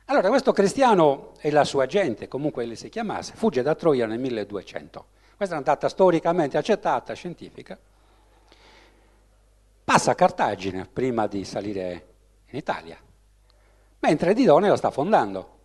[0.06, 4.18] Allora, questo cristiano e la sua gente, comunque egli si chiamasse, fugge da Troia nel
[4.18, 5.06] 1200,
[5.38, 7.78] Questa è una data storicamente accettata, scientifica.
[9.84, 12.08] Passa a Cartagine prima di salire
[12.48, 12.98] in Italia,
[14.00, 15.59] mentre Didone lo sta fondando.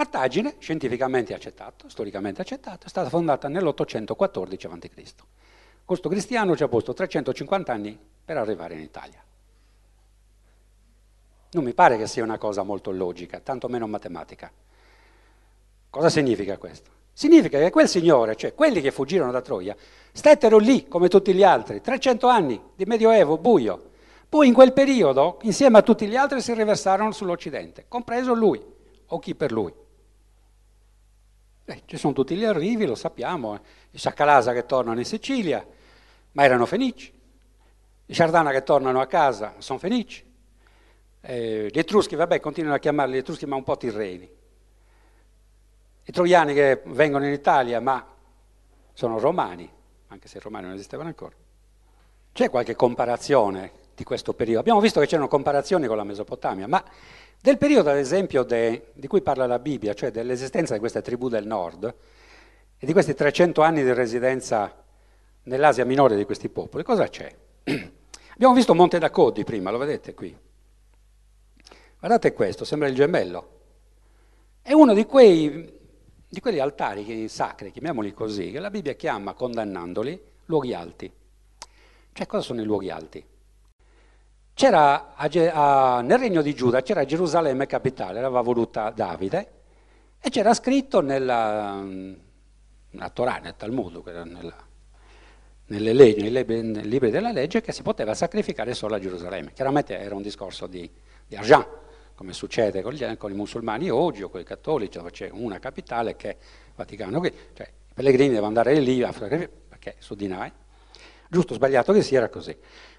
[0.00, 5.14] Cartagine, scientificamente accettato, storicamente accettato, è stata fondata nell'814 a.C.
[5.84, 9.22] Questo cristiano ci ha posto 350 anni per arrivare in Italia.
[11.50, 14.50] Non mi pare che sia una cosa molto logica, tantomeno matematica.
[15.90, 16.90] Cosa significa questo?
[17.12, 19.76] Significa che quel signore, cioè quelli che fuggirono da Troia,
[20.12, 23.90] stettero lì come tutti gli altri, 300 anni di medioevo buio.
[24.30, 28.64] Poi in quel periodo, insieme a tutti gli altri, si riversarono sull'Occidente, compreso lui
[29.08, 29.88] o chi per lui.
[31.70, 33.60] Eh, ci sono tutti gli arrivi, lo sappiamo, eh.
[33.92, 35.64] i Sacalasa che tornano in Sicilia,
[36.32, 37.12] ma erano fenici,
[38.06, 40.28] i Sardana che tornano a casa sono fenici,
[41.20, 44.28] eh, gli Etruschi, vabbè, continuano a chiamarli Etruschi, ma un po' tirreni.
[46.06, 48.04] I troiani che vengono in Italia, ma
[48.92, 49.70] sono romani,
[50.08, 51.36] anche se i romani non esistevano ancora.
[52.32, 54.58] C'è qualche comparazione di questo periodo?
[54.58, 56.82] Abbiamo visto che c'erano comparazioni con la Mesopotamia, ma
[57.42, 61.28] del periodo, ad esempio, de, di cui parla la Bibbia, cioè dell'esistenza di queste tribù
[61.28, 61.94] del nord
[62.78, 64.84] e di questi 300 anni di residenza
[65.44, 67.34] nell'Asia minore di questi popoli, cosa c'è?
[68.34, 70.36] Abbiamo visto Monte da Codi prima, lo vedete qui?
[71.98, 73.58] Guardate questo, sembra il gemello.
[74.60, 75.78] È uno di, quei,
[76.28, 81.10] di quegli altari sacri, chiamiamoli così, che la Bibbia chiama, condannandoli, luoghi alti.
[82.12, 83.24] Cioè, cosa sono i luoghi alti?
[84.60, 85.14] C'era
[86.02, 89.52] nel regno di Giuda, c'era Gerusalemme capitale, l'aveva voluta Davide,
[90.20, 94.54] e c'era scritto nella, nella Torah, nel Talmud, nella,
[95.64, 99.54] nelle leggi, nei libri, libri della legge, che si poteva sacrificare solo a Gerusalemme.
[99.54, 100.90] Chiaramente era un discorso di,
[101.26, 101.64] di Arjan,
[102.14, 105.58] come succede con, gli, con, i musulmani oggi o con i cattolici, dove c'è una
[105.58, 106.36] capitale che è
[106.74, 107.22] Vaticano,
[107.54, 110.28] cioè i pellegrini devono andare lì perché su di
[111.30, 112.54] giusto o sbagliato che sia, era così.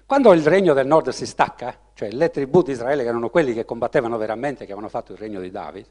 [0.06, 3.54] Quando il regno del nord si stacca, cioè le tribù di Israele che erano quelli
[3.54, 5.86] che combattevano veramente, che avevano fatto il regno di David,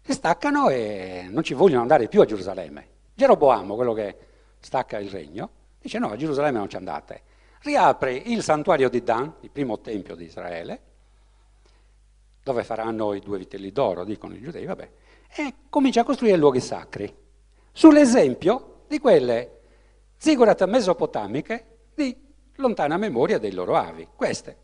[0.00, 2.86] si staccano e non ci vogliono andare più a Gerusalemme.
[3.14, 4.16] Geroboamo, quello che
[4.60, 5.50] stacca il regno,
[5.80, 7.22] dice no, a Gerusalemme non ci andate.
[7.62, 10.80] Riapre il santuario di Dan, il primo tempio di Israele,
[12.42, 14.90] dove faranno i due vitelli d'oro, dicono i giudei, vabbè,
[15.36, 17.14] e comincia a costruire luoghi sacri,
[17.72, 19.60] sull'esempio di quelle
[20.16, 22.27] ziggurat mesopotamiche di
[22.58, 24.56] lontana memoria dei loro avi, queste.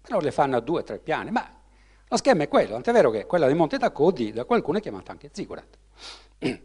[0.00, 1.58] Però le fanno a due o tre piani, ma
[2.08, 5.12] lo schema è quello, tant'è vero che quella di Monte Tacodi da qualcuno è chiamata
[5.12, 5.78] anche ziggurat.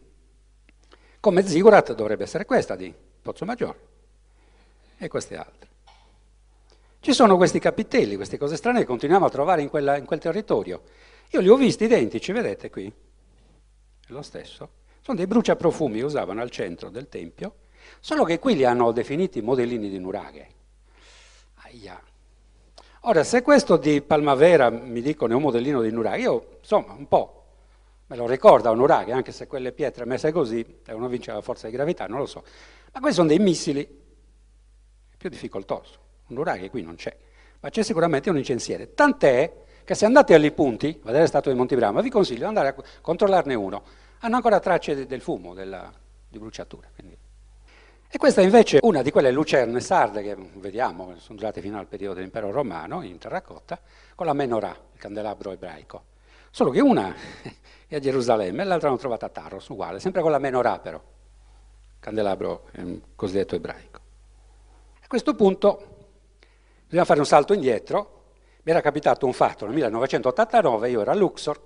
[1.20, 2.92] Come ziggurat dovrebbe essere questa di
[3.22, 3.78] Pozzo Maggiore
[4.96, 5.68] e queste altre.
[7.00, 10.18] Ci sono questi capitelli, queste cose strane che continuiamo a trovare in, quella, in quel
[10.18, 10.82] territorio.
[11.30, 12.86] Io li ho visti identici, vedete qui?
[12.86, 14.70] È lo stesso.
[15.02, 17.54] Sono dei bruciaprofumi che usavano al centro del tempio,
[18.00, 20.48] solo che qui li hanno definiti modellini di nuraghe.
[21.54, 22.00] Aia.
[23.02, 27.06] Ora, se questo di Palmavera mi dicono è un modellino di nuraghe, io insomma un
[27.06, 27.44] po'
[28.08, 31.40] me lo ricorda un nuraghe, anche se quelle pietre messe così e uno vince la
[31.40, 32.44] forza di gravità, non lo so.
[32.92, 33.88] Ma questi sono dei missili
[35.16, 35.94] più difficoltosi.
[36.28, 37.16] Un uraghe qui non c'è,
[37.60, 38.94] ma c'è sicuramente un incensiere.
[38.94, 42.44] Tant'è che se andate agli punti, a vedere la statua di Montibrama, vi consiglio di
[42.44, 43.82] andare a controllarne uno.
[44.20, 45.92] Hanno ancora tracce del fumo, della,
[46.28, 46.88] di bruciatura.
[46.92, 47.16] Quindi.
[48.16, 51.86] E questa invece è una di quelle lucerne sarde che vediamo, sono durate fino al
[51.86, 53.78] periodo dell'impero romano, in terracotta,
[54.14, 56.04] con la menorah, il candelabro ebraico.
[56.48, 57.14] Solo che una
[57.86, 60.98] è a Gerusalemme e l'altra l'hanno trovata a Tarros, uguale, sempre con la menorah però,
[62.00, 64.00] candelabro eh, cosiddetto ebraico.
[65.02, 65.96] A questo punto
[66.86, 68.22] Bisogna fare un salto indietro.
[68.62, 71.60] Mi era capitato un fatto nel 1989, io ero a Luxor,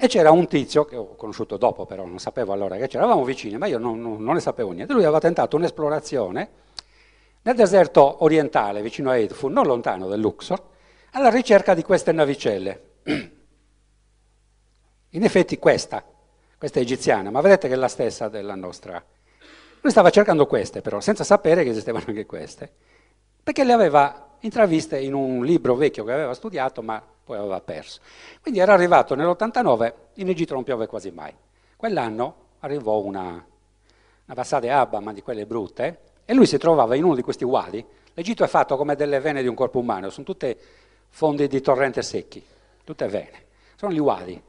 [0.00, 3.24] e c'era un tizio, che ho conosciuto dopo però, non sapevo allora che c'era, eravamo
[3.24, 4.92] vicini, ma io non, non, non ne sapevo niente.
[4.92, 6.48] Lui aveva tentato un'esplorazione
[7.42, 10.62] nel deserto orientale, vicino a Edfu, non lontano da Luxor,
[11.12, 12.82] alla ricerca di queste navicelle.
[15.10, 16.02] In effetti questa,
[16.56, 19.04] questa è egiziana, ma vedete che è la stessa della nostra.
[19.82, 22.72] Lui stava cercando queste però, senza sapere che esistevano anche queste
[23.42, 28.00] perché le aveva intraviste in un libro vecchio che aveva studiato, ma poi aveva perso.
[28.42, 31.32] Quindi era arrivato nell'89, in Egitto non piove quasi mai.
[31.76, 37.04] Quell'anno arrivò una, una Vassade Abba, ma di quelle brutte, e lui si trovava in
[37.04, 37.84] uno di questi wadi.
[38.14, 40.58] L'Egitto è fatto come delle vene di un corpo umano, sono tutte
[41.08, 42.44] fondi di torrente secchi,
[42.82, 43.44] tutte vene.
[43.76, 44.42] Sono gli wadi.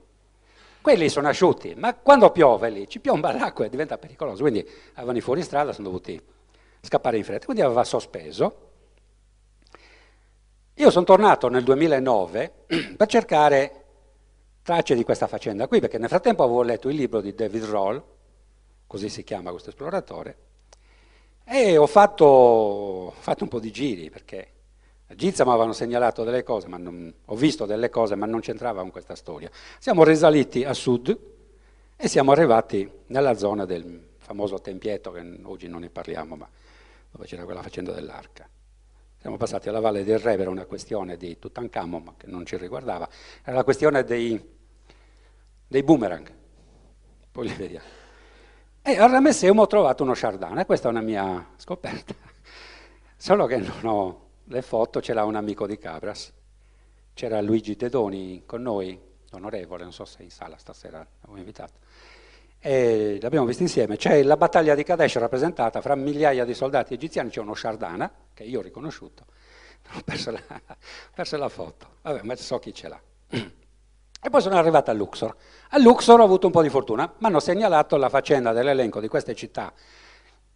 [0.82, 4.42] Quelli sono asciutti, ma quando piove lì ci piomba l'acqua e diventa pericoloso.
[4.42, 6.20] Quindi avevano i fuoristrada, sono dovuti
[6.82, 7.46] scappare in fretta.
[7.46, 8.71] Quindi aveva sospeso
[10.82, 12.54] io sono tornato nel 2009
[12.98, 13.84] per cercare
[14.64, 18.04] tracce di questa faccenda qui, perché nel frattempo avevo letto il libro di David Roll,
[18.88, 20.38] così si chiama questo esploratore,
[21.44, 24.48] e ho fatto, ho fatto un po' di giri, perché
[25.06, 28.40] a Gizza mi avevano segnalato delle cose, ma non, ho visto delle cose, ma non
[28.40, 29.52] c'entrava con questa storia.
[29.78, 31.16] Siamo risaliti a sud
[31.96, 36.50] e siamo arrivati nella zona del famoso Tempietto, che oggi non ne parliamo, ma
[37.12, 38.50] dove c'era quella faccenda dell'arca.
[39.22, 42.58] Siamo passati alla Valle del Re per una questione di Tutankhamon, ma che non ci
[42.58, 43.08] riguardava,
[43.44, 44.44] era la questione dei,
[45.68, 46.34] dei boomerang.
[47.32, 47.86] Poi li vediamo.
[48.82, 52.16] E al Ramesseum ho trovato uno Chardin, e questa è una mia scoperta.
[53.16, 56.34] Solo che non ho le foto, ce l'ha un amico di Cabras.
[57.14, 59.00] C'era Luigi Tedoni con noi,
[59.34, 61.78] onorevole, non so se è in sala stasera, l'avevo invitato
[62.62, 63.98] e l'abbiamo visto insieme.
[63.98, 68.44] C'è la battaglia di Kadesh rappresentata fra migliaia di soldati egiziani, c'è uno Shardana, che
[68.44, 69.26] io ho riconosciuto,
[69.94, 70.42] ho perso la,
[71.14, 73.02] perso la foto, vabbè, ma so chi ce l'ha.
[74.24, 75.36] E poi sono arrivato a Luxor.
[75.70, 79.08] A Luxor ho avuto un po' di fortuna, mi hanno segnalato la faccenda dell'elenco di
[79.08, 79.74] queste città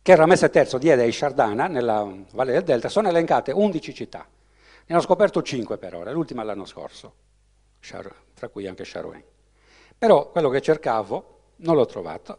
[0.05, 4.19] che Ramesse III diede ai Shardana, nella Valle del Delta, sono elencate 11 città.
[4.19, 7.15] Ne hanno scoperto 5 per ora, l'ultima l'anno scorso,
[7.79, 9.23] fra cui anche Sharoen.
[9.97, 12.37] Però quello che cercavo non l'ho trovato.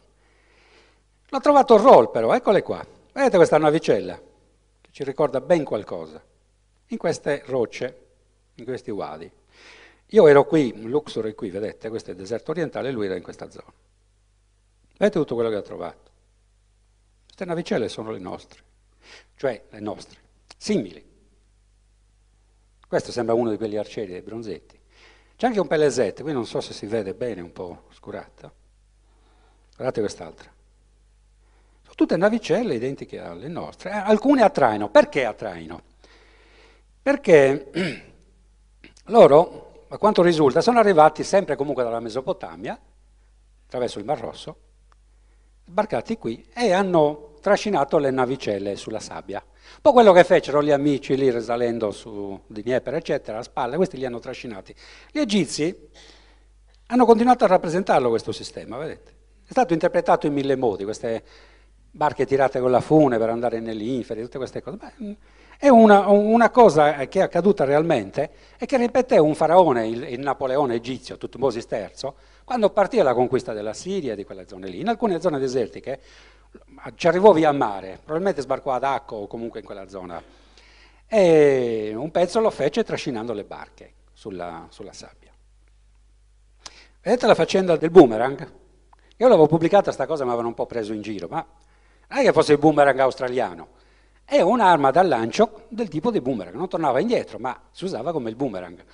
[1.28, 2.84] L'ho trovato il roll però, eccole qua.
[3.12, 4.20] Vedete questa navicella,
[4.80, 6.22] che ci ricorda ben qualcosa,
[6.88, 8.06] in queste rocce,
[8.54, 9.30] in questi wadi.
[10.10, 13.22] Io ero qui, Luxor è qui, vedete, questo è il deserto orientale, lui era in
[13.22, 13.72] questa zona.
[14.98, 16.10] Vedete tutto quello che ha trovato.
[17.24, 18.60] Queste navicelle sono le nostre,
[19.36, 20.18] cioè le nostre,
[20.56, 21.04] simili.
[22.86, 24.78] Questo sembra uno di quegli arcieri dei bronzetti.
[25.36, 28.64] C'è anche un pelesette, qui non so se si vede bene, un po' oscurato.
[29.76, 30.50] Guardate quest'altra.
[31.82, 33.90] Sono tutte navicelle identiche alle nostre.
[33.90, 34.50] Eh, alcune a.
[34.88, 35.34] Perché a?
[37.02, 37.70] Perché
[39.04, 42.78] loro, a quanto risulta, sono arrivati sempre comunque dalla Mesopotamia,
[43.66, 44.56] attraverso il Mar Rosso,
[45.66, 49.44] sbarcati qui e hanno trascinato le navicelle sulla sabbia.
[49.44, 53.98] Un po' quello che fecero gli amici lì risalendo su Dnieper, eccetera, a spalle, questi
[53.98, 54.74] li hanno trascinati.
[55.12, 55.90] Gli egizi
[56.86, 59.15] hanno continuato a rappresentarlo questo sistema, vedete?
[59.46, 61.22] È stato interpretato in mille modi, queste
[61.90, 64.76] barche tirate con la fune per andare nell'inferi, tutte queste cose.
[64.76, 65.16] Beh,
[65.58, 70.20] è una, una, cosa che è accaduta realmente e che ripeté un faraone, il, il
[70.20, 72.12] Napoleone egizio, Tutmosis III,
[72.44, 74.80] quando partì alla conquista della Siria e di quelle zone lì.
[74.80, 76.00] In alcune zone desertiche
[76.96, 80.22] ci arrivò via mare, probabilmente sbarcò ad Acco o comunque in quella zona,
[81.06, 85.30] e un pezzo lo fece trascinando le barche sulla, sulla sabbia.
[87.00, 88.64] Vedete la faccenda del boomerang?
[89.18, 91.44] Io l'avevo pubblicata questa cosa, mi avevano un po' preso in giro, ma
[92.08, 93.68] non è che fosse il boomerang australiano,
[94.24, 98.28] è un'arma da lancio del tipo di boomerang, non tornava indietro, ma si usava come
[98.28, 98.84] il boomerang.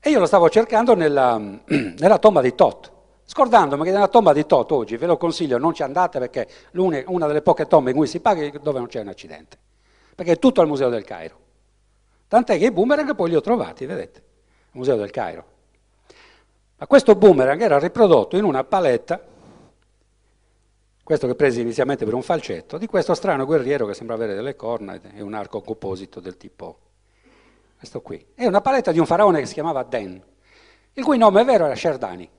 [0.00, 2.92] E io lo stavo cercando nella, nella tomba di Tot,
[3.24, 7.04] scordandomi che nella tomba di Tot oggi, ve lo consiglio, non ci andate perché è
[7.06, 9.56] una delle poche tombe in cui si paga dove non c'è un accidente,
[10.14, 11.38] perché è tutto al Museo del Cairo.
[12.28, 15.44] Tant'è che i boomerang poi li ho trovati, vedete, al Museo del Cairo.
[16.76, 19.32] Ma questo boomerang era riprodotto in una paletta
[21.04, 24.56] questo che presi inizialmente per un falcetto, di questo strano guerriero che sembra avere delle
[24.56, 26.78] corna e un arco composito del tipo
[27.76, 28.24] questo qui.
[28.34, 30.20] È una paletta di un faraone che si chiamava Den,
[30.94, 32.30] il cui nome vero era Sherdani.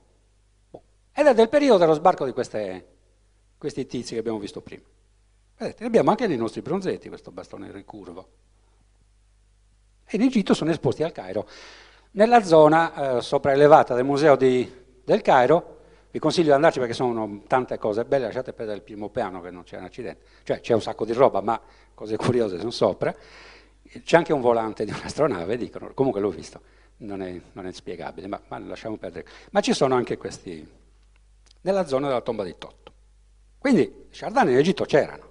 [1.12, 2.86] Ed è del periodo dello sbarco di queste,
[3.56, 4.82] questi tizi che abbiamo visto prima.
[5.56, 8.28] Vedete, abbiamo anche nei nostri bronzetti questo bastone ricurvo.
[10.04, 11.46] E in Egitto sono esposti al Cairo.
[12.12, 14.68] Nella zona eh, sopraelevata del museo di,
[15.04, 15.75] del Cairo
[16.16, 19.50] vi consiglio di andarci perché sono tante cose belle, lasciate perdere il primo piano che
[19.50, 21.60] non c'è un accidente, cioè c'è un sacco di roba, ma
[21.92, 23.14] cose curiose sono sopra.
[24.02, 26.58] C'è anche un volante di un'astronave, dicono, comunque l'ho visto,
[26.98, 29.26] non è, non è spiegabile, ma, ma, lasciamo perdere.
[29.50, 30.66] Ma ci sono anche questi,
[31.60, 32.92] nella zona della tomba di Totto.
[33.58, 35.28] Quindi Chardin in Egitto c'erano,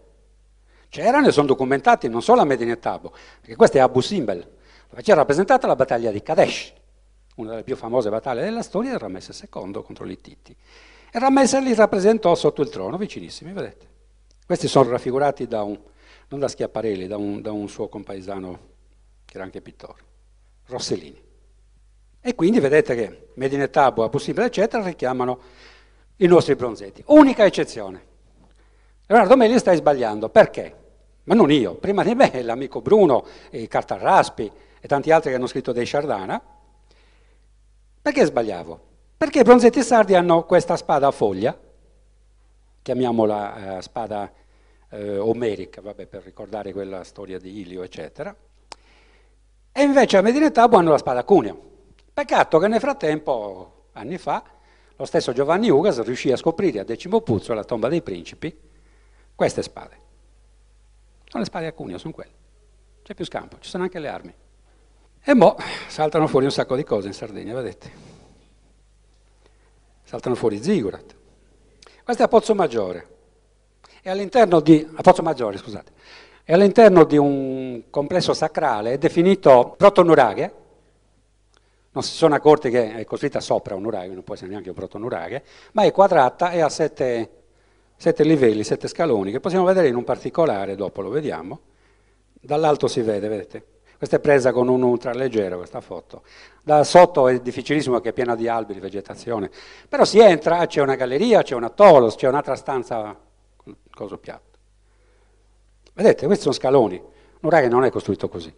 [0.90, 4.48] c'erano e sono documentati non solo a Medina Tabo, perché questa è Abu Simbel,
[4.88, 6.74] dove c'era rappresentata la battaglia di Kadesh,
[7.36, 10.56] una delle più famose battaglie della storia, è Ramesse II contro gli Ittiti.
[11.12, 13.88] E Ramesse li rappresentò sotto il trono, vicinissimi, vedete.
[14.46, 15.78] Questi sono raffigurati da un,
[16.30, 18.60] non da Schiaparelli, da un, da un suo compaesano
[19.26, 20.02] che era anche pittore,
[20.68, 21.22] Rossellini.
[22.22, 25.40] E quindi vedete che Medine Tabo, Abu Simbel, eccetera, richiamano
[26.18, 27.04] i nostri bronzetti.
[27.08, 28.14] Unica eccezione.
[29.08, 30.84] Leonardo Melli stai sbagliando, perché?
[31.26, 33.26] Ma non io, prima di me l'amico Bruno,
[33.68, 36.42] Cartarraspi e tanti altri che hanno scritto dei Sciardana,
[38.06, 38.80] perché sbagliavo?
[39.18, 41.60] Perché i bronzetti sardi hanno questa spada a foglia,
[42.84, 44.32] chiamiamola eh, spada
[44.92, 48.36] eh, omerica, vabbè, per ricordare quella storia di Ilio, eccetera,
[49.72, 51.60] e invece a Medina Tabo hanno la spada a cuneo.
[52.14, 54.44] Peccato che nel frattempo anni fa,
[54.96, 58.56] lo stesso Giovanni Ugas riuscì a scoprire a Decimo Puzzo, la tomba dei principi,
[59.34, 60.00] queste spade.
[61.24, 62.34] Sono le spade a cuneo, sono quelle.
[63.02, 64.36] C'è più scampo, ci sono anche le armi.
[65.28, 65.58] E mo'
[65.88, 67.92] saltano fuori un sacco di cose in Sardegna, vedete?
[70.04, 71.16] Saltano fuori zigurat.
[72.04, 73.08] Questo è a Pozzo Maggiore.
[74.04, 74.88] E all'interno di...
[75.24, 75.92] Maggiore, scusate.
[76.44, 80.54] E all'interno di un complesso sacrale definito protonuraghe,
[81.90, 84.76] non si sono accorti che è costruita sopra un nuraghe, non può essere neanche un
[84.76, 87.30] protonuraghe, ma è quadrata e ha sette,
[87.96, 91.62] sette livelli, sette scaloni, che possiamo vedere in un particolare, dopo lo vediamo.
[92.32, 93.66] Dall'alto si vede, vedete?
[93.98, 96.24] Questa è presa con un ultraleggero, questa foto.
[96.62, 99.50] Da sotto è difficilissimo che è piena di alberi, vegetazione.
[99.88, 103.18] Però si entra, c'è una galleria, c'è una tolos, c'è un'altra stanza,
[103.92, 104.58] coso piatto.
[105.94, 107.02] Vedete, questi sono scaloni.
[107.42, 108.54] Un che non è costruito così.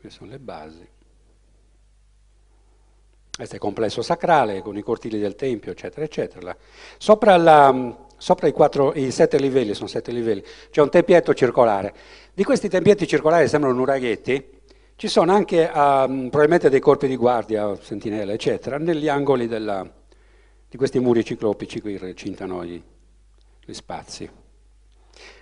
[0.00, 0.88] Queste sono le basi.
[3.34, 6.56] Questo è il complesso sacrale con i cortili del Tempio, eccetera, eccetera.
[6.96, 11.94] Sopra, la, sopra i, quattro, i, sette livelli, sono sette livelli, c'è un tempietto circolare.
[12.34, 14.60] Di questi tempietti circolari sembrano nuraghetti,
[14.96, 19.86] ci sono anche um, probabilmente dei corpi di guardia, sentinelle, eccetera, negli angoli della,
[20.66, 22.82] di questi muri ciclopici qui recintano gli,
[23.62, 24.30] gli spazi.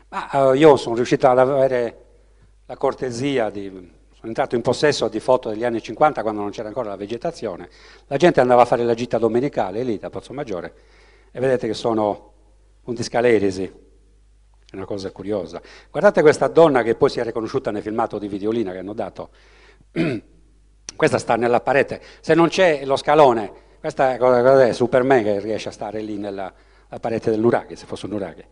[0.09, 2.07] Ma uh, io sono riuscito ad avere
[2.67, 3.69] la cortesia di...
[3.69, 7.69] sono entrato in possesso di foto degli anni 50 quando non c'era ancora la vegetazione.
[8.09, 10.75] La gente andava a fare la gita domenicale lì da Pozzo Maggiore
[11.31, 12.33] e vedete che sono
[12.83, 13.90] punti scalerisi.
[14.71, 15.61] È una cosa curiosa.
[15.91, 19.31] Guardate questa donna che poi si è riconosciuta nel filmato di Videolina che hanno dato.
[20.95, 22.01] questa sta nella parete.
[22.21, 26.53] Se non c'è lo scalone, questa è Superman che riesce a stare lì nella
[27.01, 28.49] parete del nuraghe, se fosse un nuraghe.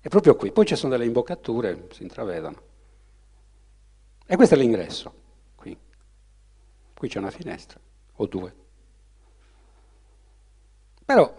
[0.00, 0.52] È proprio qui.
[0.52, 2.62] Poi ci sono delle imboccature, si intravedono.
[4.26, 5.12] E questo è l'ingresso,
[5.56, 5.76] qui.
[6.94, 7.80] Qui c'è una finestra,
[8.16, 8.54] o due.
[11.04, 11.32] Però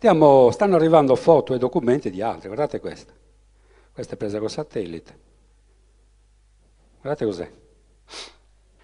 [0.00, 2.46] stiamo, stanno arrivando foto e documenti di altri.
[2.46, 3.12] Guardate questa.
[3.92, 5.18] Questa è presa col satellite.
[7.02, 7.50] Guardate cos'è.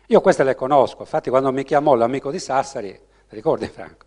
[0.09, 4.05] Io queste le conosco, infatti quando mi chiamò l'amico di Sassari, ricordi Franco?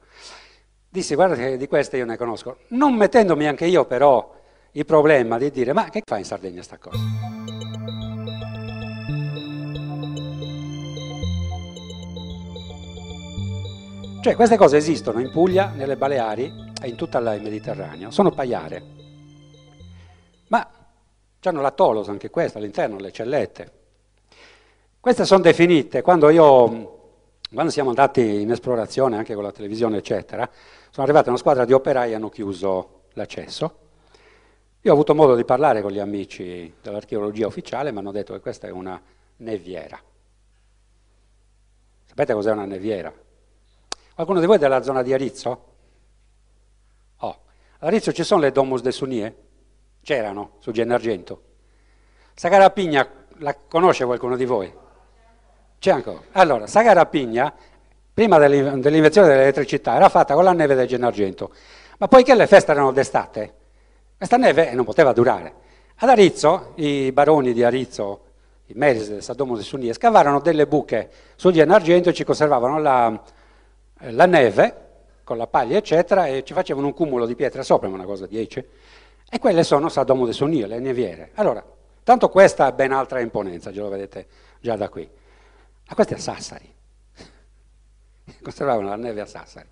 [0.87, 4.35] dissi guarda che di queste io ne conosco, non mettendomi anche io però
[4.71, 6.97] il problema di dire ma che fa in Sardegna sta cosa?
[14.21, 18.83] Cioè queste cose esistono in Puglia, nelle Baleari in tutta il Mediterraneo, sono paiare,
[20.47, 20.69] ma
[21.41, 23.71] hanno la tolos anche questa all'interno, le cellette.
[24.99, 26.97] Queste sono definite, quando io
[27.51, 30.47] quando siamo andati in esplorazione anche con la televisione, eccetera,
[30.91, 33.87] sono arrivate una squadra di operai e hanno chiuso l'accesso.
[34.81, 38.39] Io ho avuto modo di parlare con gli amici dell'archeologia ufficiale, mi hanno detto che
[38.39, 39.01] questa è una
[39.37, 39.99] neviera.
[42.05, 43.11] Sapete cos'è una neviera?
[44.13, 45.68] Qualcuno di voi è della zona di Arizzo?
[47.79, 49.35] A Arizzo ci sono le Domus de Sunie?
[50.01, 51.41] C'erano, su Gennargento.
[52.33, 53.07] Sagarapigna,
[53.37, 54.73] la conosce qualcuno di voi?
[55.79, 56.19] C'è ancora.
[56.31, 57.53] Allora, Sagarapigna
[58.19, 61.51] prima dell'invenzione dell'elettricità, era fatta con la neve del Gennargento.
[61.99, 63.53] Ma poiché le feste erano d'estate,
[64.17, 65.53] questa neve non poteva durare.
[65.95, 68.25] Ad Arizzo, i baroni di Arizzo,
[68.65, 73.23] i Meris del Sadomo di Sunie, scavarono delle buche sul Gennargento e ci conservavano la,
[73.99, 74.88] la, neve
[75.29, 78.65] con la paglia, eccetera, e ci facevano un cumulo di pietre sopra, una cosa 10,
[79.29, 81.29] e quelle sono Sadomo di Sunie, le neviere.
[81.35, 81.63] Allora,
[82.01, 84.25] tanto questa ha ben altra imponenza, già lo vedete
[84.59, 85.07] già da qui.
[85.87, 86.73] Ma questa è Sassari
[88.41, 89.69] conservavano la neve a Sassari.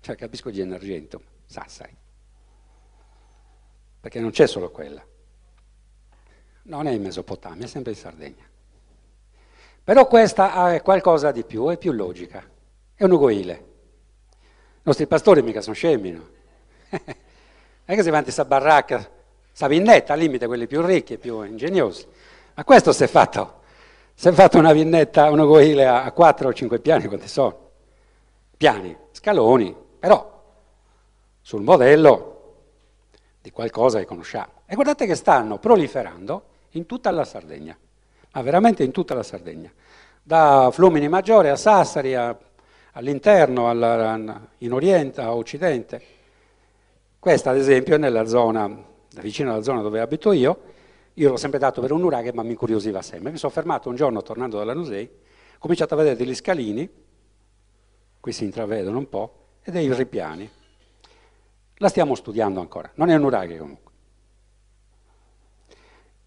[0.00, 1.94] Cioè capisco di Argento, Sassari.
[4.00, 5.04] Perché non c'è solo quella.
[6.62, 8.44] Non è in Mesopotamia, è sempre in Sardegna.
[9.84, 12.42] Però questa è qualcosa di più, è più logica.
[12.94, 13.72] È un ugoile.
[14.84, 16.28] Nostri pastori mica sono scemi, no?
[16.90, 17.00] non
[17.84, 19.06] è che si avanti questa baracca,
[19.52, 22.06] sta vinnetta, al limite quelli più ricchi e più ingegnosi.
[22.54, 23.62] Ma questo si è fatto
[24.14, 27.70] si è fatto una vignetta, un ogoile a 4 o 5 piani, quanti sono?
[28.56, 30.42] Piani, scaloni, però
[31.40, 32.30] sul modello
[33.42, 34.62] di qualcosa che conosciamo.
[34.66, 37.76] E guardate che stanno proliferando in tutta la Sardegna,
[38.32, 39.70] ma veramente in tutta la Sardegna,
[40.22, 42.36] da Flumini Maggiore a Sassari, a,
[42.94, 43.70] all'interno,
[44.58, 46.02] in Oriente, a Occidente.
[47.18, 48.70] Questa ad esempio è nella zona,
[49.20, 50.72] vicino alla zona dove abito io,
[51.14, 53.30] io l'ho sempre dato per un nuraghe, ma mi incuriosiva sempre.
[53.30, 56.88] Mi sono fermato un giorno tornando dalla Nusei, ho cominciato a vedere degli scalini,
[58.20, 60.50] qui si intravedono un po', e dei ripiani.
[61.78, 63.92] La stiamo studiando ancora, non è un nuraghe comunque.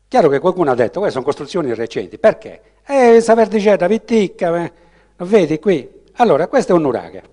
[0.07, 2.61] Chiaro che qualcuno ha detto, queste sono costruzioni recenti, perché?
[2.85, 4.71] Eh, saper di Viticca, eh,
[5.17, 5.96] Lo vedi qui?
[6.19, 7.23] Allora, questo è un nuraghe,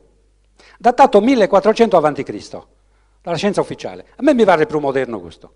[0.78, 2.58] datato 1400 a.C.,
[3.22, 4.08] dalla scienza ufficiale.
[4.16, 5.52] A me mi pare più moderno questo.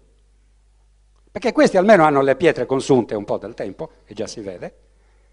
[1.31, 4.75] Perché questi almeno hanno le pietre consunte un po' del tempo, e già si vede.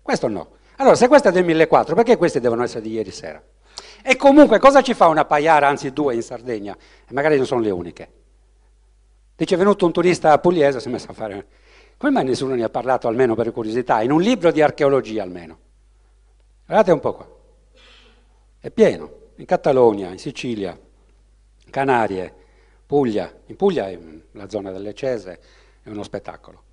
[0.02, 0.50] Questo no.
[0.76, 3.42] Allora, se questo è del 1400, perché questi devono essere di ieri sera?
[4.04, 6.76] E comunque cosa ci fa una paiara, anzi due in Sardegna?
[6.76, 8.12] E magari non sono le uniche.
[9.38, 11.48] Dice è venuto un turista pugliese, si è messo a fare...
[11.98, 15.58] Come mai nessuno ne ha parlato, almeno per curiosità, in un libro di archeologia almeno?
[16.66, 17.35] Guardate un po' qua.
[18.66, 20.76] È pieno, in Catalogna, in Sicilia,
[21.70, 22.34] Canarie,
[22.84, 23.32] Puglia.
[23.46, 23.96] In Puglia,
[24.32, 25.40] la zona delle Cese,
[25.84, 26.64] è uno spettacolo.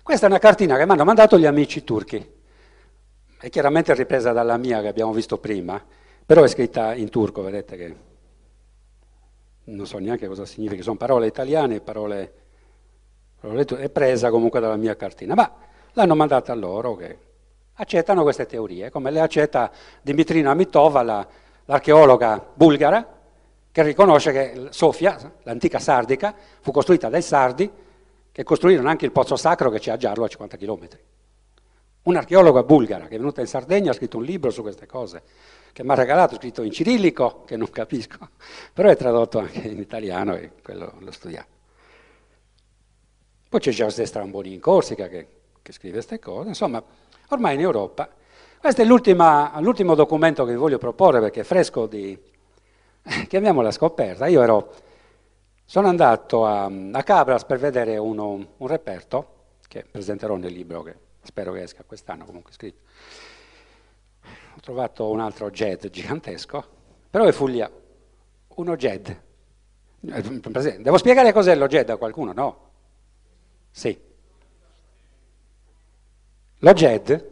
[0.00, 2.24] Questa è una cartina che mi hanno mandato gli amici turchi.
[3.36, 5.84] È chiaramente ripresa dalla mia che abbiamo visto prima,
[6.24, 7.96] però è scritta in turco, vedete che
[9.64, 12.32] non so neanche cosa significa, sono parole italiane, parole,
[13.40, 15.52] parole è presa comunque dalla mia cartina, ma
[15.94, 17.30] l'hanno mandata a loro che
[17.74, 19.70] accettano queste teorie, come le accetta
[20.02, 21.26] Dimitrina Mitova, la,
[21.64, 23.20] l'archeologa bulgara,
[23.70, 27.70] che riconosce che Sofia, l'antica sardica, fu costruita dai sardi
[28.30, 30.88] che costruirono anche il pozzo sacro che c'è a Giarlo a 50 km.
[32.02, 35.22] Un'archeologa bulgara che è venuta in Sardegna ha scritto un libro su queste cose,
[35.72, 38.28] che mi ha regalato, scritto in cirillico, che non capisco,
[38.72, 41.60] però è tradotto anche in italiano e quello l'ho studiato.
[43.48, 45.26] Poi c'è José Stramboni in Corsica che,
[45.60, 46.82] che scrive queste cose, insomma,
[47.34, 48.08] ormai in Europa.
[48.58, 52.16] Questo è l'ultimo documento che vi voglio proporre perché è fresco di,
[53.28, 54.26] chiamiamola scoperta.
[54.26, 54.72] Io ero,
[55.64, 60.94] sono andato a, a Cabras per vedere uno, un reperto che presenterò nel libro che
[61.22, 62.80] spero che esca quest'anno comunque scritto
[64.54, 66.64] ho trovato un altro jet gigantesco,
[67.10, 67.70] però è Fuglia,
[68.56, 69.20] uno jet.
[70.00, 72.32] Devo spiegare cos'è lo jet a qualcuno?
[72.32, 72.70] No?
[73.70, 73.98] Sì.
[76.64, 77.30] Lo JED,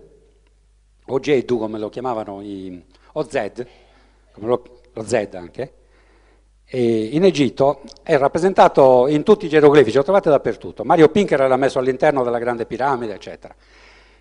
[1.06, 3.64] o JEDU come lo chiamavano, i, o Z,
[4.32, 4.62] come lo,
[4.92, 5.72] lo Z anche,
[6.72, 10.82] in Egitto è rappresentato in tutti i geroglifici, lo trovate dappertutto.
[10.82, 13.54] Mario Pinker l'ha messo all'interno della grande piramide, eccetera.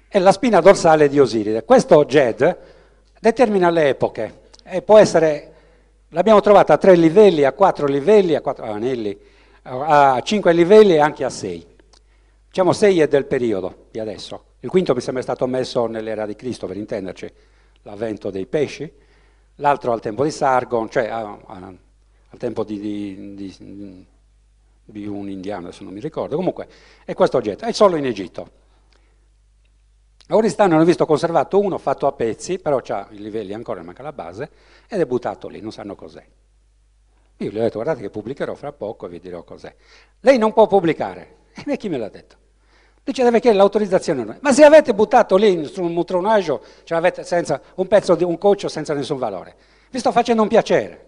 [0.07, 1.63] È la spina dorsale di Osiride.
[1.63, 2.57] Questo JED
[3.19, 5.53] determina le epoche e può essere,
[6.09, 9.17] l'abbiamo trovata a tre livelli, a quattro livelli, a quattro anelli,
[9.63, 11.65] a cinque livelli e anche a sei.
[12.49, 14.45] Diciamo sei è del periodo di adesso.
[14.61, 17.31] Il quinto mi sembra stato messo nell'era di Cristo, per intenderci,
[17.83, 18.91] l'avvento dei pesci,
[19.55, 21.73] l'altro al tempo di Sargon, cioè a, a,
[22.29, 24.05] al tempo di, di, di,
[24.83, 26.35] di un indiano, adesso non mi ricordo.
[26.35, 26.67] Comunque
[27.05, 28.57] è questo oggetto, è solo in Egitto.
[30.27, 34.01] A Oristano hanno visto conservato uno fatto a pezzi, però ha i livelli ancora, manca
[34.01, 34.49] la base,
[34.87, 36.25] ed è buttato lì, non sanno cos'è.
[37.37, 39.73] Io gli ho detto guardate che pubblicherò fra poco e vi dirò cos'è.
[40.21, 41.37] Lei non può pubblicare.
[41.65, 42.38] E chi me l'ha detto?
[43.09, 44.37] Dice deve chiedere l'autorizzazione.
[44.39, 48.37] Ma se avete buttato lì su un mutronaggio, ce l'avete senza un pezzo di un
[48.37, 49.55] coccio senza nessun valore.
[49.89, 51.07] Vi sto facendo un piacere.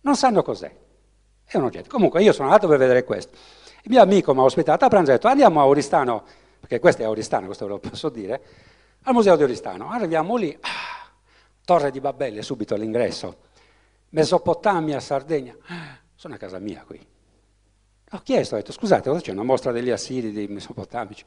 [0.00, 0.74] Non sanno cos'è.
[1.44, 1.88] È un oggetto.
[1.88, 3.36] Comunque io sono andato per vedere questo.
[3.82, 6.24] Il mio amico mi ha ospitato a pranzo e ha detto andiamo a Oristano
[6.58, 8.42] perché questo è Oristano, questo ve lo posso dire,
[9.04, 9.92] al Museo di Oristano.
[9.92, 11.08] Arriviamo lì, ah,
[11.64, 13.36] Torre di Babele subito all'ingresso,
[14.08, 17.14] Mesopotamia, Sardegna, ah, sono a casa mia qui.
[18.12, 21.24] Ho chiesto, ho detto, scusate, cosa c'è una mostra degli assiri, dei mesopotamici?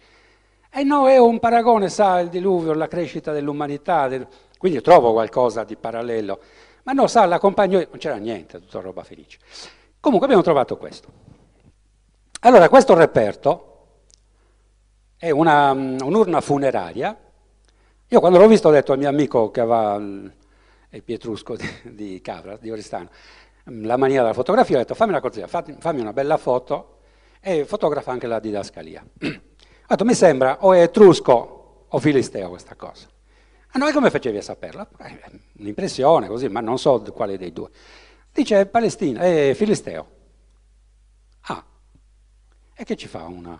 [0.72, 4.26] E eh no, è un paragone, sa, il diluvio, la crescita dell'umanità, del...
[4.57, 6.39] quindi trovo qualcosa di parallelo.
[6.84, 9.39] Ma no, sa, l'accompagno, non c'era niente, tutta roba felice.
[9.99, 11.11] Comunque abbiamo trovato questo.
[12.41, 13.88] Allora, questo reperto
[15.18, 17.18] è una, un'urna funeraria.
[18.07, 22.22] Io quando l'ho visto ho detto al mio amico che aveva il Pietrusco di, di
[22.22, 23.10] Cavra, di Oristano,
[23.69, 26.99] la mania della fotografia, ho detto fammi una cortesia, fammi una bella foto
[27.41, 29.05] e fotografa anche la didascalia.
[29.89, 33.07] Ho detto mi sembra o è etrusco o filisteo questa cosa.
[33.71, 34.87] A noi come facevi a saperla?
[34.99, 35.19] Eh,
[35.59, 37.69] un'impressione così, ma non so quale dei due.
[38.31, 40.09] Dice Palestina, è filisteo.
[41.41, 41.63] Ah,
[42.75, 43.59] e che ci fa una,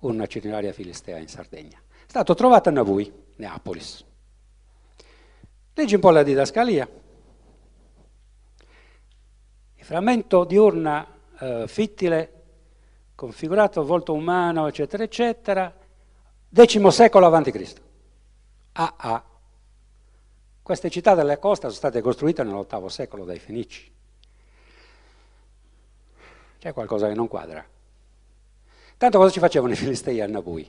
[0.00, 1.78] una cineraria filistea in Sardegna.
[1.78, 4.04] È stato trovato a Navui, Neapolis.
[5.74, 6.88] Leggi un po' la didascalia.
[9.84, 11.06] Frammento di urna
[11.38, 12.32] eh, fittile,
[13.14, 15.70] configurato, volto umano, eccetera, eccetera,
[16.50, 17.74] X secolo a.C.
[18.72, 19.24] Ah, ah.
[20.62, 23.92] Queste città della costa sono state costruite nell'VIII secolo dai Fenici.
[26.58, 27.62] C'è qualcosa che non quadra.
[28.96, 30.66] Tanto cosa ci facevano i Filistei a Nabui?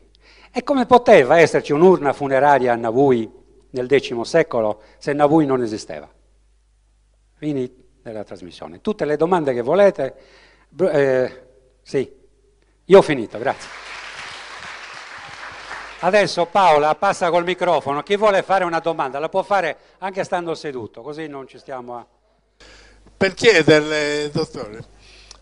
[0.51, 3.31] E come poteva esserci un'urna funeraria a Nabui
[3.69, 6.11] nel X secolo se Nabui non esisteva?
[7.35, 8.81] Fini della trasmissione.
[8.81, 10.15] Tutte le domande che volete?
[10.79, 11.43] Eh,
[11.81, 12.11] sì,
[12.85, 13.69] io ho finito, grazie.
[16.01, 20.53] Adesso Paola passa col microfono, chi vuole fare una domanda la può fare anche stando
[20.53, 22.05] seduto, così non ci stiamo a...
[23.17, 24.83] Per chiederle, dottore,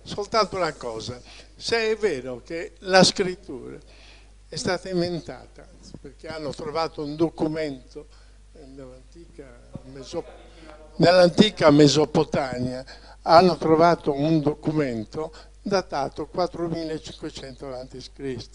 [0.03, 1.19] soltanto una cosa,
[1.55, 3.77] se è vero che la scrittura
[4.47, 5.67] è stata inventata,
[5.99, 8.07] perché hanno trovato un documento
[8.53, 10.52] nell'antica, Mesop-
[10.97, 12.83] nell'antica Mesopotamia,
[13.23, 18.49] hanno trovato un documento datato 4500 a.C.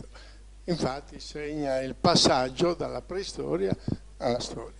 [0.64, 3.74] Infatti segna il passaggio dalla preistoria
[4.18, 4.76] alla storia.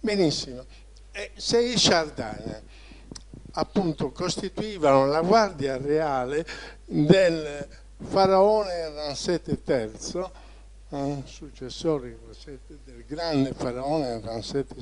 [0.00, 0.64] Benissimo.
[1.12, 2.60] E se i Sardana
[3.52, 6.44] appunto costituivano la guardia reale
[6.84, 10.24] del faraone Ramsete III,
[10.88, 12.18] eh, successore
[12.84, 14.74] del grande faraone Ramsete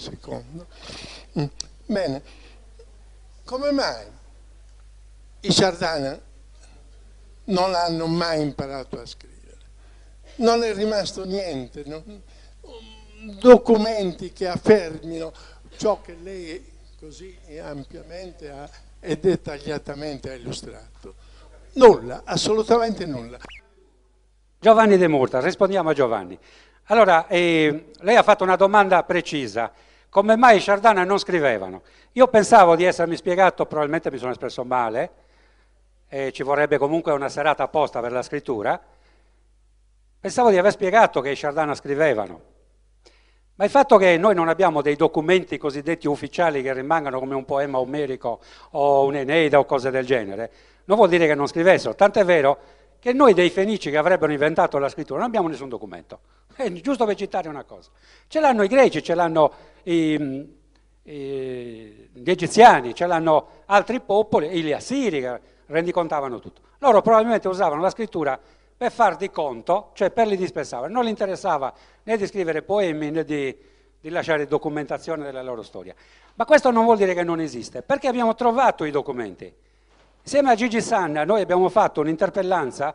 [1.35, 1.49] II,
[1.91, 2.23] bene,
[3.45, 4.07] come mai
[5.41, 6.19] i Sardana
[7.45, 9.31] non hanno mai imparato a scrivere?
[10.37, 12.03] non è rimasto niente, no?
[13.39, 15.33] documenti che affermino
[15.77, 16.65] ciò che lei
[16.99, 18.69] così ampiamente ha,
[18.99, 21.15] e dettagliatamente ha illustrato.
[21.75, 23.39] Nulla, assolutamente nulla.
[24.59, 26.39] Giovanni De Murta, rispondiamo a Giovanni.
[26.85, 29.73] Allora, eh, lei ha fatto una domanda precisa.
[30.11, 31.83] Come mai i Sardana non scrivevano?
[32.13, 35.11] Io pensavo di essermi spiegato, probabilmente mi sono espresso male,
[36.09, 38.81] e ci vorrebbe comunque una serata apposta per la scrittura,
[40.21, 42.41] Pensavo di aver spiegato che i Sciardana scrivevano,
[43.55, 47.47] ma il fatto che noi non abbiamo dei documenti cosiddetti ufficiali che rimangano come un
[47.47, 48.39] poema omerico
[48.73, 50.53] o un'Eneida o cose del genere,
[50.85, 51.95] non vuol dire che non scrivessero.
[51.95, 52.59] Tant'è vero
[52.99, 56.21] che noi dei fenici che avrebbero inventato la scrittura non abbiamo nessun documento.
[56.55, 57.91] È giusto per citare una cosa.
[58.27, 59.53] Ce l'hanno i greci, ce l'hanno
[59.85, 60.49] i,
[61.03, 65.27] i, gli egiziani, ce l'hanno altri popoli, gli assiri
[65.67, 66.61] rendicontavano tutto.
[66.79, 68.39] Loro probabilmente usavano la scrittura
[68.77, 70.93] per far di conto, cioè per l'indispensabile.
[70.93, 71.73] Non gli interessava
[72.03, 73.57] né di scrivere poemi né di,
[74.01, 75.95] di lasciare documentazione della loro storia.
[76.35, 79.53] Ma questo non vuol dire che non esiste, perché abbiamo trovato i documenti.
[80.23, 82.95] Insieme a Gigi Sanna noi abbiamo fatto un'interpellanza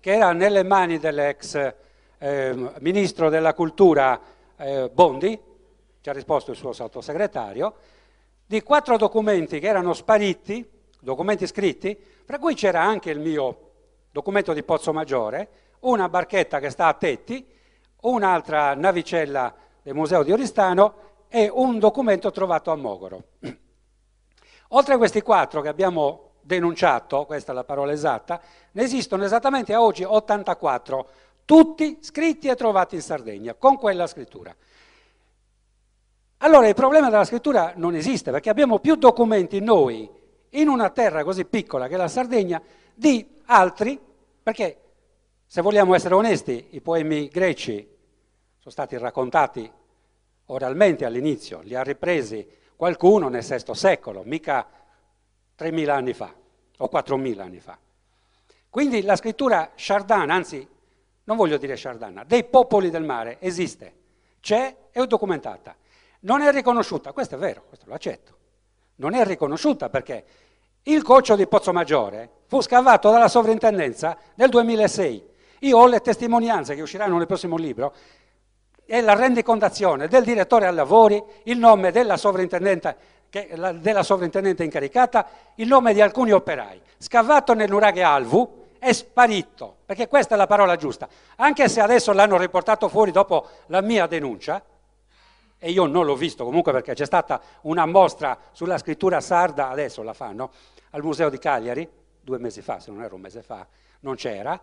[0.00, 1.74] che era nelle mani dell'ex
[2.24, 4.18] eh, ministro della cultura
[4.56, 5.38] eh, Bondi,
[6.00, 7.74] ci ha risposto il suo sottosegretario,
[8.46, 10.66] di quattro documenti che erano spariti,
[11.00, 11.94] documenti scritti,
[12.24, 13.72] fra cui c'era anche il mio
[14.10, 15.48] documento di Pozzo Maggiore,
[15.80, 17.46] una barchetta che sta a Tetti,
[18.02, 20.94] un'altra navicella del Museo di Oristano
[21.28, 23.24] e un documento trovato a Mogoro.
[24.68, 28.40] Oltre a questi quattro che abbiamo denunciato, questa è la parola esatta,
[28.72, 31.08] ne esistono esattamente a oggi 84,
[31.44, 34.54] tutti scritti e trovati in Sardegna, con quella scrittura.
[36.38, 40.08] Allora il problema della scrittura non esiste, perché abbiamo più documenti noi,
[40.50, 42.62] in una terra così piccola che la Sardegna,
[42.94, 43.98] di altri,
[44.42, 44.80] perché
[45.46, 47.88] se vogliamo essere onesti, i poemi greci
[48.58, 49.70] sono stati raccontati
[50.46, 52.46] oralmente all'inizio, li ha ripresi
[52.76, 54.68] qualcuno nel VI secolo, mica
[55.58, 56.34] 3.000 anni fa
[56.78, 57.78] o 4.000 anni fa.
[58.68, 60.66] Quindi la scrittura sciardana, anzi
[61.24, 63.92] non voglio dire sciardana, dei popoli del mare esiste,
[64.40, 65.74] c'è, è documentata.
[66.20, 68.36] Non è riconosciuta, questo è vero, questo lo accetto.
[68.96, 70.24] Non è riconosciuta perché
[70.84, 75.32] il coccio di Pozzomaggiore fu scavato dalla sovrintendenza nel 2006.
[75.60, 77.94] Io ho le testimonianze che usciranno nel prossimo libro
[78.84, 82.96] e la rendicontazione del direttore ai lavori, il nome della sovrintendente,
[83.30, 85.26] della sovrintendente incaricata,
[85.56, 86.80] il nome di alcuni operai.
[86.98, 91.08] Scavato nel nuraghe Alvu, è sparito, perché questa è la parola giusta.
[91.36, 94.62] Anche se adesso l'hanno riportato fuori dopo la mia denuncia,
[95.58, 100.02] e io non l'ho visto comunque perché c'è stata una mostra sulla scrittura sarda, adesso
[100.02, 100.50] la fanno,
[100.90, 101.88] al Museo di Cagliari,
[102.20, 103.66] due mesi fa, se non era un mese fa,
[104.00, 104.60] non c'era,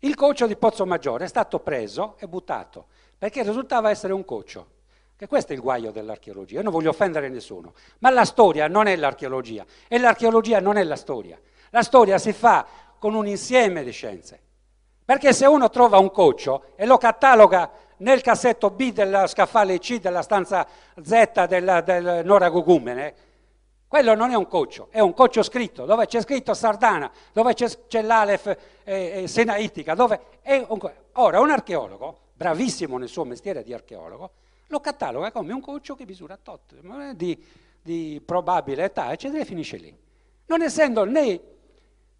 [0.00, 2.86] il coccio di Pozzo Maggiore è stato preso e buttato,
[3.16, 4.66] perché risultava essere un coccio.
[5.14, 6.56] Che questo è il guaio dell'archeologia.
[6.56, 10.82] Io non voglio offendere nessuno, ma la storia non è l'archeologia e l'archeologia non è
[10.82, 11.38] la storia.
[11.70, 14.38] La storia si fa con un insieme di scienze.
[15.04, 19.98] Perché se uno trova un coccio e lo cataloga nel cassetto B della scaffale C
[19.98, 20.64] della stanza
[21.02, 23.14] Z del, del Nora Gugumene,
[23.88, 27.66] quello non è un coccio, è un coccio scritto, dove c'è scritto Sardana, dove c'è,
[27.88, 30.20] c'è l'Alef eh, eh, Senaitica, dove
[30.68, 34.30] un, Ora, un archeologo, bravissimo nel suo mestiere di archeologo,
[34.68, 37.36] lo cataloga come un coccio che misura tot, eh, di,
[37.82, 39.92] di probabile età, eccetera, e finisce lì.
[40.46, 41.40] Non essendo né,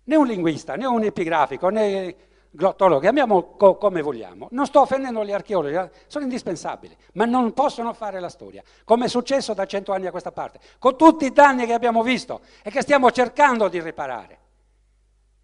[0.04, 2.14] né un linguista, né un epigrafico, né
[2.50, 4.48] glottologo, chiamiamo co- come vogliamo.
[4.50, 9.06] Non sto offendendo gli archeologi, eh, sono indispensabili, ma non possono fare la storia, come
[9.06, 12.40] è successo da cento anni a questa parte, con tutti i danni che abbiamo visto
[12.62, 14.38] e che stiamo cercando di riparare.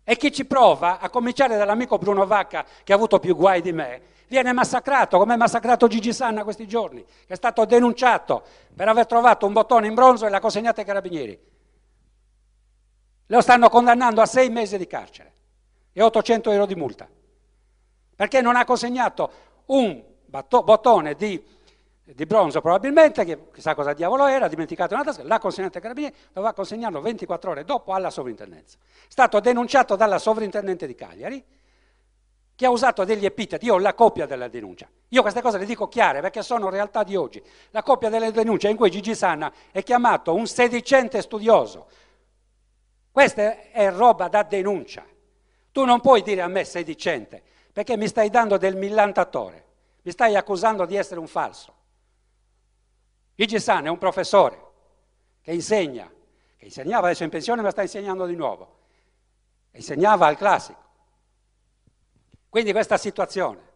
[0.05, 3.73] E chi ci prova, a cominciare dall'amico Bruno Vacca, che ha avuto più guai di
[3.73, 8.43] me, viene massacrato, come è massacrato Gigi Sanna questi giorni, che è stato denunciato
[8.75, 11.39] per aver trovato un bottone in bronzo e l'ha consegnato ai carabinieri.
[13.29, 15.33] Lo stanno condannando a sei mesi di carcere
[15.93, 17.09] e 800 euro di multa,
[18.15, 19.31] perché non ha consegnato
[19.67, 21.43] un bottone di,
[22.03, 26.15] di bronzo probabilmente, che chissà cosa diavolo era, dimenticato una tasca, l'ha consegnato ai carabinieri,
[26.33, 28.79] doveva consegnarlo 24 ore dopo alla sovrintendenza.
[28.81, 31.45] È stato denunciato dalla sovrintendente di Cagliari,
[32.55, 34.89] che ha usato degli epiteti, io ho la copia della denuncia.
[35.11, 37.41] Io queste cose le dico chiare perché sono realtà di oggi.
[37.71, 41.87] La copia delle denunce in cui Gigi Sanna è chiamato un sedicente studioso,
[43.19, 45.05] questa è roba da denuncia.
[45.73, 47.43] Tu non puoi dire a me sedicente,
[47.73, 49.65] perché mi stai dando del millantatore,
[50.03, 51.75] mi stai accusando di essere un falso.
[53.35, 54.67] Gigi San è un professore
[55.41, 56.09] che insegna,
[56.57, 58.79] che insegnava adesso in pensione ma sta insegnando di nuovo,
[59.73, 60.85] insegnava al classico.
[62.49, 63.67] Quindi questa situazione.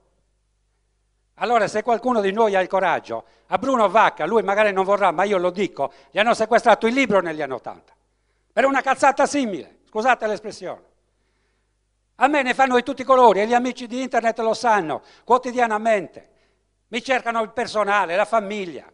[1.34, 5.10] Allora se qualcuno di noi ha il coraggio, a Bruno Vacca, lui magari non vorrà,
[5.10, 7.92] ma io lo dico, gli hanno sequestrato il libro negli anni Ottanta
[8.52, 10.90] per una cazzata simile, scusate l'espressione.
[12.16, 15.02] A me ne fanno di tutti i colori e gli amici di internet lo sanno
[15.24, 16.30] quotidianamente.
[16.88, 18.90] Mi cercano il personale, la famiglia.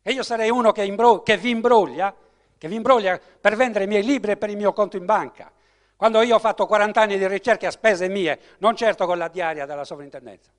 [0.00, 2.14] E io sarei uno che, imbro- che vi imbroglia,
[2.56, 5.52] che vi imbroglia per vendere i miei libri e per il mio conto in banca.
[5.94, 9.28] Quando io ho fatto 40 anni di ricerche a spese mie, non certo con la
[9.28, 10.50] diaria della sovrintendenza,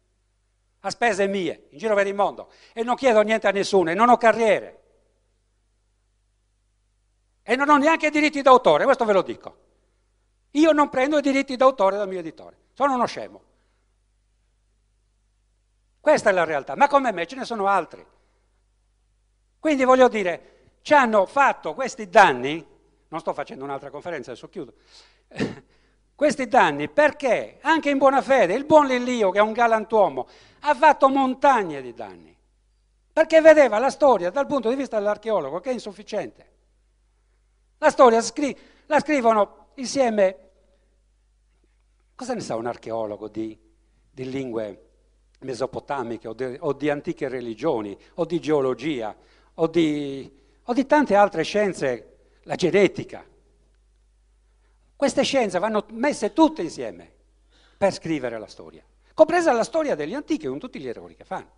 [0.79, 2.49] a spese mie, in giro per il mondo.
[2.71, 4.82] E non chiedo niente a nessuno e non ho carriere.
[7.43, 9.57] E non ho neanche diritti d'autore, questo ve lo dico.
[10.51, 13.41] Io non prendo i diritti d'autore dal mio editore, sono uno scemo.
[15.99, 18.05] Questa è la realtà, ma come me ce ne sono altri.
[19.59, 22.65] Quindi voglio dire, ci hanno fatto questi danni,
[23.07, 24.73] non sto facendo un'altra conferenza, adesso chiudo,
[26.15, 30.27] questi danni perché anche in buona fede il buon Lillio, che è un galantuomo,
[30.61, 32.37] ha fatto montagne di danni,
[33.11, 36.51] perché vedeva la storia dal punto di vista dell'archeologo che è insufficiente.
[37.83, 40.37] La storia scri- la scrivono insieme.
[42.15, 43.59] Cosa ne sa un archeologo di,
[44.09, 44.89] di lingue
[45.39, 49.13] mesopotamiche o di, o di, antiche religioni o di geologia
[49.55, 50.31] o di,
[50.63, 53.21] o di tante altre scienze, la genetica?
[54.95, 57.11] Queste scienze vanno messe tutte insieme
[57.77, 58.81] per scrivere la storia,
[59.13, 61.51] compresa la storia degli antichi con tutti gli errori che fanno.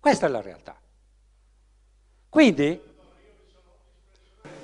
[0.00, 0.80] Questa è la realtà.
[2.30, 2.94] Quindi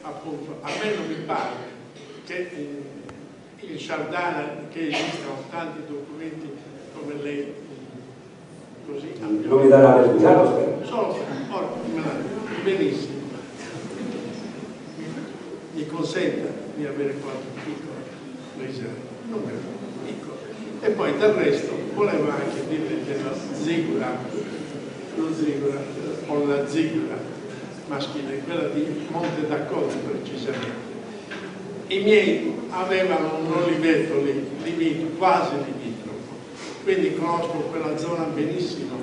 [0.02, 1.80] appunto, a me non mi pare
[2.24, 2.82] che eh,
[3.66, 6.50] il Sardana, che esistano tanti documenti
[6.94, 7.54] come lei
[8.84, 11.16] così non mi darà l'esplicato solo
[12.62, 13.20] benissimo.
[15.74, 17.94] Mi consenta di avere qualche piccolo
[18.58, 19.10] riserva.
[19.28, 20.32] Non è piccolo
[20.80, 24.18] e poi del resto volevo anche dire della zigura
[25.14, 25.80] lo zigura
[26.26, 27.16] o la zigura
[27.86, 30.90] maschile, quella di Monte d'Accordo precisamente.
[31.88, 36.34] I miei avevano un oliveto lì, limito, quasi limitrofo,
[36.84, 38.96] quindi conosco quella zona benissimo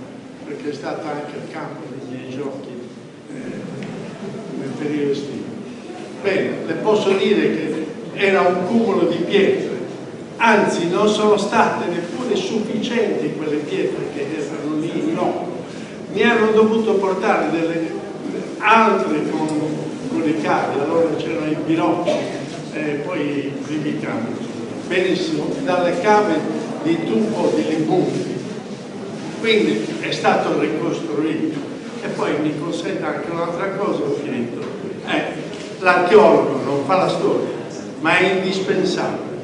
[0.45, 2.69] perché è stato anche il campo dei miei giochi
[3.31, 5.43] eh, nel periodo estivo.
[6.23, 9.77] Bene, le posso dire che era un cumulo di pietre,
[10.37, 15.47] anzi non sono state neppure sufficienti quelle pietre che erano lì in loco,
[16.11, 17.91] mi hanno dovuto portare delle
[18.59, 19.47] altri con,
[20.09, 22.11] con i cavi, allora c'erano i binocchi
[22.73, 24.47] e poi i primi cavi.
[24.87, 26.39] Benissimo, dalle cave
[26.83, 28.37] di tubo di Limbunti.
[29.39, 31.67] Quindi è stato ricostruito.
[32.01, 34.61] E poi mi consente anche un'altra cosa, ho finito.
[35.05, 35.23] Eh,
[35.79, 37.49] l'archeologo non fa la storia,
[37.99, 39.37] ma è indispensabile.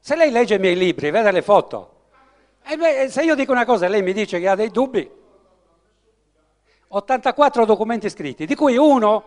[0.00, 1.90] Se lei legge i miei libri, vede le foto,
[2.66, 5.08] e beh, se io dico una cosa e lei mi dice che ha dei dubbi,
[6.92, 9.24] 84 documenti scritti, di cui uno,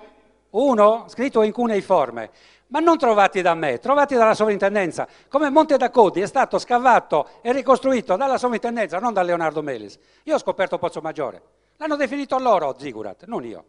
[0.50, 2.30] uno scritto in cuneiforme,
[2.68, 5.08] ma non trovati da me, trovati dalla sovrintendenza.
[5.30, 9.98] Come Monte da Codi è stato scavato e ricostruito dalla sovrintendenza, non da Leonardo Melis.
[10.24, 11.42] Io ho scoperto Pozzo Maggiore.
[11.78, 13.64] L'hanno definito loro Zigurat, non io.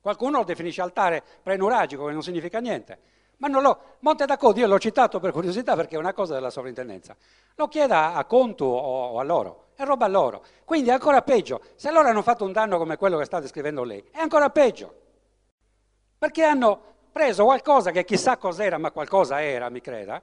[0.00, 2.98] Qualcuno lo definisce altare prenuragico, che non significa niente.
[3.38, 6.34] Ma non lo, Monte da Codi io l'ho citato per curiosità perché è una cosa
[6.34, 7.16] della sovrintendenza.
[7.56, 10.44] Lo chieda a Contu o a loro è roba loro.
[10.64, 11.60] Quindi è ancora peggio.
[11.74, 15.00] Se loro hanno fatto un danno come quello che sta descrivendo lei, è ancora peggio.
[16.18, 16.80] Perché hanno
[17.10, 20.22] preso qualcosa che chissà cos'era, ma qualcosa era, mi creda,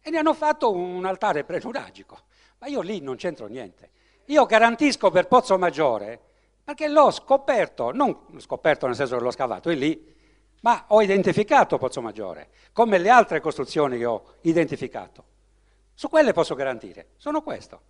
[0.00, 2.18] e ne hanno fatto un altare prenuragico.
[2.58, 3.90] Ma io lì non c'entro niente.
[4.26, 6.20] Io garantisco per Pozzo Maggiore,
[6.64, 10.14] perché l'ho scoperto, non scoperto nel senso che l'ho scavato, è lì,
[10.60, 15.24] Ma ho identificato Pozzo Maggiore, come le altre costruzioni che ho identificato.
[15.94, 17.80] Su quelle posso garantire, sono questo.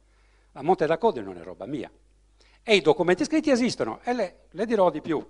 [0.52, 1.90] La Monte da Code non è roba mia.
[2.62, 5.24] E i documenti scritti esistono, e le, le dirò di più.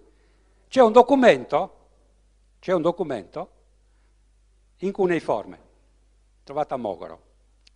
[0.68, 1.76] C'è un documento,
[2.58, 3.50] c'è un documento
[4.78, 5.60] in cuneiforme,
[6.44, 7.22] trovato a Mogoro,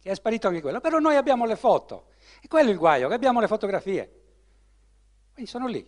[0.01, 2.09] che è sparito anche quello, però noi abbiamo le foto.
[2.43, 4.21] E quello è il guaio, che abbiamo le fotografie.
[5.33, 5.87] Quindi sono lì.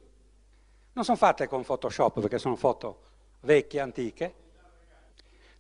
[0.94, 3.01] Non sono fatte con Photoshop perché sono foto
[3.43, 4.35] vecchie, antiche.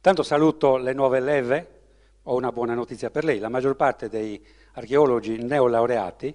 [0.00, 1.80] Tanto saluto le nuove leve,
[2.24, 6.34] ho una buona notizia per lei, la maggior parte dei archeologi neolaureati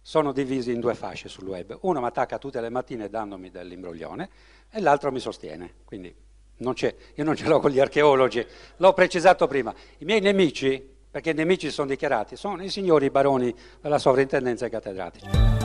[0.00, 1.78] sono divisi in due fasce sul web.
[1.82, 4.28] Uno mi attacca tutte le mattine dandomi dell'imbroglione
[4.70, 5.74] e l'altro mi sostiene.
[5.84, 6.14] Quindi
[6.58, 8.44] non io non ce l'ho con gli archeologi,
[8.76, 9.74] l'ho precisato prima.
[9.98, 14.70] I miei nemici, perché i nemici sono dichiarati, sono i signori baroni della sovrintendenza e
[14.70, 15.61] cattedratici.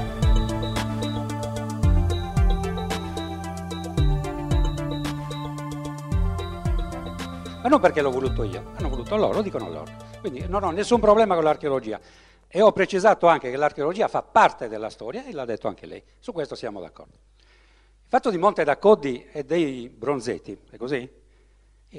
[7.67, 9.91] Ma non perché l'ho voluto io, hanno voluto loro, lo dicono loro.
[10.21, 11.99] Quindi non ho nessun problema con l'archeologia.
[12.47, 16.01] E ho precisato anche che l'archeologia fa parte della storia e l'ha detto anche lei.
[16.17, 17.17] Su questo siamo d'accordo.
[17.41, 21.11] Il fatto di Monte da Coddi e dei bronzetti, è così?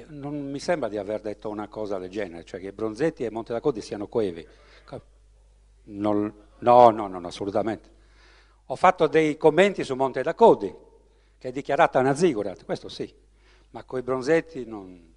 [0.06, 3.52] Non mi sembra di aver detto una cosa del genere, cioè che Bronzetti e Monte
[3.52, 4.46] da Coddi siano coevi.
[5.84, 7.90] Non, no, no, no, assolutamente.
[8.66, 10.74] Ho fatto dei commenti su Monte da Coddi,
[11.36, 13.12] che è dichiarata una zigurat, questo sì,
[13.70, 15.16] ma coi Bronzetti non,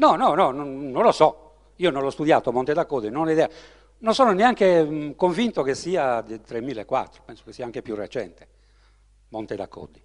[0.00, 1.72] No, no, no, non, non lo so.
[1.76, 3.48] Io non l'ho studiato Monte da Code, non ho idea.
[3.98, 8.48] Non sono neanche mh, convinto che sia del 3004, penso che sia anche più recente,
[9.28, 10.02] Monte da Codi.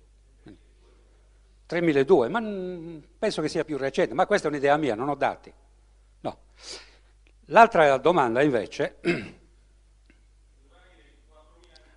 [1.66, 5.16] 3002, ma mh, penso che sia più recente, ma questa è un'idea mia, non ho
[5.16, 5.54] dati.
[6.20, 6.38] No.
[7.46, 8.98] L'altra domanda invece,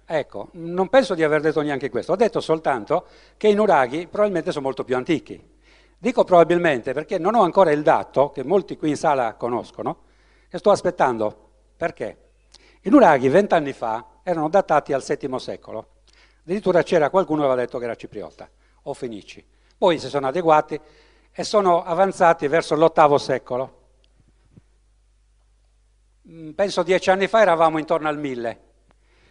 [0.07, 4.53] ecco, non penso di aver detto neanche questo, ho detto soltanto che i nuraghi probabilmente
[4.53, 5.57] sono molto più antichi.
[5.99, 10.05] Dico probabilmente perché non ho ancora il dato, che molti qui in sala conoscono,
[10.49, 11.51] e sto aspettando.
[11.77, 12.31] Perché?
[12.83, 15.89] I nuraghi vent'anni fa erano datati al VII secolo.
[16.43, 18.49] Addirittura c'era qualcuno che aveva detto che era cipriota
[18.83, 19.45] o fenici.
[19.77, 20.81] Poi si sono adeguati
[21.33, 23.77] e sono avanzati verso l'VIII secolo.
[26.29, 28.61] Mm, penso dieci anni fa eravamo intorno al 1000.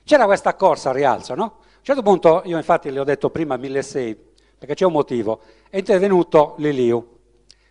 [0.03, 1.43] C'era questa corsa al rialzo, no?
[1.43, 4.25] A un certo punto, io infatti le ho detto prima 1600,
[4.57, 7.15] perché c'è un motivo, è intervenuto Liliu.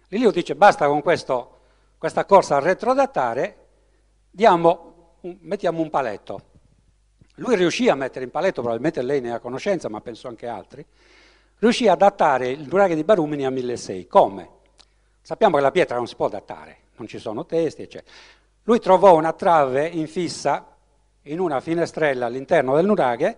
[0.09, 1.59] Liliu dice basta con questo,
[1.99, 3.57] questa corsa a retrodatare,
[4.31, 6.43] diamo, mettiamo un paletto.
[7.37, 10.85] Lui riuscì a mettere in paletto, probabilmente lei ne ha conoscenza, ma penso anche altri,
[11.59, 14.09] riuscì a datare il nuraghe di Barumini a 1600.
[14.09, 14.49] Come?
[15.21, 18.15] Sappiamo che la pietra non si può datare, non ci sono testi, eccetera.
[18.63, 20.77] Lui trovò una trave infissa
[21.23, 23.37] in una finestrella all'interno del nuraghe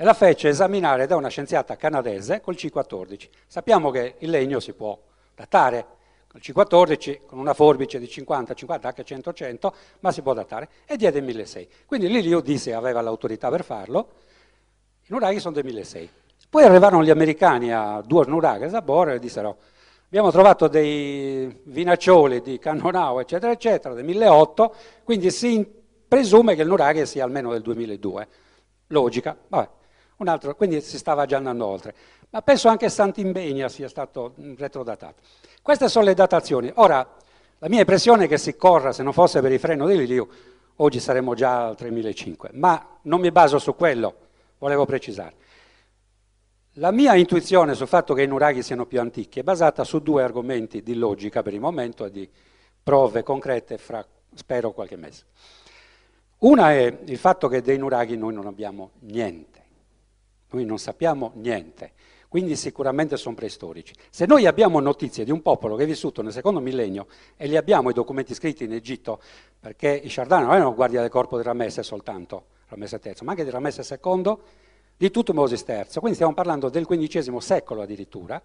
[0.00, 3.28] e la fece esaminare da una scienziata canadese col C14.
[3.48, 4.96] Sappiamo che il legno si può
[5.34, 5.86] datare
[6.28, 10.68] col C14 con una forbice di 50, 50, anche 100, 100, ma si può datare,
[10.86, 11.74] e diede 1600.
[11.86, 14.08] Quindi Lilio disse aveva l'autorità per farlo,
[15.02, 16.12] i nuraghi sono del 1600.
[16.48, 19.56] Poi arrivarono gli americani a due nuraghi a Zabor e dissero
[20.06, 25.68] abbiamo trovato dei vinaccioli di Cannonau, eccetera, eccetera, del 1800, quindi si
[26.06, 28.28] presume che il nuraghe sia almeno del 2002.
[28.90, 29.76] Logica, vabbè
[30.18, 31.94] un altro, quindi si stava già andando oltre.
[32.30, 35.22] Ma penso anche Sant'Imbegna sia stato retrodatato.
[35.62, 36.70] Queste sono le datazioni.
[36.74, 37.06] Ora,
[37.58, 40.28] la mia impressione è che si corra, se non fosse per il freno di Liliu,
[40.76, 44.14] oggi saremmo già al 3005, ma non mi baso su quello,
[44.58, 45.34] volevo precisare.
[46.74, 50.22] La mia intuizione sul fatto che i nuraghi siano più antichi è basata su due
[50.22, 52.28] argomenti di logica per il momento e di
[52.80, 55.24] prove concrete fra, spero, qualche mese.
[56.38, 59.57] Una è il fatto che dei nuraghi noi non abbiamo niente.
[60.50, 61.92] Noi non sappiamo niente,
[62.28, 63.94] quindi sicuramente sono preistorici.
[64.10, 67.06] Se noi abbiamo notizie di un popolo che è vissuto nel secondo millennio
[67.36, 69.20] e li abbiamo i documenti scritti in Egitto,
[69.60, 73.44] perché i Sciardani non erano guardia del corpo di Ramesse soltanto, Ramesse III, ma anche
[73.44, 74.36] di Ramesse II,
[74.96, 78.42] di Tutmosis III, quindi stiamo parlando del XV secolo addirittura,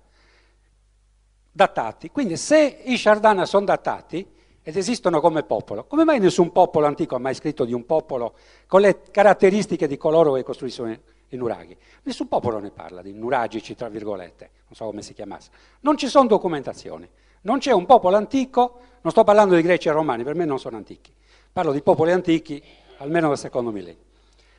[1.52, 2.10] datati.
[2.10, 4.26] Quindi se i Sciardana sono datati
[4.62, 8.36] ed esistono come popolo, come mai nessun popolo antico ha mai scritto di un popolo
[8.66, 10.98] con le caratteristiche di coloro che costruiscono
[11.36, 11.76] i nuraghi.
[12.04, 15.50] Nessun popolo ne parla di nuragici, tra virgolette, non so come si chiamasse.
[15.82, 17.10] Non ci sono documentazioni.
[17.42, 20.60] Non c'è un popolo antico, non sto parlando di greci e romani, per me non
[20.60, 21.14] sono antichi.
[21.52, 22.64] Parlo di popoli antichi,
[22.98, 24.04] almeno del secondo millennio.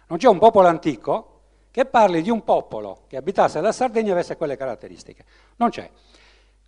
[0.09, 1.31] Non c'è un popolo antico
[1.71, 5.25] che parli di un popolo che abitasse la Sardegna e avesse quelle caratteristiche.
[5.57, 5.91] Non c'è.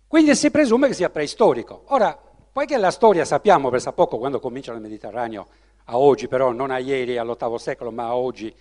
[0.07, 1.83] Quindi si presume che sia preistorico.
[1.87, 2.17] Ora,
[2.51, 5.47] poiché la storia sappiamo, per sa poco quando comincia nel Mediterraneo,
[5.85, 8.53] a oggi però, non a ieri, all'ottavo secolo, ma a oggi,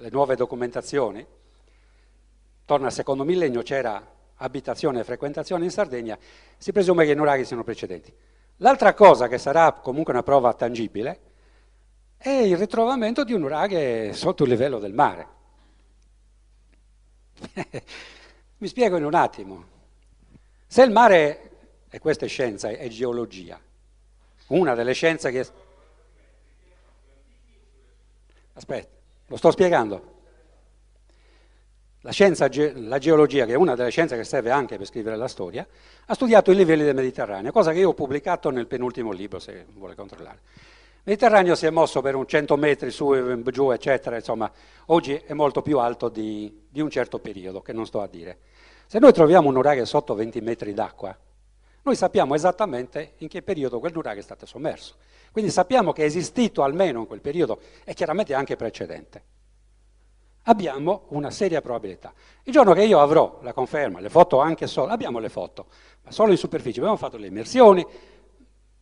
[0.00, 1.24] le nuove documentazioni,
[2.64, 4.02] torna al secondo millennio, c'era
[4.36, 6.18] abitazione e frequentazione in Sardegna,
[6.56, 8.12] si presume che i nuraghi siano precedenti.
[8.56, 11.20] L'altra cosa che sarà comunque una prova tangibile
[12.16, 15.26] è il ritrovamento di un nuraghe sotto il livello del mare.
[18.58, 19.64] Mi spiego in un attimo.
[20.66, 21.50] Se il mare,
[21.90, 23.60] e questa è scienza, è geologia,
[24.48, 25.46] una delle scienze che...
[28.52, 28.99] Aspetta,
[29.30, 30.18] lo sto spiegando.
[32.00, 35.28] La, scienza, la geologia, che è una delle scienze che serve anche per scrivere la
[35.28, 35.64] storia,
[36.06, 39.66] ha studiato i livelli del Mediterraneo, cosa che io ho pubblicato nel penultimo libro, se
[39.74, 40.38] vuole controllare.
[40.42, 44.50] Il Mediterraneo si è mosso per un 100 metri su e giù, eccetera, insomma,
[44.86, 48.38] oggi è molto più alto di, di un certo periodo, che non sto a dire.
[48.86, 51.16] Se noi troviamo un nuraghe sotto 20 metri d'acqua,
[51.82, 54.96] noi sappiamo esattamente in che periodo quel nuraghe è stato sommerso.
[55.32, 59.22] Quindi sappiamo che è esistito almeno in quel periodo e chiaramente anche precedente.
[60.44, 62.12] Abbiamo una seria probabilità.
[62.44, 65.66] Il giorno che io avrò la conferma, le foto anche solo, abbiamo le foto,
[66.02, 67.86] ma solo in superficie, abbiamo fatto le immersioni,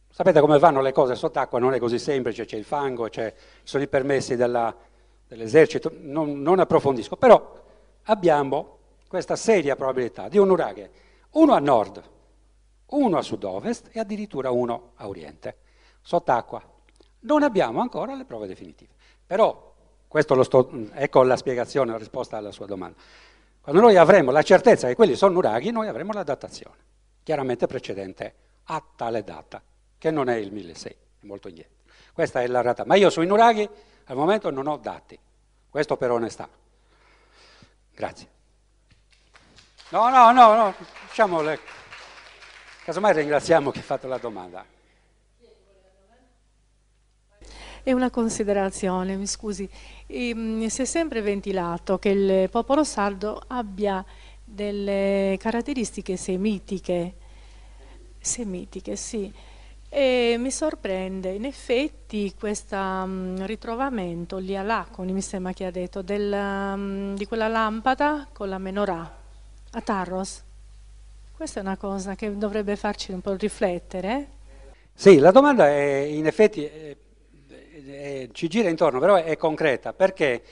[0.09, 3.23] sapete come vanno le cose sott'acqua, non è così semplice, c'è il fango, ci
[3.65, 4.75] sono i permessi della,
[5.27, 7.63] dell'esercito, non, non approfondisco, però
[8.05, 8.77] abbiamo
[9.09, 10.91] questa seria probabilità di un uraghe,
[11.33, 12.03] uno a nord,
[12.91, 15.57] uno a sud-ovest e addirittura uno a oriente,
[16.01, 16.63] sott'acqua.
[17.21, 18.93] Non abbiamo ancora le prove definitive.
[19.27, 19.69] Però
[20.43, 22.97] Sto, ecco la spiegazione, la risposta alla sua domanda.
[23.61, 26.77] Quando noi avremo la certezza che quelli sono nuraghi, noi avremo la datazione,
[27.23, 28.35] chiaramente precedente
[28.65, 29.63] a tale data,
[29.99, 31.77] che non è il 1600, è molto indietro.
[32.15, 32.85] Questa è la realtà.
[32.87, 33.69] Ma io sui nuraghi
[34.07, 35.19] al momento non ho dati,
[35.69, 36.49] questo per onestà.
[37.95, 38.29] Grazie.
[39.91, 40.75] No, no, no, no,
[41.07, 41.59] diciamo, le...
[42.89, 44.65] casomai ringraziamo chi ha fatto la domanda.
[47.83, 49.69] È una considerazione, mi scusi.
[50.07, 54.03] Ehm, si è sempre ventilato che il popolo sardo abbia
[54.43, 57.15] delle caratteristiche semitiche,
[58.21, 59.31] semitiche sì.
[59.91, 65.71] E mi sorprende, in effetti, questo um, ritrovamento lì a Laconi, mi sembra che ha
[65.71, 69.19] detto, del, um, di quella lampada con la menorah
[69.73, 70.47] a Tarros.
[71.39, 74.27] Questa è una cosa che dovrebbe farci un po' riflettere.
[74.93, 80.43] Sì, la domanda è in effetti eh, ci gira intorno, però è concreta, perché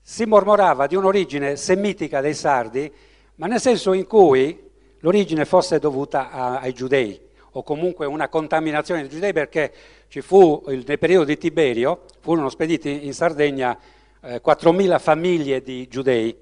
[0.00, 2.92] si mormorava di un'origine semitica dei sardi,
[3.36, 7.20] ma nel senso in cui l'origine fosse dovuta a, ai giudei,
[7.52, 9.72] o comunque una contaminazione dei giudei, perché
[10.08, 13.78] ci fu, nel periodo di Tiberio, furono spediti in Sardegna
[14.22, 16.36] eh, 4.000 famiglie di giudei,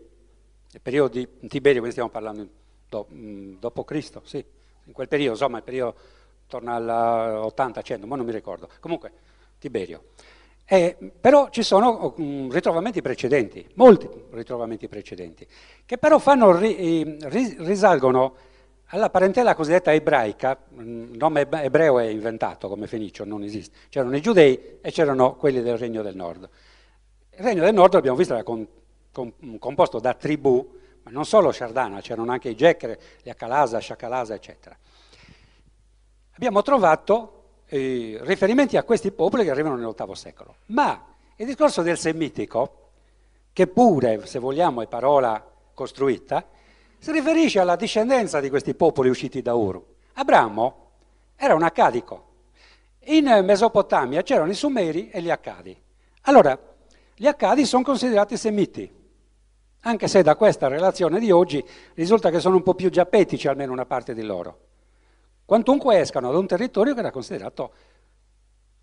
[0.73, 2.49] nel periodo di Tiberio, quindi stiamo parlando
[2.89, 4.45] do, mh, dopo Cristo, sì,
[4.85, 5.95] in quel periodo, insomma, il periodo
[6.47, 8.69] torna al 80-100, ma non mi ricordo.
[8.81, 9.13] Comunque,
[9.59, 10.05] Tiberio.
[10.67, 15.47] Eh, però ci sono um, ritrovamenti precedenti, molti ritrovamenti precedenti,
[15.85, 18.35] che però fanno, ri, ri, risalgono
[18.89, 23.77] alla parentela cosiddetta ebraica, il nome ebreo è inventato come fenicio, non esiste.
[23.89, 26.49] C'erano i giudei e c'erano quelli del Regno del Nord.
[27.37, 28.67] Il Regno del Nord, abbiamo visto, era con,
[29.11, 34.35] con, composto da tribù, ma non solo Shardana, c'erano anche i Jekre, gli Akalasa, Shakalasa,
[34.35, 34.77] eccetera.
[36.33, 40.57] Abbiamo trovato eh, riferimenti a questi popoli che arrivano nell'ottavo secolo.
[40.67, 42.91] Ma il discorso del semitico,
[43.53, 45.45] che pure, se vogliamo, è parola
[45.75, 46.45] costruita,
[46.99, 49.85] si riferisce alla discendenza di questi popoli usciti da Uru.
[50.15, 50.91] Abramo
[51.37, 52.33] era un accadico.
[53.07, 55.79] In Mesopotamia c'erano i Sumeri e gli Accadi.
[56.23, 56.59] Allora,
[57.15, 58.91] gli Accadi sono considerati semiti,
[59.85, 63.73] anche se da questa relazione di oggi risulta che sono un po' più giappetici, almeno
[63.73, 64.59] una parte di loro
[65.45, 67.73] quantunque escano da un territorio che era considerato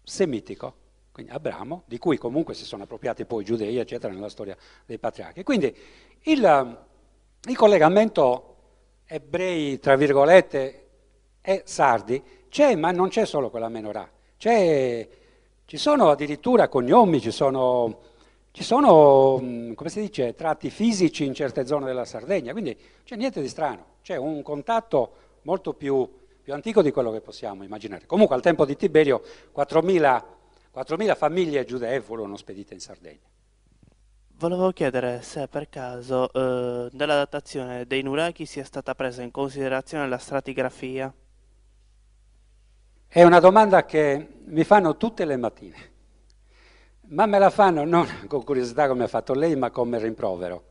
[0.03, 0.75] semitico.
[1.11, 4.55] Quindi Abramo, di cui comunque si sono appropriati poi i giudei, eccetera, nella storia
[4.85, 5.43] dei patriarchi.
[5.43, 5.75] Quindi
[6.21, 6.77] il,
[7.47, 8.55] il collegamento
[9.05, 10.87] ebrei, tra virgolette,
[11.41, 14.09] e sardi c'è, ma non c'è solo quella menorah.
[14.37, 17.99] Ci sono addirittura cognomi, ci sono,
[18.51, 19.35] ci sono,
[19.75, 23.85] come si dice, tratti fisici in certe zone della Sardegna, quindi c'è niente di strano,
[24.01, 25.13] c'è un contatto
[25.43, 26.07] molto più
[26.41, 28.05] più antico di quello che possiamo immaginare.
[28.05, 29.21] Comunque al tempo di Tiberio
[29.55, 30.23] 4.000,
[30.73, 33.29] 4.000 famiglie giudee furono spedite in Sardegna.
[34.33, 40.07] Volevo chiedere se per caso eh, nella datazione dei nuraghi sia stata presa in considerazione
[40.07, 41.13] la stratigrafia.
[43.07, 45.90] È una domanda che mi fanno tutte le mattine,
[47.11, 50.63] ma me la fanno non con curiosità come ha fatto lei, ma come rimprovero.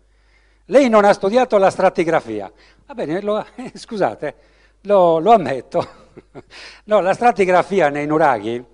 [0.66, 2.52] Lei non ha studiato la stratigrafia.
[2.86, 4.34] Va bene, lo, eh, scusate,
[4.82, 5.86] lo, lo ammetto.
[6.84, 8.64] no, la stratigrafia nei nuraghi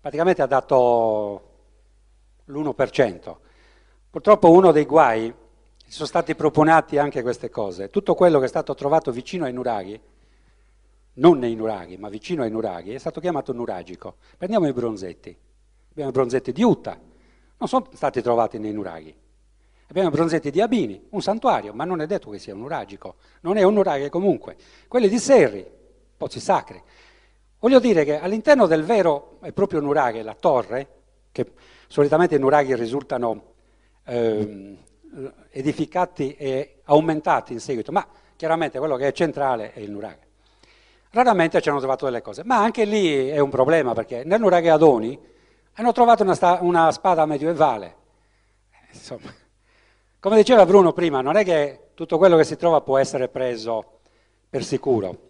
[0.00, 1.48] praticamente ha dato
[2.46, 3.36] l'1%.
[4.10, 5.32] Purtroppo uno dei guai,
[5.86, 7.90] sono stati proponati anche queste cose.
[7.90, 10.00] Tutto quello che è stato trovato vicino ai nuraghi,
[11.14, 14.16] non nei nuraghi, ma vicino ai nuraghi, è stato chiamato nuragico.
[14.36, 15.36] Prendiamo i bronzetti.
[15.90, 16.98] Abbiamo i bronzetti di Utah,
[17.58, 19.14] non sono stati trovati nei nuraghi.
[19.88, 23.16] Abbiamo i bronzetti di Abini, un santuario, ma non è detto che sia un nuragico.
[23.40, 24.56] Non è un nuraghi comunque.
[24.86, 25.66] Quelli di Serri,
[26.16, 26.80] pozzi sacri.
[27.58, 30.88] Voglio dire che all'interno del vero e proprio nuraghe, la torre,
[31.32, 31.52] che
[31.88, 33.42] solitamente i nuraghi risultano
[34.04, 34.76] eh,
[35.50, 38.06] edificati e aumentati in seguito, ma
[38.36, 40.28] chiaramente quello che è centrale è il nuraghe.
[41.10, 44.70] Raramente ci hanno trovato delle cose, ma anche lì è un problema perché nel nuraghe
[44.70, 45.18] Adoni
[45.80, 47.96] hanno trovato una, sta- una spada medievale.
[48.92, 49.32] Insomma,
[50.20, 54.00] come diceva Bruno prima, non è che tutto quello che si trova può essere preso
[54.48, 55.28] per sicuro.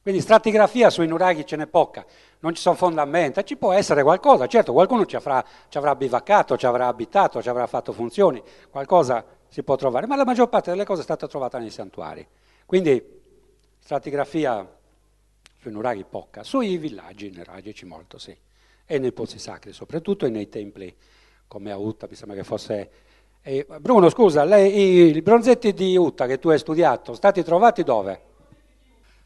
[0.00, 2.04] Quindi stratigrafia sui nuraghi ce n'è poca,
[2.40, 6.56] non ci sono fondamenta, ci può essere qualcosa, certo qualcuno ci avrà, ci avrà bivaccato,
[6.56, 10.70] ci avrà abitato, ci avrà fatto funzioni, qualcosa si può trovare, ma la maggior parte
[10.70, 12.26] delle cose è stata trovata nei santuari.
[12.66, 13.20] Quindi
[13.78, 14.66] stratigrafia
[15.60, 18.36] sui nuraghi poca, sui villaggi nuragici molto sì,
[18.84, 20.94] e nei pozzi sacri soprattutto e nei templi
[21.46, 22.90] come a Utta, mi sembra che fosse...
[23.42, 28.30] Eh, Bruno scusa, lei, i bronzetti di Utta che tu hai studiato, stati trovati dove?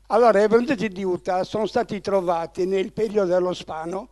[0.08, 4.10] Allora, i bronzetti di Utah sono stati trovati nel periodo dello Spano,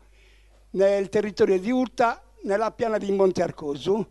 [0.71, 4.05] nel territorio di Utah, nella piana di Monte Arcosu,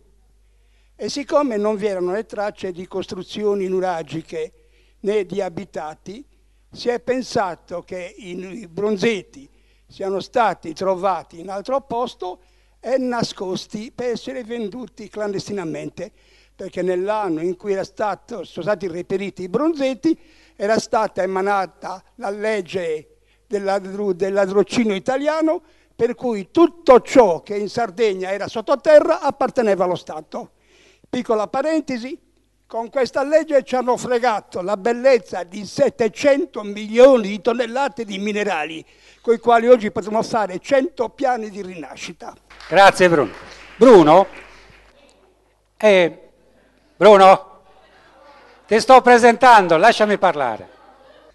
[0.96, 4.54] e siccome non vi erano le tracce di costruzioni nuragiche
[5.02, 6.26] né di abitati,
[6.72, 9.50] si è pensato che i bronzetti
[9.94, 12.40] siano stati trovati in altro posto
[12.80, 16.12] e nascosti per essere venduti clandestinamente,
[16.56, 20.20] perché nell'anno in cui stato, sono stati reperiti i bronzetti
[20.56, 25.62] era stata emanata la legge del ladrocinio italiano
[25.96, 30.54] per cui tutto ciò che in Sardegna era sottoterra apparteneva allo Stato.
[31.08, 32.20] Piccola parentesi,
[32.74, 38.84] con questa legge ci hanno fregato la bellezza di 700 milioni di tonnellate di minerali,
[39.22, 42.34] con i quali oggi potremmo fare 100 piani di rinascita.
[42.68, 43.32] Grazie Bruno.
[43.76, 44.28] Bruno?
[45.78, 46.32] Eh,
[46.96, 47.62] Bruno?
[48.66, 50.68] Ti sto presentando, lasciami parlare.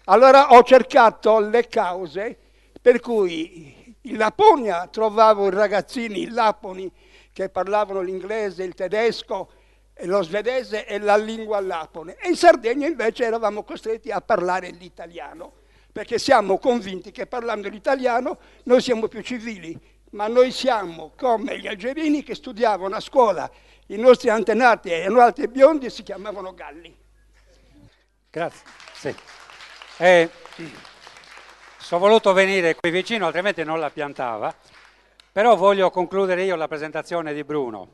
[0.07, 2.37] Allora ho cercato le cause
[2.81, 6.91] per cui in Laponia trovavo i ragazzini laponi
[7.31, 9.51] che parlavano l'inglese, il tedesco,
[10.05, 12.15] lo svedese e la lingua lapone.
[12.19, 15.53] E in Sardegna invece eravamo costretti a parlare l'italiano,
[15.91, 19.77] perché siamo convinti che parlando l'italiano noi siamo più civili,
[20.11, 23.49] ma noi siamo come gli algerini che studiavano a scuola,
[23.87, 26.95] i nostri antenati erano altri biondi e si chiamavano galli.
[28.29, 28.65] Grazie.
[28.93, 29.15] Sì.
[29.97, 30.29] Eh,
[31.77, 34.53] sono voluto venire qui vicino, altrimenti non la piantava,
[35.31, 37.87] però voglio concludere io la presentazione di Bruno,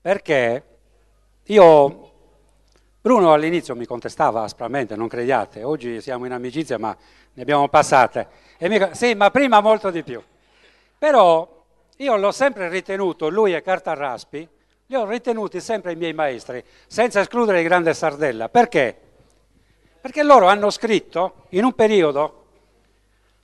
[0.00, 0.69] perché
[1.44, 2.10] io,
[3.00, 6.96] Bruno all'inizio mi contestava aspramente, non crediate, oggi siamo in amicizia ma
[7.32, 8.28] ne abbiamo passate,
[8.60, 10.22] mi, sì, ma prima molto di più,
[10.98, 11.64] però
[11.96, 14.48] io l'ho sempre ritenuto, lui e Cartarraspi,
[14.86, 18.98] li ho ritenuti sempre i miei maestri, senza escludere il grande Sardella, perché?
[20.00, 22.40] Perché loro hanno scritto in un periodo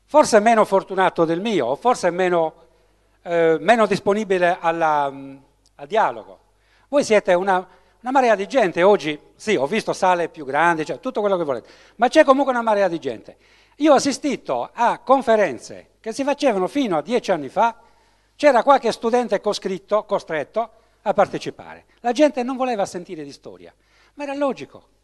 [0.07, 2.55] forse meno fortunato del mio, forse meno,
[3.23, 6.39] eh, meno disponibile alla, al dialogo.
[6.89, 7.67] Voi siete una,
[8.07, 11.43] una, marea di gente, oggi sì, ho visto sale più grandi, cioè tutto quello che
[11.43, 13.37] volete, ma c'è comunque una marea di gente.
[13.79, 17.77] Io ho assistito a conferenze che si facevano fino a dieci anni fa,
[18.37, 20.71] c'era qualche studente coscritto, costretto
[21.03, 21.87] a partecipare.
[22.01, 23.75] La gente non voleva sentire di storia,
[24.15, 24.95] ma era logico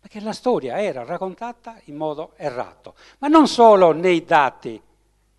[0.00, 4.80] perché la storia era raccontata in modo errato, ma non solo nei dati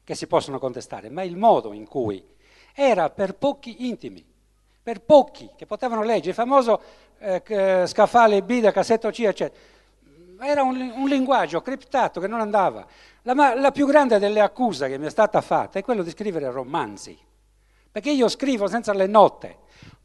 [0.04, 2.24] che si possono contestare, ma il modo in cui
[2.74, 4.24] era per pochi intimi,
[4.84, 6.82] per pochi che potevano leggere, il famoso
[7.20, 9.60] eh, scaffale B da cassetto C, eccetera.
[10.40, 12.86] Era un, un, linguaggio criptato che non andava.
[13.24, 16.50] La, la più grande delle accuse che mi è stata fatta è quello di scrivere
[16.50, 17.18] romanzi,
[17.92, 19.58] perché io scrivo senza le note,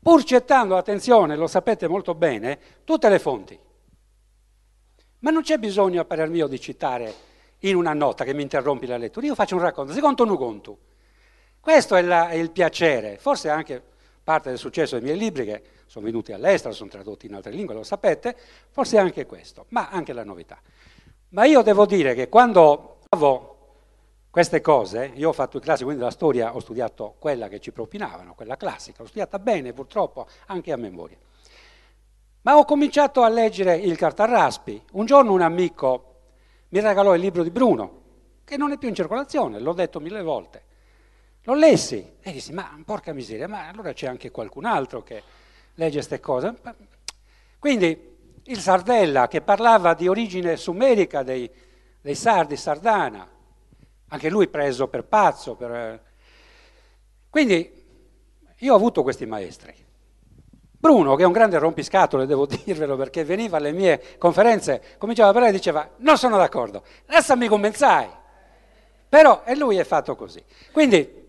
[0.02, 3.58] pur gettando, attenzione, lo sapete molto bene, tutte le fonti.
[5.20, 7.14] Ma non c'è bisogno, a parer mio, di citare
[7.60, 9.26] in una nota che mi interrompi la lettura.
[9.26, 10.78] Io faccio un racconto, secondo un ugontu.
[11.58, 13.82] Questo è, la, è il piacere, forse anche
[14.26, 17.74] parte del successo dei miei libri che sono venuti all'estero, sono tradotti in altre lingue,
[17.74, 18.34] lo sapete,
[18.72, 20.60] forse anche questo, ma anche la novità.
[21.28, 23.54] Ma io devo dire che quando avevo
[24.28, 27.70] queste cose, io ho fatto i classi, quindi la storia ho studiato quella che ci
[27.70, 31.18] propinavano, quella classica, l'ho studiata bene purtroppo, anche a memoria.
[32.42, 34.86] Ma ho cominciato a leggere il Cartarraspi.
[34.94, 36.14] Un giorno un amico
[36.70, 38.02] mi regalò il libro di Bruno,
[38.42, 40.64] che non è più in circolazione, l'ho detto mille volte.
[41.46, 45.22] Lo lessi e dissi, ma porca miseria, ma allora c'è anche qualcun altro che
[45.74, 46.56] legge queste cose.
[47.60, 51.48] Quindi il Sardella che parlava di origine sumerica dei,
[52.00, 53.28] dei Sardi, Sardana,
[54.08, 55.54] anche lui preso per pazzo.
[55.54, 56.02] Per...
[57.30, 57.84] Quindi
[58.56, 59.72] io ho avuto questi maestri.
[60.78, 65.32] Bruno, che è un grande rompiscatole, devo dirvelo, perché veniva alle mie conferenze, cominciava a
[65.32, 68.24] parlare e diceva non sono d'accordo, lasciami comenzare.
[69.08, 70.42] Però, e lui è fatto così.
[70.72, 71.22] Quindi,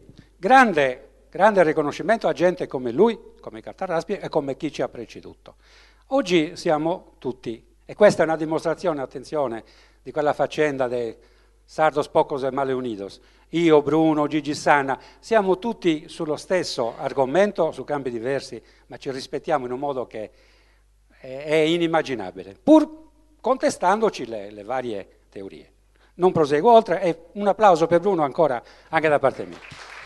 [0.47, 5.55] grande, grande riconoscimento a gente come lui, come Cartaraspi e come chi ci ha preceduto.
[6.11, 9.65] Oggi siamo tutti, e questa è una dimostrazione, attenzione,
[10.01, 11.13] di quella faccenda dei
[11.65, 13.19] Sardos Pocos e Male Unidos.
[13.49, 19.65] Io, Bruno, Gigi Sanna, siamo tutti sullo stesso argomento, su campi diversi, ma ci rispettiamo
[19.65, 20.31] in un modo che
[21.19, 22.89] è, inimmaginabile, pur
[23.41, 25.71] contestandoci le, le varie teorie.
[26.15, 29.96] Non proseguo oltre e un applauso per Bruno ancora anche da parte mia.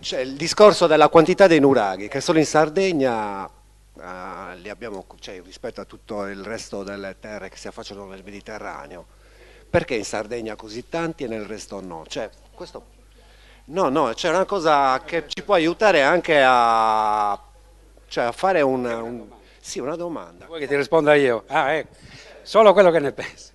[0.00, 5.40] C'è il discorso della quantità dei nuraghi, che solo in Sardegna eh, li abbiamo, cioè,
[5.42, 9.06] rispetto a tutto il resto delle terre che si affacciano nel Mediterraneo.
[9.70, 12.04] Perché in Sardegna così tanti e nel resto no?
[12.08, 12.98] Cioè, questo...
[13.66, 17.40] No, no, c'è una cosa che ci può aiutare anche a,
[18.08, 19.28] cioè, a fare un, un...
[19.60, 20.46] Sì, una domanda.
[20.46, 21.44] Vuoi che ti risponda io?
[21.46, 21.94] Ah, ecco,
[22.42, 23.49] solo quello che ne pensi.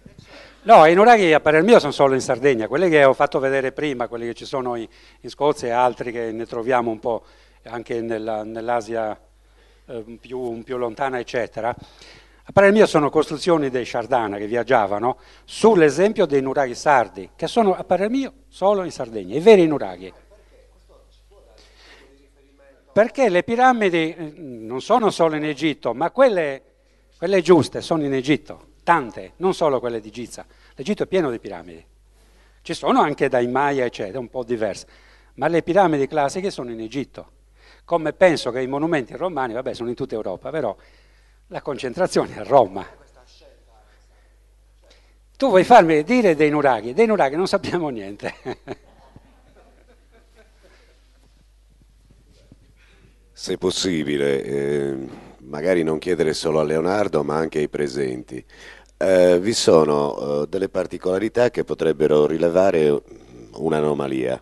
[0.65, 3.71] No, i nuraghi a parer mio sono solo in Sardegna, quelli che ho fatto vedere
[3.71, 4.87] prima, quelli che ci sono in,
[5.19, 7.23] in Scozia e altri che ne troviamo un po'
[7.65, 9.15] anche nella, nell'Asia
[9.85, 11.69] eh, più, più, lontana, eccetera.
[11.69, 17.75] A parer mio sono costruzioni dei Sardana che viaggiavano sull'esempio dei nuraghi sardi, che sono
[17.75, 20.11] a parer mio solo in Sardegna, i veri nuraghi.
[22.91, 26.63] Perché le piramidi eh, non sono solo in Egitto, ma quelle,
[27.19, 30.45] quelle giuste sono in Egitto tante, non solo quelle di Giza.
[30.75, 31.85] L'Egitto è pieno di piramidi.
[32.61, 34.87] Ci sono anche dai Maya, eccetera, un po' diverse,
[35.33, 37.31] ma le piramidi classiche sono in Egitto.
[37.83, 40.75] Come penso che i monumenti romani, vabbè, sono in tutta Europa, però
[41.47, 42.87] la concentrazione è a Roma.
[45.37, 46.93] Tu vuoi farmi dire dei nuraghi?
[46.93, 48.33] Dei nuraghi non sappiamo niente.
[53.33, 55.07] Se possibile, eh,
[55.45, 58.43] magari non chiedere solo a Leonardo, ma anche ai presenti.
[58.97, 63.01] Eh, vi sono eh, delle particolarità che potrebbero rilevare
[63.53, 64.41] un'anomalia.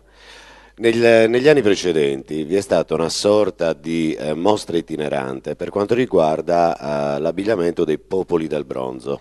[0.76, 5.94] Nel, negli anni precedenti vi è stata una sorta di eh, mostra itinerante per quanto
[5.94, 9.20] riguarda eh, l'abbigliamento dei popoli del bronzo,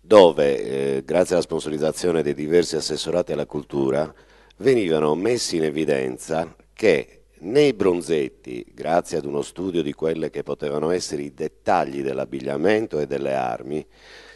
[0.00, 4.12] dove, eh, grazie alla sponsorizzazione dei diversi assessorati alla cultura,
[4.58, 10.90] venivano messi in evidenza che nei bronzetti, grazie ad uno studio di quelli che potevano
[10.90, 13.86] essere i dettagli dell'abbigliamento e delle armi,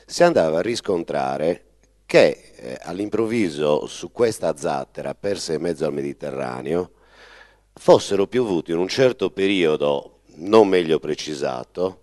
[0.07, 1.65] si andava a riscontrare
[2.07, 6.93] che eh, all'improvviso su questa zattera persa in mezzo al Mediterraneo
[7.75, 12.01] fossero piovuti in un certo periodo non meglio precisato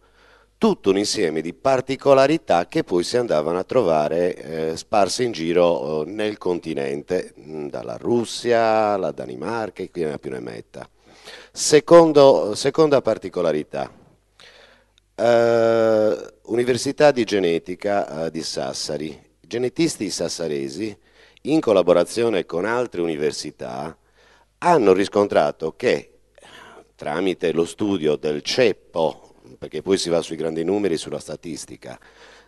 [0.58, 6.04] tutto un insieme di particolarità che poi si andavano a trovare eh, sparse in giro
[6.04, 10.90] eh, nel continente, dalla Russia alla Danimarca e qui ne più ne metta.
[11.58, 13.90] Secondo, seconda particolarità,
[15.16, 19.18] eh, Università di Genetica eh, di Sassari.
[19.40, 20.96] Genetisti sassaresi,
[21.44, 23.98] in collaborazione con altre università,
[24.58, 26.18] hanno riscontrato che
[26.94, 31.98] tramite lo studio del ceppo, perché poi si va sui grandi numeri sulla statistica,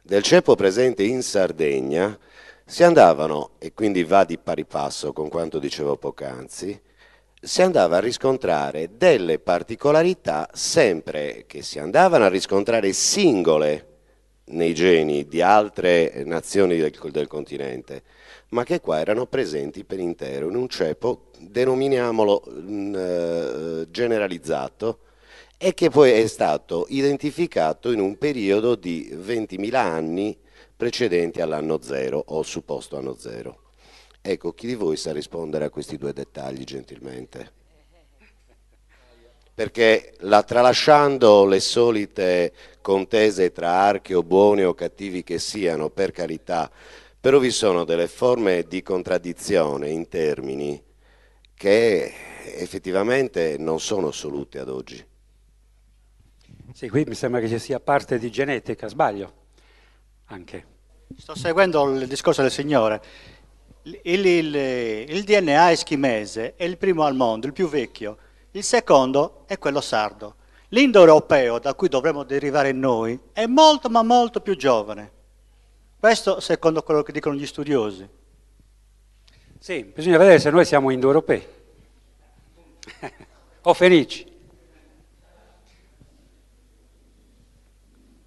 [0.04, 2.20] del ceppo presente in Sardegna,
[2.66, 6.82] si andavano, e quindi va di pari passo con quanto dicevo poc'anzi,
[7.40, 13.86] si andava a riscontrare delle particolarità sempre che si andavano a riscontrare singole
[14.46, 18.04] nei geni di altre nazioni del, del continente,
[18.50, 25.00] ma che qua erano presenti per intero in un ceppo, denominiamolo mh, mm, eh, generalizzato,
[25.58, 30.38] e che poi è stato identificato in un periodo di 20.000 anni
[30.76, 33.67] precedenti all'anno zero o supposto anno zero.
[34.30, 37.50] Ecco, chi di voi sa rispondere a questi due dettagli gentilmente?
[39.54, 46.12] Perché la, tralasciando le solite contese tra archi o buoni o cattivi che siano, per
[46.12, 46.70] carità,
[47.18, 50.84] però vi sono delle forme di contraddizione in termini
[51.54, 52.14] che
[52.58, 55.06] effettivamente non sono assolute ad oggi.
[56.74, 59.34] Sì, qui mi sembra che ci sia parte di genetica, sbaglio
[60.26, 60.76] anche.
[61.16, 63.02] Sto seguendo il discorso del Signore.
[64.04, 68.18] Il, il, il, DNA eschimese è il primo al mondo, il più vecchio,
[68.52, 70.36] il secondo è quello sardo.
[70.70, 75.12] L'indoeuropeo, da cui dovremmo derivare noi, è molto ma molto più giovane.
[75.98, 78.08] Questo secondo quello che dicono gli studiosi.
[79.58, 81.48] Sì, bisogna vedere se noi siamo indoeuropei.
[83.62, 84.37] o Fenici?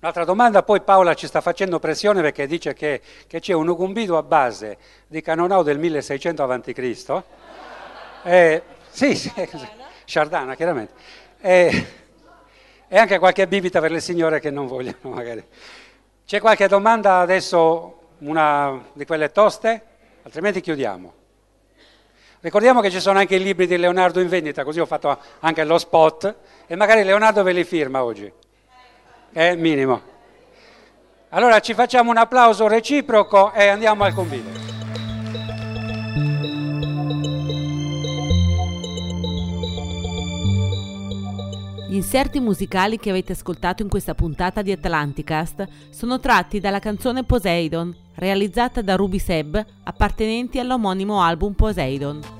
[0.03, 4.17] Un'altra domanda, poi Paola ci sta facendo pressione perché dice che, che c'è un ugumbito
[4.17, 7.23] a base di Canonau del 1600 a.C.
[8.23, 9.31] Eh, sì, sì,
[10.07, 10.95] Sciardana, chiaramente.
[11.39, 11.87] Eh,
[12.89, 15.47] e anche qualche bibita per le signore che non vogliono magari.
[16.25, 19.83] C'è qualche domanda adesso, una di quelle toste?
[20.23, 21.13] Altrimenti chiudiamo.
[22.41, 25.63] Ricordiamo che ci sono anche i libri di Leonardo in vendita, così ho fatto anche
[25.65, 28.33] lo spot e magari Leonardo ve li firma oggi.
[29.33, 30.01] È minimo.
[31.29, 34.59] Allora ci facciamo un applauso reciproco e andiamo al convito.
[41.89, 47.23] Gli inserti musicali che avete ascoltato in questa puntata di Atlanticast sono tratti dalla canzone
[47.23, 52.40] Poseidon, realizzata da Ruby Seb, appartenenti all'omonimo album Poseidon.